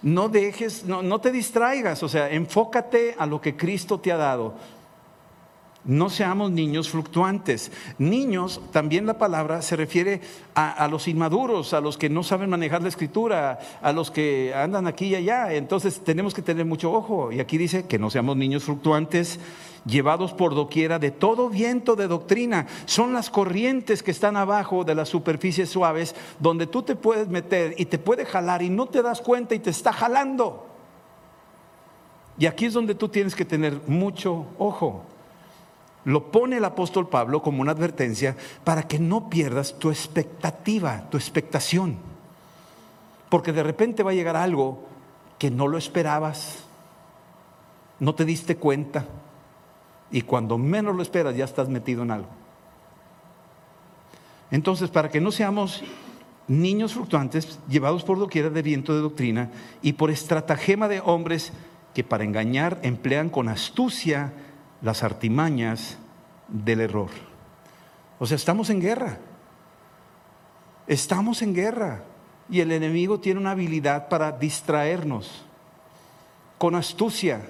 no 0.00 0.30
dejes, 0.30 0.86
no, 0.86 1.02
no 1.02 1.20
te 1.20 1.30
distraigas, 1.30 2.02
o 2.02 2.08
sea, 2.08 2.30
enfócate 2.30 3.16
a 3.18 3.26
lo 3.26 3.38
que 3.38 3.54
Cristo 3.54 4.00
te 4.00 4.10
ha 4.10 4.16
dado. 4.16 4.54
No 5.84 6.10
seamos 6.10 6.52
niños 6.52 6.90
fluctuantes. 6.90 7.72
Niños, 7.98 8.60
también 8.70 9.04
la 9.04 9.18
palabra 9.18 9.62
se 9.62 9.74
refiere 9.74 10.20
a, 10.54 10.86
los 10.86 11.08
inmaduros, 11.08 11.74
a 11.74 11.80
los 11.80 11.98
que 11.98 12.08
no 12.08 12.22
saben 12.22 12.50
manejar 12.50 12.82
la 12.82 12.88
escritura, 12.88 13.58
a 13.82 13.92
los 13.92 14.12
que 14.12 14.54
andan 14.54 14.86
aquí 14.86 15.06
y 15.06 15.16
allá. 15.16 15.52
Entonces 15.52 16.00
tenemos 16.04 16.34
que 16.34 16.42
tener 16.42 16.66
mucho 16.66 16.92
ojo. 16.92 17.32
Y 17.32 17.40
aquí 17.40 17.58
dice 17.58 17.86
que 17.86 17.98
no 17.98 18.10
seamos 18.10 18.36
niños 18.36 18.62
fluctuantes, 18.62 19.40
llevados 19.84 20.32
por 20.32 20.54
doquiera 20.54 21.00
de 21.00 21.10
todo 21.10 21.48
viento 21.48 21.96
de 21.96 22.06
doctrina. 22.06 22.68
Son 22.84 23.12
las 23.12 23.28
corrientes 23.28 24.04
que 24.04 24.12
están 24.12 24.36
abajo 24.36 24.84
de 24.84 24.94
las 24.94 25.08
superficies 25.08 25.68
suaves, 25.68 26.14
donde 26.38 26.68
tú 26.68 26.84
te 26.84 26.94
puedes 26.94 27.26
meter 27.26 27.74
y 27.76 27.86
te 27.86 27.98
puede 27.98 28.24
jalar 28.24 28.62
y 28.62 28.70
no 28.70 28.86
te 28.86 29.02
das 29.02 29.20
cuenta 29.20 29.56
y 29.56 29.58
te 29.58 29.70
está 29.70 29.92
jalando. 29.92 30.68
Y 32.38 32.46
aquí 32.46 32.66
es 32.66 32.72
donde 32.72 32.94
tú 32.94 33.08
tienes 33.08 33.34
que 33.34 33.44
tener 33.44 33.80
mucho 33.88 34.46
ojo. 34.58 35.06
Lo 36.04 36.32
pone 36.32 36.56
el 36.56 36.64
apóstol 36.64 37.08
Pablo 37.08 37.42
como 37.42 37.62
una 37.62 37.72
advertencia 37.72 38.36
para 38.64 38.82
que 38.82 38.98
no 38.98 39.30
pierdas 39.30 39.78
tu 39.78 39.90
expectativa, 39.90 41.08
tu 41.10 41.16
expectación. 41.16 41.96
Porque 43.28 43.52
de 43.52 43.62
repente 43.62 44.02
va 44.02 44.10
a 44.10 44.14
llegar 44.14 44.36
algo 44.36 44.84
que 45.38 45.50
no 45.50 45.68
lo 45.68 45.78
esperabas, 45.78 46.64
no 48.00 48.14
te 48.14 48.24
diste 48.24 48.56
cuenta, 48.56 49.06
y 50.10 50.22
cuando 50.22 50.58
menos 50.58 50.94
lo 50.94 51.02
esperas 51.02 51.34
ya 51.34 51.44
estás 51.44 51.68
metido 51.68 52.02
en 52.02 52.10
algo. 52.10 52.28
Entonces, 54.50 54.90
para 54.90 55.08
que 55.08 55.20
no 55.20 55.32
seamos 55.32 55.82
niños 56.46 56.92
fluctuantes, 56.92 57.58
llevados 57.68 58.04
por 58.04 58.18
doquiera 58.18 58.50
de 58.50 58.62
viento 58.62 58.94
de 58.94 59.00
doctrina 59.00 59.50
y 59.80 59.94
por 59.94 60.10
estratagema 60.10 60.88
de 60.88 61.00
hombres 61.00 61.52
que 61.94 62.04
para 62.04 62.24
engañar 62.24 62.78
emplean 62.82 63.30
con 63.30 63.48
astucia 63.48 64.32
las 64.82 65.02
artimañas 65.02 65.96
del 66.48 66.80
error. 66.80 67.10
O 68.18 68.26
sea, 68.26 68.36
estamos 68.36 68.68
en 68.70 68.80
guerra. 68.80 69.18
Estamos 70.86 71.42
en 71.42 71.54
guerra. 71.54 72.04
Y 72.50 72.60
el 72.60 72.72
enemigo 72.72 73.20
tiene 73.20 73.40
una 73.40 73.52
habilidad 73.52 74.08
para 74.08 74.32
distraernos 74.32 75.44
con 76.58 76.74
astucia. 76.74 77.40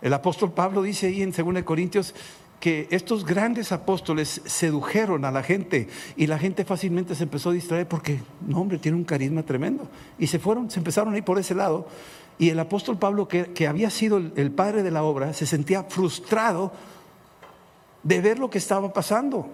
El 0.00 0.12
apóstol 0.12 0.52
Pablo 0.52 0.82
dice 0.82 1.06
ahí 1.06 1.22
en 1.22 1.32
2 1.32 1.62
Corintios 1.64 2.14
que 2.60 2.88
estos 2.90 3.24
grandes 3.24 3.70
apóstoles 3.70 4.42
sedujeron 4.44 5.24
a 5.24 5.30
la 5.30 5.42
gente 5.42 5.88
y 6.16 6.26
la 6.26 6.38
gente 6.38 6.64
fácilmente 6.64 7.14
se 7.14 7.22
empezó 7.24 7.50
a 7.50 7.52
distraer 7.52 7.86
porque, 7.86 8.20
no 8.46 8.60
hombre, 8.60 8.78
tiene 8.78 8.96
un 8.96 9.04
carisma 9.04 9.42
tremendo. 9.44 9.88
Y 10.18 10.26
se 10.26 10.38
fueron, 10.38 10.70
se 10.70 10.80
empezaron 10.80 11.14
a 11.14 11.18
ir 11.18 11.24
por 11.24 11.38
ese 11.38 11.54
lado 11.54 11.86
y 12.38 12.50
el 12.50 12.60
apóstol 12.60 12.98
Pablo, 12.98 13.26
que, 13.26 13.66
había 13.66 13.90
sido 13.90 14.16
el, 14.16 14.52
padre 14.52 14.84
de 14.84 14.92
la 14.92 15.02
obra, 15.02 15.32
se 15.32 15.44
sentía 15.44 15.82
frustrado 15.82 16.70
de 18.04 18.20
ver 18.20 18.38
lo 18.38 18.48
que 18.48 18.58
estaba 18.58 18.92
pasando. 18.92 19.48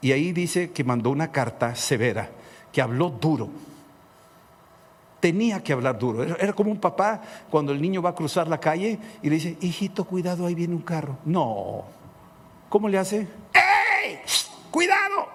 Y 0.00 0.12
ahí 0.12 0.30
dice 0.32 0.70
que 0.70 0.84
mandó 0.84 1.10
una 1.10 1.32
carta 1.32 1.74
severa, 1.74 2.30
que 2.70 2.80
habló 2.80 3.10
duro. 3.10 3.48
Tenía 5.18 5.60
que 5.60 5.72
hablar 5.72 5.98
duro. 5.98 6.22
Era, 6.22 6.52
como 6.52 6.70
un 6.70 6.78
papá 6.78 7.20
cuando 7.50 7.72
el 7.72 7.82
niño 7.82 8.00
va 8.00 8.10
a 8.10 8.14
cruzar 8.14 8.46
la 8.46 8.60
calle 8.60 8.96
y 9.20 9.28
le 9.28 9.34
dice, 9.34 9.56
hijito, 9.60 10.04
cuidado, 10.04 10.46
ahí 10.46 10.54
viene 10.54 10.76
un 10.76 10.82
carro. 10.82 11.18
No. 11.24 11.82
¿Cómo 12.68 12.88
le 12.88 12.98
hace? 12.98 13.26
¡Ey! 13.52 14.20
cuidado. 14.70 15.26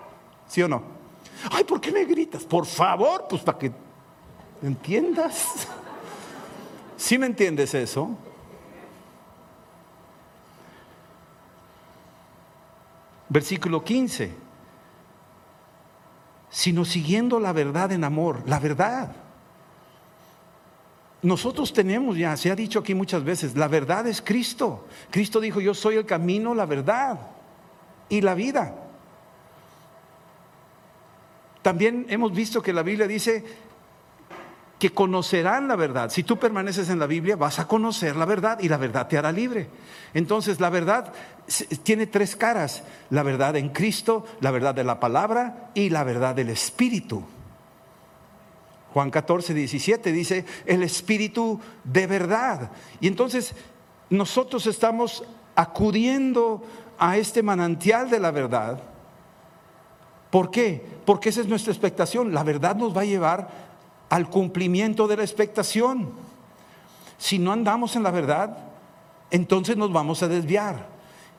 ¿Sí 0.47 0.61
o 0.61 0.69
no? 0.69 0.81
Ay, 1.51 1.65
¿por 1.65 1.81
qué 1.81 1.91
me 1.91 2.05
gritas? 2.05 2.43
Por 2.45 2.65
favor, 2.65 3.25
pues 3.29 3.41
para 3.41 3.57
que 3.57 3.71
entiendas. 4.61 5.67
¿Sí 6.97 7.17
me 7.17 7.25
entiendes 7.25 7.73
eso? 7.73 8.17
Versículo 13.29 13.83
15. 13.83 14.31
Sino 16.49 16.85
siguiendo 16.85 17.39
la 17.39 17.51
verdad 17.51 17.91
en 17.91 18.03
amor, 18.03 18.43
la 18.45 18.59
verdad. 18.59 19.15
Nosotros 21.23 21.71
tenemos 21.71 22.17
ya, 22.17 22.35
se 22.35 22.51
ha 22.51 22.55
dicho 22.55 22.79
aquí 22.79 22.93
muchas 22.93 23.23
veces, 23.23 23.55
la 23.55 23.67
verdad 23.67 24.05
es 24.07 24.21
Cristo. 24.21 24.85
Cristo 25.09 25.39
dijo, 25.39 25.61
yo 25.61 25.73
soy 25.73 25.95
el 25.95 26.05
camino, 26.05 26.53
la 26.53 26.65
verdad 26.65 27.17
y 28.09 28.21
la 28.21 28.35
vida. 28.35 28.75
También 31.61 32.05
hemos 32.09 32.33
visto 32.33 32.61
que 32.61 32.73
la 32.73 32.83
Biblia 32.83 33.07
dice 33.07 33.43
que 34.83 34.93
conocerán 34.93 35.69
la 35.69 35.77
verdad. 35.77 36.09
Si 36.09 36.23
tú 36.23 36.37
permaneces 36.37 36.89
en 36.89 36.99
la 36.99 37.07
Biblia, 37.07 37.37
vas 37.37 37.57
a 37.57 37.69
conocer 37.69 38.17
la 38.17 38.25
verdad 38.25 38.59
y 38.59 38.67
la 38.67 38.75
verdad 38.75 39.07
te 39.07 39.17
hará 39.17 39.31
libre. 39.31 39.69
Entonces, 40.13 40.59
la 40.59 40.69
verdad 40.69 41.13
tiene 41.83 42.05
tres 42.05 42.35
caras. 42.35 42.83
La 43.09 43.23
verdad 43.23 43.55
en 43.55 43.69
Cristo, 43.69 44.25
la 44.41 44.51
verdad 44.51 44.75
de 44.75 44.83
la 44.83 44.99
palabra 44.99 45.71
y 45.73 45.89
la 45.89 46.03
verdad 46.03 46.35
del 46.35 46.49
Espíritu. 46.49 47.23
Juan 48.91 49.09
14, 49.09 49.53
17 49.53 50.11
dice, 50.11 50.43
el 50.65 50.83
Espíritu 50.83 51.61
de 51.85 52.05
verdad. 52.05 52.69
Y 52.99 53.07
entonces 53.07 53.55
nosotros 54.09 54.67
estamos 54.67 55.23
acudiendo 55.55 56.61
a 56.99 57.15
este 57.15 57.41
manantial 57.41 58.09
de 58.09 58.19
la 58.19 58.31
verdad 58.31 58.83
¿Por 60.33 60.49
qué? 60.49 60.83
Porque 61.05 61.29
esa 61.29 61.41
es 61.41 61.47
nuestra 61.47 61.71
expectación. 61.71 62.33
La 62.33 62.41
verdad 62.41 62.75
nos 62.75 62.97
va 62.97 63.01
a 63.01 63.05
llevar 63.05 63.62
al 64.13 64.29
cumplimiento 64.29 65.07
de 65.07 65.17
la 65.17 65.23
expectación. 65.23 66.11
Si 67.17 67.39
no 67.39 67.51
andamos 67.51 67.95
en 67.95 68.03
la 68.03 68.11
verdad, 68.11 68.55
entonces 69.31 69.75
nos 69.75 69.91
vamos 69.91 70.21
a 70.21 70.27
desviar. 70.27 70.87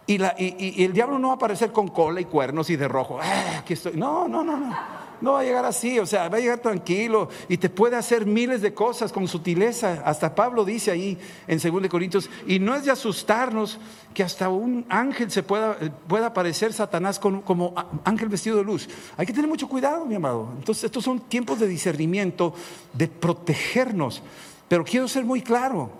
Y, 0.06 0.84
el 0.84 0.92
diablo 0.92 1.18
no 1.18 1.28
va 1.28 1.34
a 1.34 1.36
aparecer 1.36 1.72
con 1.72 1.88
cola 1.88 2.20
y 2.20 2.26
cuernos 2.26 2.68
y 2.68 2.76
de 2.76 2.88
rojo. 2.88 3.18
Ah, 3.22 3.58
aquí 3.60 3.72
estoy. 3.72 3.94
No, 3.94 4.28
no, 4.28 4.44
no, 4.44 4.56
no. 4.56 5.04
No 5.20 5.32
va 5.32 5.40
a 5.40 5.44
llegar 5.44 5.64
así, 5.64 5.98
o 5.98 6.04
sea, 6.04 6.28
va 6.28 6.36
a 6.36 6.40
llegar 6.40 6.58
tranquilo 6.58 7.30
y 7.48 7.56
te 7.56 7.70
puede 7.70 7.96
hacer 7.96 8.26
miles 8.26 8.60
de 8.60 8.74
cosas 8.74 9.10
con 9.10 9.26
sutileza. 9.26 10.02
Hasta 10.04 10.34
Pablo 10.34 10.66
dice 10.66 10.90
ahí 10.90 11.16
en 11.46 11.58
2 11.58 11.88
Corintios, 11.88 12.28
y 12.46 12.58
no 12.58 12.74
es 12.74 12.84
de 12.84 12.90
asustarnos 12.90 13.78
que 14.12 14.22
hasta 14.22 14.50
un 14.50 14.84
ángel 14.90 15.30
se 15.30 15.42
pueda, 15.42 15.78
pueda 16.06 16.26
aparecer 16.26 16.74
Satanás 16.74 17.18
como 17.18 17.74
ángel 18.04 18.28
vestido 18.28 18.58
de 18.58 18.64
luz. 18.64 18.88
Hay 19.16 19.24
que 19.24 19.32
tener 19.32 19.48
mucho 19.48 19.68
cuidado, 19.68 20.04
mi 20.04 20.16
amado. 20.16 20.50
Entonces, 20.58 20.84
estos 20.84 21.04
son 21.04 21.20
tiempos 21.20 21.58
de 21.58 21.68
discernimiento, 21.68 22.52
de 22.92 23.08
protegernos. 23.08 24.22
Pero 24.68 24.84
quiero 24.84 25.08
ser 25.08 25.24
muy 25.24 25.40
claro, 25.40 25.90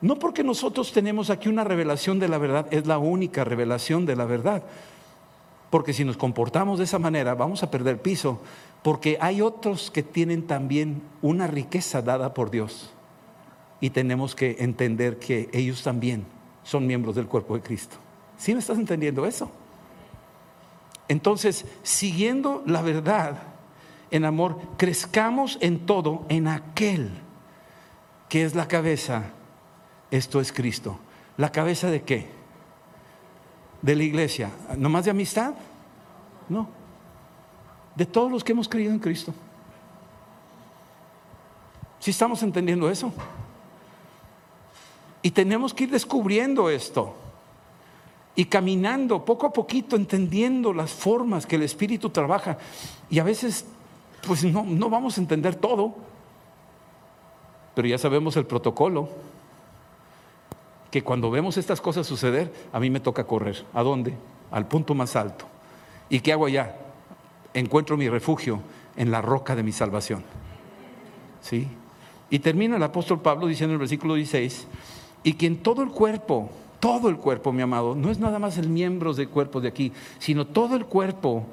no 0.00 0.18
porque 0.18 0.44
nosotros 0.44 0.92
tenemos 0.92 1.30
aquí 1.30 1.48
una 1.48 1.64
revelación 1.64 2.18
de 2.18 2.28
la 2.28 2.38
verdad, 2.38 2.66
es 2.70 2.86
la 2.86 2.98
única 2.98 3.44
revelación 3.44 4.06
de 4.06 4.16
la 4.16 4.24
verdad. 4.24 4.62
Porque 5.70 5.92
si 5.92 6.04
nos 6.04 6.16
comportamos 6.16 6.78
de 6.78 6.84
esa 6.84 6.98
manera, 6.98 7.34
vamos 7.34 7.62
a 7.62 7.70
perder 7.70 8.00
piso, 8.00 8.40
porque 8.82 9.18
hay 9.20 9.42
otros 9.42 9.90
que 9.90 10.02
tienen 10.02 10.46
también 10.46 11.02
una 11.20 11.46
riqueza 11.46 12.00
dada 12.00 12.32
por 12.32 12.50
Dios. 12.50 12.90
Y 13.80 13.90
tenemos 13.90 14.34
que 14.34 14.56
entender 14.60 15.18
que 15.18 15.48
ellos 15.52 15.82
también 15.82 16.24
son 16.62 16.86
miembros 16.86 17.14
del 17.16 17.26
cuerpo 17.26 17.54
de 17.54 17.62
Cristo. 17.62 17.96
¿Sí 18.38 18.52
me 18.52 18.60
estás 18.60 18.78
entendiendo 18.78 19.26
eso? 19.26 19.50
Entonces, 21.08 21.64
siguiendo 21.82 22.62
la 22.66 22.82
verdad 22.82 23.38
en 24.10 24.24
amor, 24.24 24.58
crezcamos 24.76 25.58
en 25.60 25.86
todo 25.86 26.24
en 26.28 26.46
aquel 26.48 27.10
que 28.28 28.44
es 28.44 28.54
la 28.54 28.68
cabeza. 28.68 29.32
Esto 30.10 30.40
es 30.40 30.52
Cristo. 30.52 30.98
¿La 31.36 31.52
cabeza 31.52 31.90
de 31.90 32.02
qué? 32.02 32.38
de 33.82 33.96
la 33.96 34.02
iglesia? 34.02 34.50
¿Nomás 34.76 35.04
de 35.04 35.10
amistad? 35.10 35.54
No. 36.48 36.68
De 37.94 38.06
todos 38.06 38.30
los 38.30 38.44
que 38.44 38.52
hemos 38.52 38.68
creído 38.68 38.92
en 38.92 38.98
Cristo. 38.98 39.32
Si 42.00 42.10
estamos 42.10 42.42
entendiendo 42.42 42.88
eso? 42.90 43.12
Y 45.22 45.30
tenemos 45.30 45.74
que 45.74 45.84
ir 45.84 45.90
descubriendo 45.90 46.70
esto 46.70 47.14
y 48.36 48.44
caminando 48.44 49.24
poco 49.24 49.46
a 49.46 49.52
poquito, 49.52 49.96
entendiendo 49.96 50.72
las 50.72 50.92
formas 50.92 51.44
que 51.44 51.56
el 51.56 51.64
Espíritu 51.64 52.10
trabaja. 52.10 52.56
Y 53.10 53.18
a 53.18 53.24
veces, 53.24 53.64
pues 54.26 54.44
no, 54.44 54.62
no 54.62 54.88
vamos 54.88 55.18
a 55.18 55.20
entender 55.20 55.56
todo, 55.56 55.96
pero 57.74 57.88
ya 57.88 57.98
sabemos 57.98 58.36
el 58.36 58.46
protocolo 58.46 59.08
que 60.90 61.02
cuando 61.02 61.30
vemos 61.30 61.56
estas 61.56 61.80
cosas 61.80 62.06
suceder, 62.06 62.52
a 62.72 62.80
mí 62.80 62.90
me 62.90 63.00
toca 63.00 63.24
correr. 63.24 63.64
¿A 63.74 63.82
dónde? 63.82 64.14
Al 64.50 64.66
punto 64.66 64.94
más 64.94 65.16
alto. 65.16 65.46
¿Y 66.08 66.20
qué 66.20 66.32
hago 66.32 66.46
allá? 66.46 66.76
Encuentro 67.54 67.96
mi 67.96 68.08
refugio 68.08 68.60
en 68.96 69.10
la 69.10 69.20
roca 69.20 69.54
de 69.54 69.62
mi 69.62 69.72
salvación. 69.72 70.24
¿Sí? 71.42 71.68
Y 72.30 72.38
termina 72.40 72.76
el 72.76 72.82
apóstol 72.82 73.20
Pablo 73.20 73.46
diciendo 73.46 73.72
en 73.72 73.76
el 73.76 73.80
versículo 73.80 74.14
16, 74.14 74.66
y 75.22 75.34
que 75.34 75.46
en 75.46 75.58
todo 75.58 75.82
el 75.82 75.90
cuerpo, 75.90 76.50
todo 76.80 77.08
el 77.08 77.16
cuerpo, 77.16 77.52
mi 77.52 77.62
amado, 77.62 77.94
no 77.94 78.10
es 78.10 78.18
nada 78.18 78.38
más 78.38 78.58
el 78.58 78.68
miembro 78.68 79.12
del 79.14 79.28
cuerpo 79.28 79.60
de 79.60 79.68
aquí, 79.68 79.92
sino 80.18 80.46
todo 80.46 80.76
el 80.76 80.86
cuerpo 80.86 81.46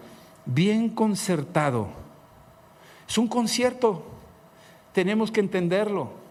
bien 0.46 0.90
concertado. 0.90 1.88
Es 3.08 3.18
un 3.18 3.28
concierto, 3.28 4.04
tenemos 4.94 5.32
que 5.32 5.40
entenderlo. 5.40 6.25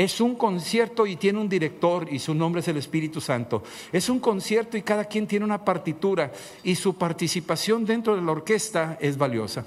Es 0.00 0.18
un 0.18 0.34
concierto 0.34 1.06
y 1.06 1.16
tiene 1.16 1.38
un 1.40 1.48
director 1.50 2.10
y 2.10 2.18
su 2.18 2.32
nombre 2.32 2.62
es 2.62 2.68
el 2.68 2.78
Espíritu 2.78 3.20
Santo. 3.20 3.62
Es 3.92 4.08
un 4.08 4.18
concierto 4.18 4.78
y 4.78 4.82
cada 4.82 5.04
quien 5.04 5.26
tiene 5.26 5.44
una 5.44 5.62
partitura 5.62 6.32
y 6.62 6.74
su 6.74 6.96
participación 6.96 7.84
dentro 7.84 8.16
de 8.16 8.22
la 8.22 8.32
orquesta 8.32 8.96
es 8.98 9.18
valiosa. 9.18 9.66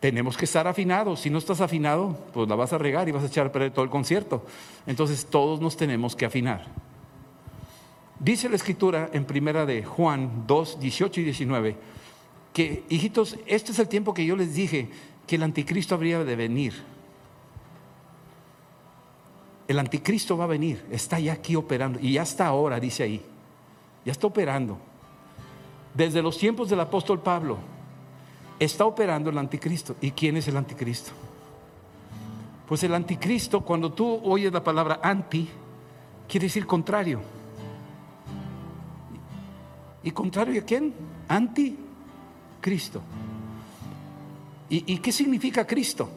Tenemos 0.00 0.38
que 0.38 0.46
estar 0.46 0.66
afinados. 0.66 1.20
Si 1.20 1.28
no 1.28 1.36
estás 1.36 1.60
afinado, 1.60 2.16
pues 2.32 2.48
la 2.48 2.54
vas 2.54 2.72
a 2.72 2.78
regar 2.78 3.10
y 3.10 3.12
vas 3.12 3.24
a 3.24 3.26
echar 3.26 3.48
a 3.54 3.70
todo 3.70 3.84
el 3.84 3.90
concierto. 3.90 4.42
Entonces 4.86 5.26
todos 5.26 5.60
nos 5.60 5.76
tenemos 5.76 6.16
que 6.16 6.24
afinar. 6.24 6.64
Dice 8.18 8.48
la 8.48 8.56
escritura 8.56 9.10
en 9.12 9.26
primera 9.26 9.66
de 9.66 9.84
Juan 9.84 10.44
2, 10.46 10.80
18 10.80 11.20
y 11.20 11.24
19 11.24 11.76
que, 12.54 12.84
hijitos, 12.88 13.36
este 13.46 13.72
es 13.72 13.78
el 13.78 13.88
tiempo 13.88 14.14
que 14.14 14.24
yo 14.24 14.34
les 14.34 14.54
dije 14.54 14.88
que 15.26 15.36
el 15.36 15.42
anticristo 15.42 15.94
habría 15.94 16.24
de 16.24 16.36
venir 16.36 16.91
el 19.72 19.78
anticristo 19.78 20.36
va 20.36 20.44
a 20.44 20.48
venir, 20.48 20.84
está 20.90 21.18
ya 21.18 21.32
aquí 21.32 21.56
operando 21.56 21.98
y 22.00 22.12
ya 22.12 22.22
está 22.22 22.46
ahora, 22.46 22.78
dice 22.78 23.02
ahí, 23.02 23.22
ya 24.04 24.12
está 24.12 24.26
operando. 24.26 24.78
Desde 25.94 26.22
los 26.22 26.38
tiempos 26.38 26.68
del 26.68 26.80
apóstol 26.80 27.20
Pablo, 27.20 27.58
está 28.58 28.84
operando 28.84 29.30
el 29.30 29.38
anticristo. 29.38 29.96
¿Y 30.00 30.10
quién 30.12 30.36
es 30.36 30.46
el 30.48 30.56
anticristo? 30.56 31.12
Pues 32.68 32.82
el 32.84 32.94
anticristo, 32.94 33.62
cuando 33.62 33.92
tú 33.92 34.20
oyes 34.24 34.52
la 34.52 34.62
palabra 34.62 35.00
anti, 35.02 35.48
quiere 36.28 36.46
decir 36.46 36.66
contrario. 36.66 37.20
¿Y 40.02 40.10
contrario 40.10 40.60
a 40.60 40.64
quién? 40.64 40.92
Anticristo. 41.28 43.00
¿Y, 44.68 44.94
¿Y 44.94 44.98
qué 44.98 45.12
significa 45.12 45.66
Cristo? 45.66 46.08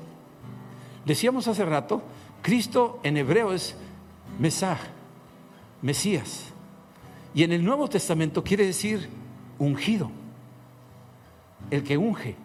Decíamos 1.06 1.48
hace 1.48 1.64
rato 1.66 2.02
Cristo 2.46 3.00
en 3.02 3.18
hebreo 3.18 3.54
es 3.54 3.76
Mesaj, 4.38 4.78
Mesías. 5.82 6.54
Y 7.34 7.42
en 7.42 7.52
el 7.52 7.66
Nuevo 7.66 7.90
Testamento 7.90 8.44
quiere 8.44 8.68
decir 8.68 9.10
ungido, 9.58 10.12
el 11.72 11.84
que 11.84 11.98
unge, 11.98 12.36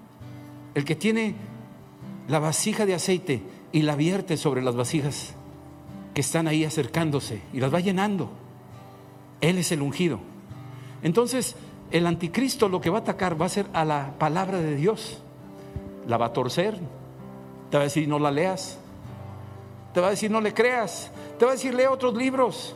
el 0.74 0.86
que 0.86 0.96
tiene 0.96 1.34
la 2.28 2.38
vasija 2.38 2.86
de 2.86 2.94
aceite 2.94 3.42
y 3.72 3.82
la 3.82 3.94
vierte 3.94 4.38
sobre 4.38 4.62
las 4.62 4.74
vasijas 4.74 5.34
que 6.14 6.22
están 6.22 6.48
ahí 6.48 6.64
acercándose 6.64 7.42
y 7.53 7.61
las 7.61 7.74
va 7.74 7.80
llenando. 7.80 8.30
Él 9.42 9.59
es 9.59 9.70
el 9.70 9.82
ungido. 9.82 10.18
Entonces, 11.03 11.57
el 11.90 12.07
anticristo 12.07 12.70
lo 12.70 12.80
que 12.80 12.88
va 12.88 13.01
a 13.01 13.03
atacar 13.03 13.38
va 13.38 13.44
a 13.44 13.51
ser 13.51 13.66
a 13.74 13.84
la 13.84 14.14
palabra 14.18 14.61
de 14.61 14.76
Dios. 14.76 15.18
La 16.07 16.16
va 16.16 16.26
a 16.26 16.32
torcer, 16.32 16.78
te 17.70 17.76
va 17.76 17.82
a 17.82 17.84
decir 17.84 18.09
no 18.09 18.18
la 18.18 18.30
leas, 18.30 18.78
te 19.93 20.01
va 20.01 20.09
a 20.09 20.11
decir 20.11 20.30
no 20.30 20.41
le 20.41 20.55
creas. 20.55 21.11
Te 21.38 21.45
va 21.45 21.53
a 21.53 21.55
decir 21.55 21.74
lee 21.74 21.86
otros 21.86 22.14
libros. 22.14 22.74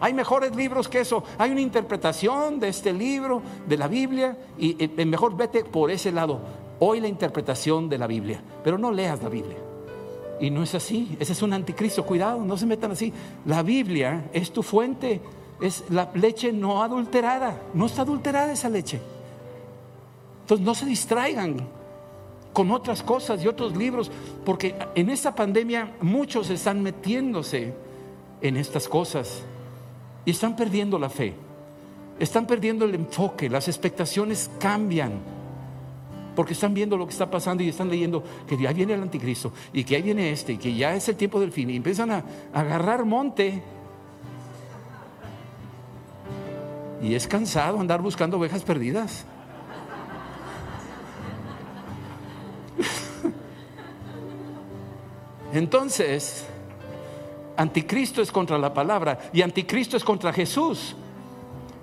Hay 0.00 0.14
mejores 0.14 0.56
libros 0.56 0.88
que 0.88 1.00
eso. 1.00 1.22
Hay 1.38 1.50
una 1.50 1.60
interpretación 1.60 2.58
de 2.58 2.68
este 2.68 2.92
libro, 2.92 3.42
de 3.66 3.76
la 3.76 3.86
Biblia, 3.86 4.36
y 4.58 4.76
eh, 4.82 5.04
mejor 5.04 5.36
vete 5.36 5.64
por 5.64 5.90
ese 5.90 6.10
lado. 6.10 6.40
Hoy 6.78 7.00
la 7.00 7.08
interpretación 7.08 7.88
de 7.88 7.98
la 7.98 8.06
Biblia, 8.06 8.42
pero 8.64 8.78
no 8.78 8.90
leas 8.90 9.22
la 9.22 9.28
Biblia. 9.28 9.58
Y 10.40 10.50
no 10.50 10.62
es 10.62 10.74
así. 10.74 11.16
Ese 11.20 11.32
es 11.32 11.42
un 11.42 11.52
anticristo. 11.52 12.06
Cuidado, 12.06 12.42
no 12.42 12.56
se 12.56 12.64
metan 12.64 12.92
así. 12.92 13.12
La 13.44 13.62
Biblia 13.62 14.30
es 14.32 14.50
tu 14.50 14.62
fuente. 14.62 15.20
es 15.60 15.84
la 15.90 16.10
leche 16.14 16.50
no 16.50 16.82
adulterada. 16.82 17.60
No 17.74 17.84
está 17.84 18.02
adulterada 18.02 18.50
esa 18.50 18.70
leche. 18.70 18.98
Entonces 20.40 20.64
no 20.64 20.74
se 20.74 20.86
distraigan 20.86 21.68
con 22.52 22.70
otras 22.70 23.02
cosas 23.02 23.42
y 23.42 23.48
otros 23.48 23.76
libros, 23.76 24.10
porque 24.44 24.74
en 24.94 25.10
esta 25.10 25.34
pandemia 25.34 25.92
muchos 26.00 26.50
están 26.50 26.82
metiéndose 26.82 27.74
en 28.40 28.56
estas 28.56 28.88
cosas 28.88 29.42
y 30.24 30.32
están 30.32 30.56
perdiendo 30.56 30.98
la 30.98 31.10
fe, 31.10 31.34
están 32.18 32.46
perdiendo 32.46 32.84
el 32.84 32.94
enfoque, 32.94 33.48
las 33.48 33.68
expectaciones 33.68 34.50
cambian, 34.58 35.12
porque 36.34 36.52
están 36.54 36.74
viendo 36.74 36.96
lo 36.96 37.06
que 37.06 37.12
está 37.12 37.30
pasando 37.30 37.62
y 37.62 37.68
están 37.68 37.88
leyendo 37.88 38.22
que 38.48 38.56
ya 38.56 38.72
viene 38.72 38.94
el 38.94 39.02
anticristo 39.02 39.52
y 39.72 39.84
que 39.84 39.96
ahí 39.96 40.02
viene 40.02 40.30
este 40.30 40.54
y 40.54 40.56
que 40.56 40.74
ya 40.74 40.94
es 40.94 41.08
el 41.08 41.16
tiempo 41.16 41.40
del 41.40 41.52
fin 41.52 41.70
y 41.70 41.76
empiezan 41.76 42.10
a, 42.10 42.24
agarrar 42.52 43.04
monte. 43.04 43.62
Y 47.02 47.14
es 47.14 47.26
cansado 47.26 47.80
andar 47.80 48.02
buscando 48.02 48.36
ovejas 48.36 48.62
perdidas. 48.62 49.24
Entonces, 55.52 56.44
anticristo 57.56 58.22
es 58.22 58.30
contra 58.30 58.58
la 58.58 58.72
palabra 58.72 59.18
y 59.32 59.42
anticristo 59.42 59.96
es 59.96 60.04
contra 60.04 60.32
Jesús. 60.32 60.94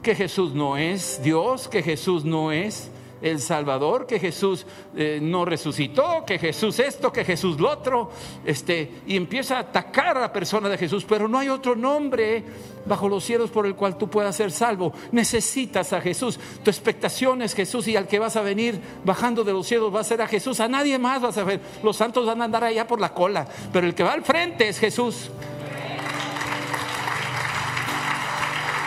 Que 0.01 0.15
Jesús 0.15 0.53
no 0.53 0.77
es 0.77 1.21
Dios, 1.21 1.67
que 1.67 1.83
Jesús 1.83 2.23
no 2.23 2.51
es 2.51 2.89
el 3.21 3.39
Salvador, 3.39 4.05
que 4.05 4.19
Jesús 4.19 4.65
eh, 4.95 5.19
no 5.21 5.45
resucitó, 5.45 6.23
que 6.25 6.39
Jesús 6.39 6.79
esto, 6.79 7.11
que 7.11 7.25
Jesús 7.25 7.59
lo 7.59 7.69
otro, 7.69 8.11
este, 8.45 8.91
y 9.07 9.15
empieza 9.15 9.57
a 9.57 9.59
atacar 9.59 10.17
a 10.17 10.21
la 10.21 10.33
persona 10.33 10.69
de 10.69 10.77
Jesús, 10.77 11.05
pero 11.07 11.27
no 11.27 11.39
hay 11.39 11.49
otro 11.49 11.75
nombre 11.75 12.43
bajo 12.85 13.09
los 13.09 13.23
cielos 13.23 13.49
por 13.49 13.65
el 13.65 13.75
cual 13.75 13.97
tú 13.97 14.09
puedas 14.09 14.35
ser 14.35 14.51
salvo. 14.51 14.93
Necesitas 15.11 15.93
a 15.93 16.01
Jesús. 16.01 16.39
Tu 16.63 16.69
expectación 16.69 17.41
es 17.41 17.53
Jesús 17.53 17.87
y 17.87 17.95
al 17.95 18.07
que 18.07 18.19
vas 18.19 18.35
a 18.35 18.41
venir 18.41 18.79
bajando 19.03 19.43
de 19.43 19.53
los 19.53 19.67
cielos 19.67 19.93
va 19.93 20.01
a 20.01 20.03
ser 20.03 20.21
a 20.21 20.27
Jesús. 20.27 20.59
A 20.59 20.67
nadie 20.67 20.97
más 20.97 21.21
vas 21.21 21.37
a 21.37 21.43
ver. 21.43 21.59
Los 21.83 21.97
santos 21.97 22.25
van 22.25 22.41
a 22.41 22.45
andar 22.45 22.63
allá 22.63 22.87
por 22.87 22.99
la 22.99 23.13
cola, 23.13 23.47
pero 23.73 23.87
el 23.87 23.93
que 23.93 24.03
va 24.03 24.13
al 24.13 24.23
frente 24.23 24.67
es 24.67 24.79
Jesús. 24.79 25.29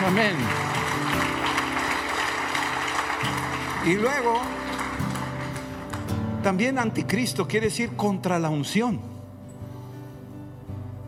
Amén. 0.05 0.35
Y 3.85 3.95
luego, 3.95 4.35
también 6.43 6.77
anticristo 6.77 7.47
quiere 7.47 7.67
decir 7.67 7.95
contra 7.95 8.37
la 8.37 8.49
unción. 8.49 8.99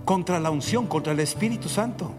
Contra 0.05 0.39
la 0.39 0.49
unción, 0.49 0.87
contra 0.87 1.13
el 1.13 1.19
Espíritu 1.19 1.69
Santo. 1.69 2.11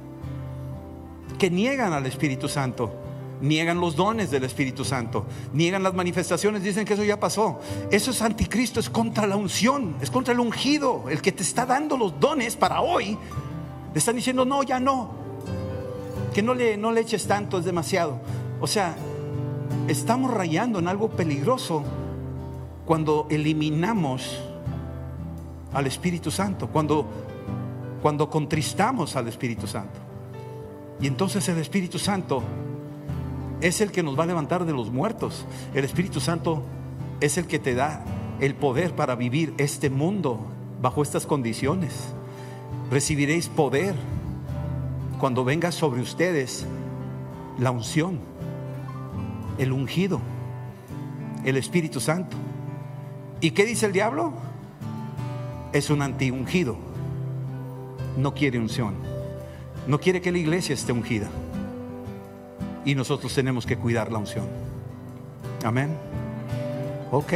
Que 1.38 1.50
niegan 1.50 1.92
al 1.92 2.07
Espíritu 2.07 2.48
Santo. 2.48 2.92
Niegan 3.40 3.80
los 3.80 3.96
dones 3.96 4.30
del 4.30 4.44
Espíritu 4.44 4.84
Santo. 4.84 5.26
Niegan 5.52 5.82
las 5.82 5.92
manifestaciones. 5.92 6.62
Dicen 6.62 6.84
que 6.84 6.94
eso 6.94 7.05
ya 7.05 7.18
pasó. 7.18 7.61
Eso 7.90 8.12
es 8.12 8.22
anticristo. 8.22 8.78
Es 8.78 8.88
contra 8.88 9.26
la 9.26 9.36
unción. 9.36 9.96
Es 10.00 10.11
contra 10.11 10.32
el 10.32 10.40
ungido. 10.40 11.05
El 11.11 11.20
que 11.20 11.32
te 11.32 11.42
está 11.42 11.66
dando 11.66 11.96
los 11.96 12.18
dones 12.20 12.57
para 12.57 12.80
hoy. 12.80 13.18
Le 13.92 13.98
están 13.98 14.16
diciendo, 14.16 14.44
no, 14.44 14.62
ya 14.62 14.78
no. 14.78 15.11
Que 16.32 16.42
no 16.42 16.55
le, 16.55 16.76
no 16.76 16.90
le 16.90 17.00
eches 17.00 17.26
tanto, 17.26 17.59
es 17.59 17.64
demasiado. 17.64 18.20
O 18.61 18.66
sea, 18.66 18.96
estamos 19.89 20.32
rayando 20.32 20.78
en 20.78 20.89
algo 20.89 21.11
peligroso 21.11 21.82
cuando 22.87 23.26
eliminamos 23.30 24.41
al 25.72 25.87
Espíritu 25.87 26.30
Santo, 26.30 26.68
cuando, 26.68 27.07
cuando 28.03 28.30
contristamos 28.30 29.16
al 29.16 29.28
Espíritu 29.28 29.66
Santo. 29.66 30.01
Y 31.01 31.07
entonces 31.07 31.49
el 31.49 31.59
Espíritu 31.59 31.99
Santo 31.99 32.43
es 33.61 33.80
el 33.80 33.91
que 33.91 34.03
nos 34.03 34.18
va 34.18 34.24
a 34.24 34.26
levantar 34.26 34.64
de 34.64 34.72
los 34.72 34.91
muertos. 34.91 35.45
El 35.74 35.85
Espíritu 35.85 36.20
Santo 36.20 36.62
es 37.20 37.37
el 37.37 37.47
que 37.47 37.59
te 37.59 37.74
da 37.74 38.05
el 38.41 38.55
poder 38.55 38.95
para 38.95 39.14
vivir 39.14 39.55
este 39.59 39.91
mundo 39.91 40.39
bajo 40.80 41.03
estas 41.03 41.26
condiciones. 41.26 41.93
Recibiréis 42.91 43.49
poder 43.49 43.95
cuando 45.18 45.45
venga 45.45 45.72
sobre 45.72 46.01
ustedes 46.01 46.66
la 47.59 47.70
unción 47.70 48.34
el 49.59 49.72
ungido, 49.72 50.20
el 51.44 51.57
Espíritu 51.57 52.00
Santo. 52.00 52.36
¿Y 53.40 53.50
qué 53.50 53.64
dice 53.64 53.86
el 53.86 53.92
diablo? 53.92 54.32
Es 55.72 55.90
un 55.90 56.02
anti-ungido. 56.02 56.76
No 58.16 58.34
quiere 58.34 58.59
unción. 58.59 58.94
No 59.86 60.00
quiere 60.00 60.20
que 60.20 60.32
la 60.32 60.38
iglesia 60.38 60.74
esté 60.74 60.92
ungida. 60.92 61.28
Y 62.84 62.94
nosotros 62.94 63.34
tenemos 63.34 63.66
que 63.66 63.76
cuidar 63.76 64.11
la 64.12 64.18
unción. 64.18 64.46
Amén. 65.64 65.96
Ok. 67.11 67.32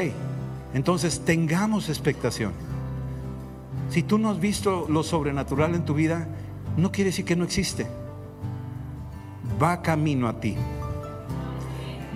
Entonces 0.75 1.21
tengamos 1.25 1.89
expectación. 1.89 2.53
Si 3.91 4.03
tú 4.03 4.19
no 4.19 4.31
has 4.31 4.39
visto 4.39 4.87
lo 4.89 5.03
sobrenatural 5.03 5.75
en 5.75 5.85
tu 5.85 5.95
vida, 5.95 6.29
no 6.77 6.93
quiere 6.93 7.11
decir 7.11 7.25
que 7.25 7.37
no 7.37 7.45
existe. 7.45 7.87
Va 9.61 9.83
camino 9.83 10.29
a 10.29 10.39
ti 10.39 10.57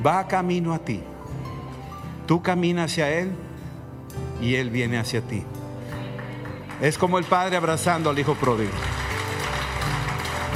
va 0.05 0.27
camino 0.27 0.73
a 0.73 0.79
ti. 0.79 1.01
Tú 2.27 2.43
caminas 2.43 2.91
hacia 2.91 3.11
Él 3.11 3.33
y 4.41 4.55
Él 4.55 4.71
viene 4.71 4.99
hacia 4.99 5.21
ti. 5.21 5.43
Es 6.81 6.99
como 6.99 7.19
el 7.19 7.25
Padre 7.25 7.57
abrazando 7.57 8.11
al 8.11 8.19
Hijo 8.19 8.35
pródigo. 8.35 8.73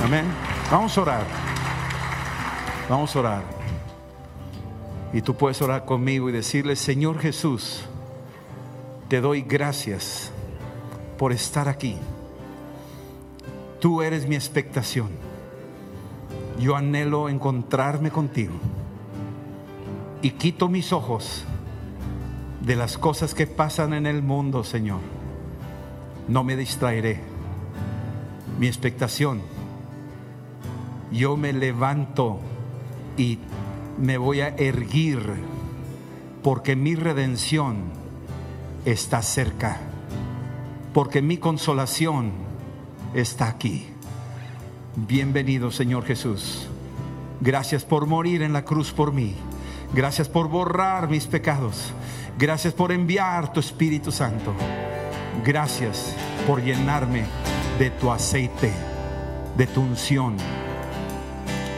Amén. 0.04 0.24
Vamos 0.70 0.96
a 0.98 1.02
orar. 1.02 1.26
Vamos 2.88 3.14
a 3.14 3.18
orar. 3.20 3.42
Y 5.12 5.22
tú 5.22 5.36
puedes 5.36 5.62
orar 5.62 5.84
conmigo 5.84 6.28
y 6.28 6.32
decirle, 6.32 6.76
Señor 6.76 7.18
Jesús, 7.20 7.84
te 9.08 9.20
doy 9.20 9.42
gracias 9.42 10.30
por 11.16 11.32
estar 11.32 11.68
aquí. 11.68 11.96
Tú 13.80 14.02
eres 14.02 14.26
mi 14.26 14.34
expectación. 14.34 15.10
Yo 16.58 16.74
anhelo 16.74 17.28
encontrarme 17.28 18.10
contigo 18.10 18.54
y 20.22 20.30
quito 20.32 20.68
mis 20.68 20.92
ojos 20.92 21.44
de 22.60 22.76
las 22.76 22.98
cosas 22.98 23.34
que 23.34 23.46
pasan 23.46 23.92
en 23.92 24.06
el 24.06 24.22
mundo, 24.22 24.64
Señor. 24.64 25.00
No 26.28 26.42
me 26.42 26.56
distraeré. 26.56 27.20
Mi 28.58 28.66
expectación, 28.66 29.42
yo 31.12 31.36
me 31.36 31.52
levanto 31.52 32.40
y 33.16 33.38
me 33.98 34.18
voy 34.18 34.40
a 34.40 34.48
erguir 34.48 35.20
porque 36.42 36.74
mi 36.74 36.94
redención 36.94 37.84
está 38.84 39.20
cerca, 39.20 39.78
porque 40.94 41.20
mi 41.20 41.36
consolación 41.36 42.32
está 43.14 43.48
aquí. 43.48 43.86
Bienvenido, 44.96 45.70
Señor 45.70 46.04
Jesús. 46.04 46.68
Gracias 47.40 47.84
por 47.84 48.06
morir 48.06 48.42
en 48.42 48.54
la 48.54 48.64
cruz 48.64 48.92
por 48.92 49.12
mí. 49.12 49.34
Gracias 49.92 50.28
por 50.28 50.48
borrar 50.48 51.08
mis 51.08 51.26
pecados. 51.26 51.92
Gracias 52.38 52.74
por 52.74 52.92
enviar 52.92 53.52
tu 53.52 53.60
Espíritu 53.60 54.12
Santo. 54.12 54.54
Gracias 55.44 56.14
por 56.46 56.62
llenarme 56.62 57.24
de 57.78 57.90
tu 57.90 58.10
aceite, 58.10 58.72
de 59.56 59.66
tu 59.66 59.80
unción. 59.80 60.36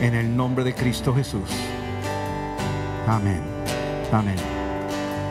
En 0.00 0.14
el 0.14 0.36
nombre 0.36 0.64
de 0.64 0.74
Cristo 0.74 1.14
Jesús. 1.14 1.50
Amén. 3.06 3.42
Amén. 4.12 4.36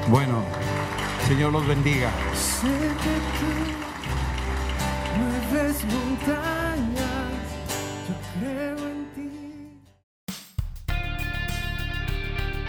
Bueno, 0.10 0.42
Señor 1.28 1.52
los 1.52 1.68
bendiga. 1.68 2.10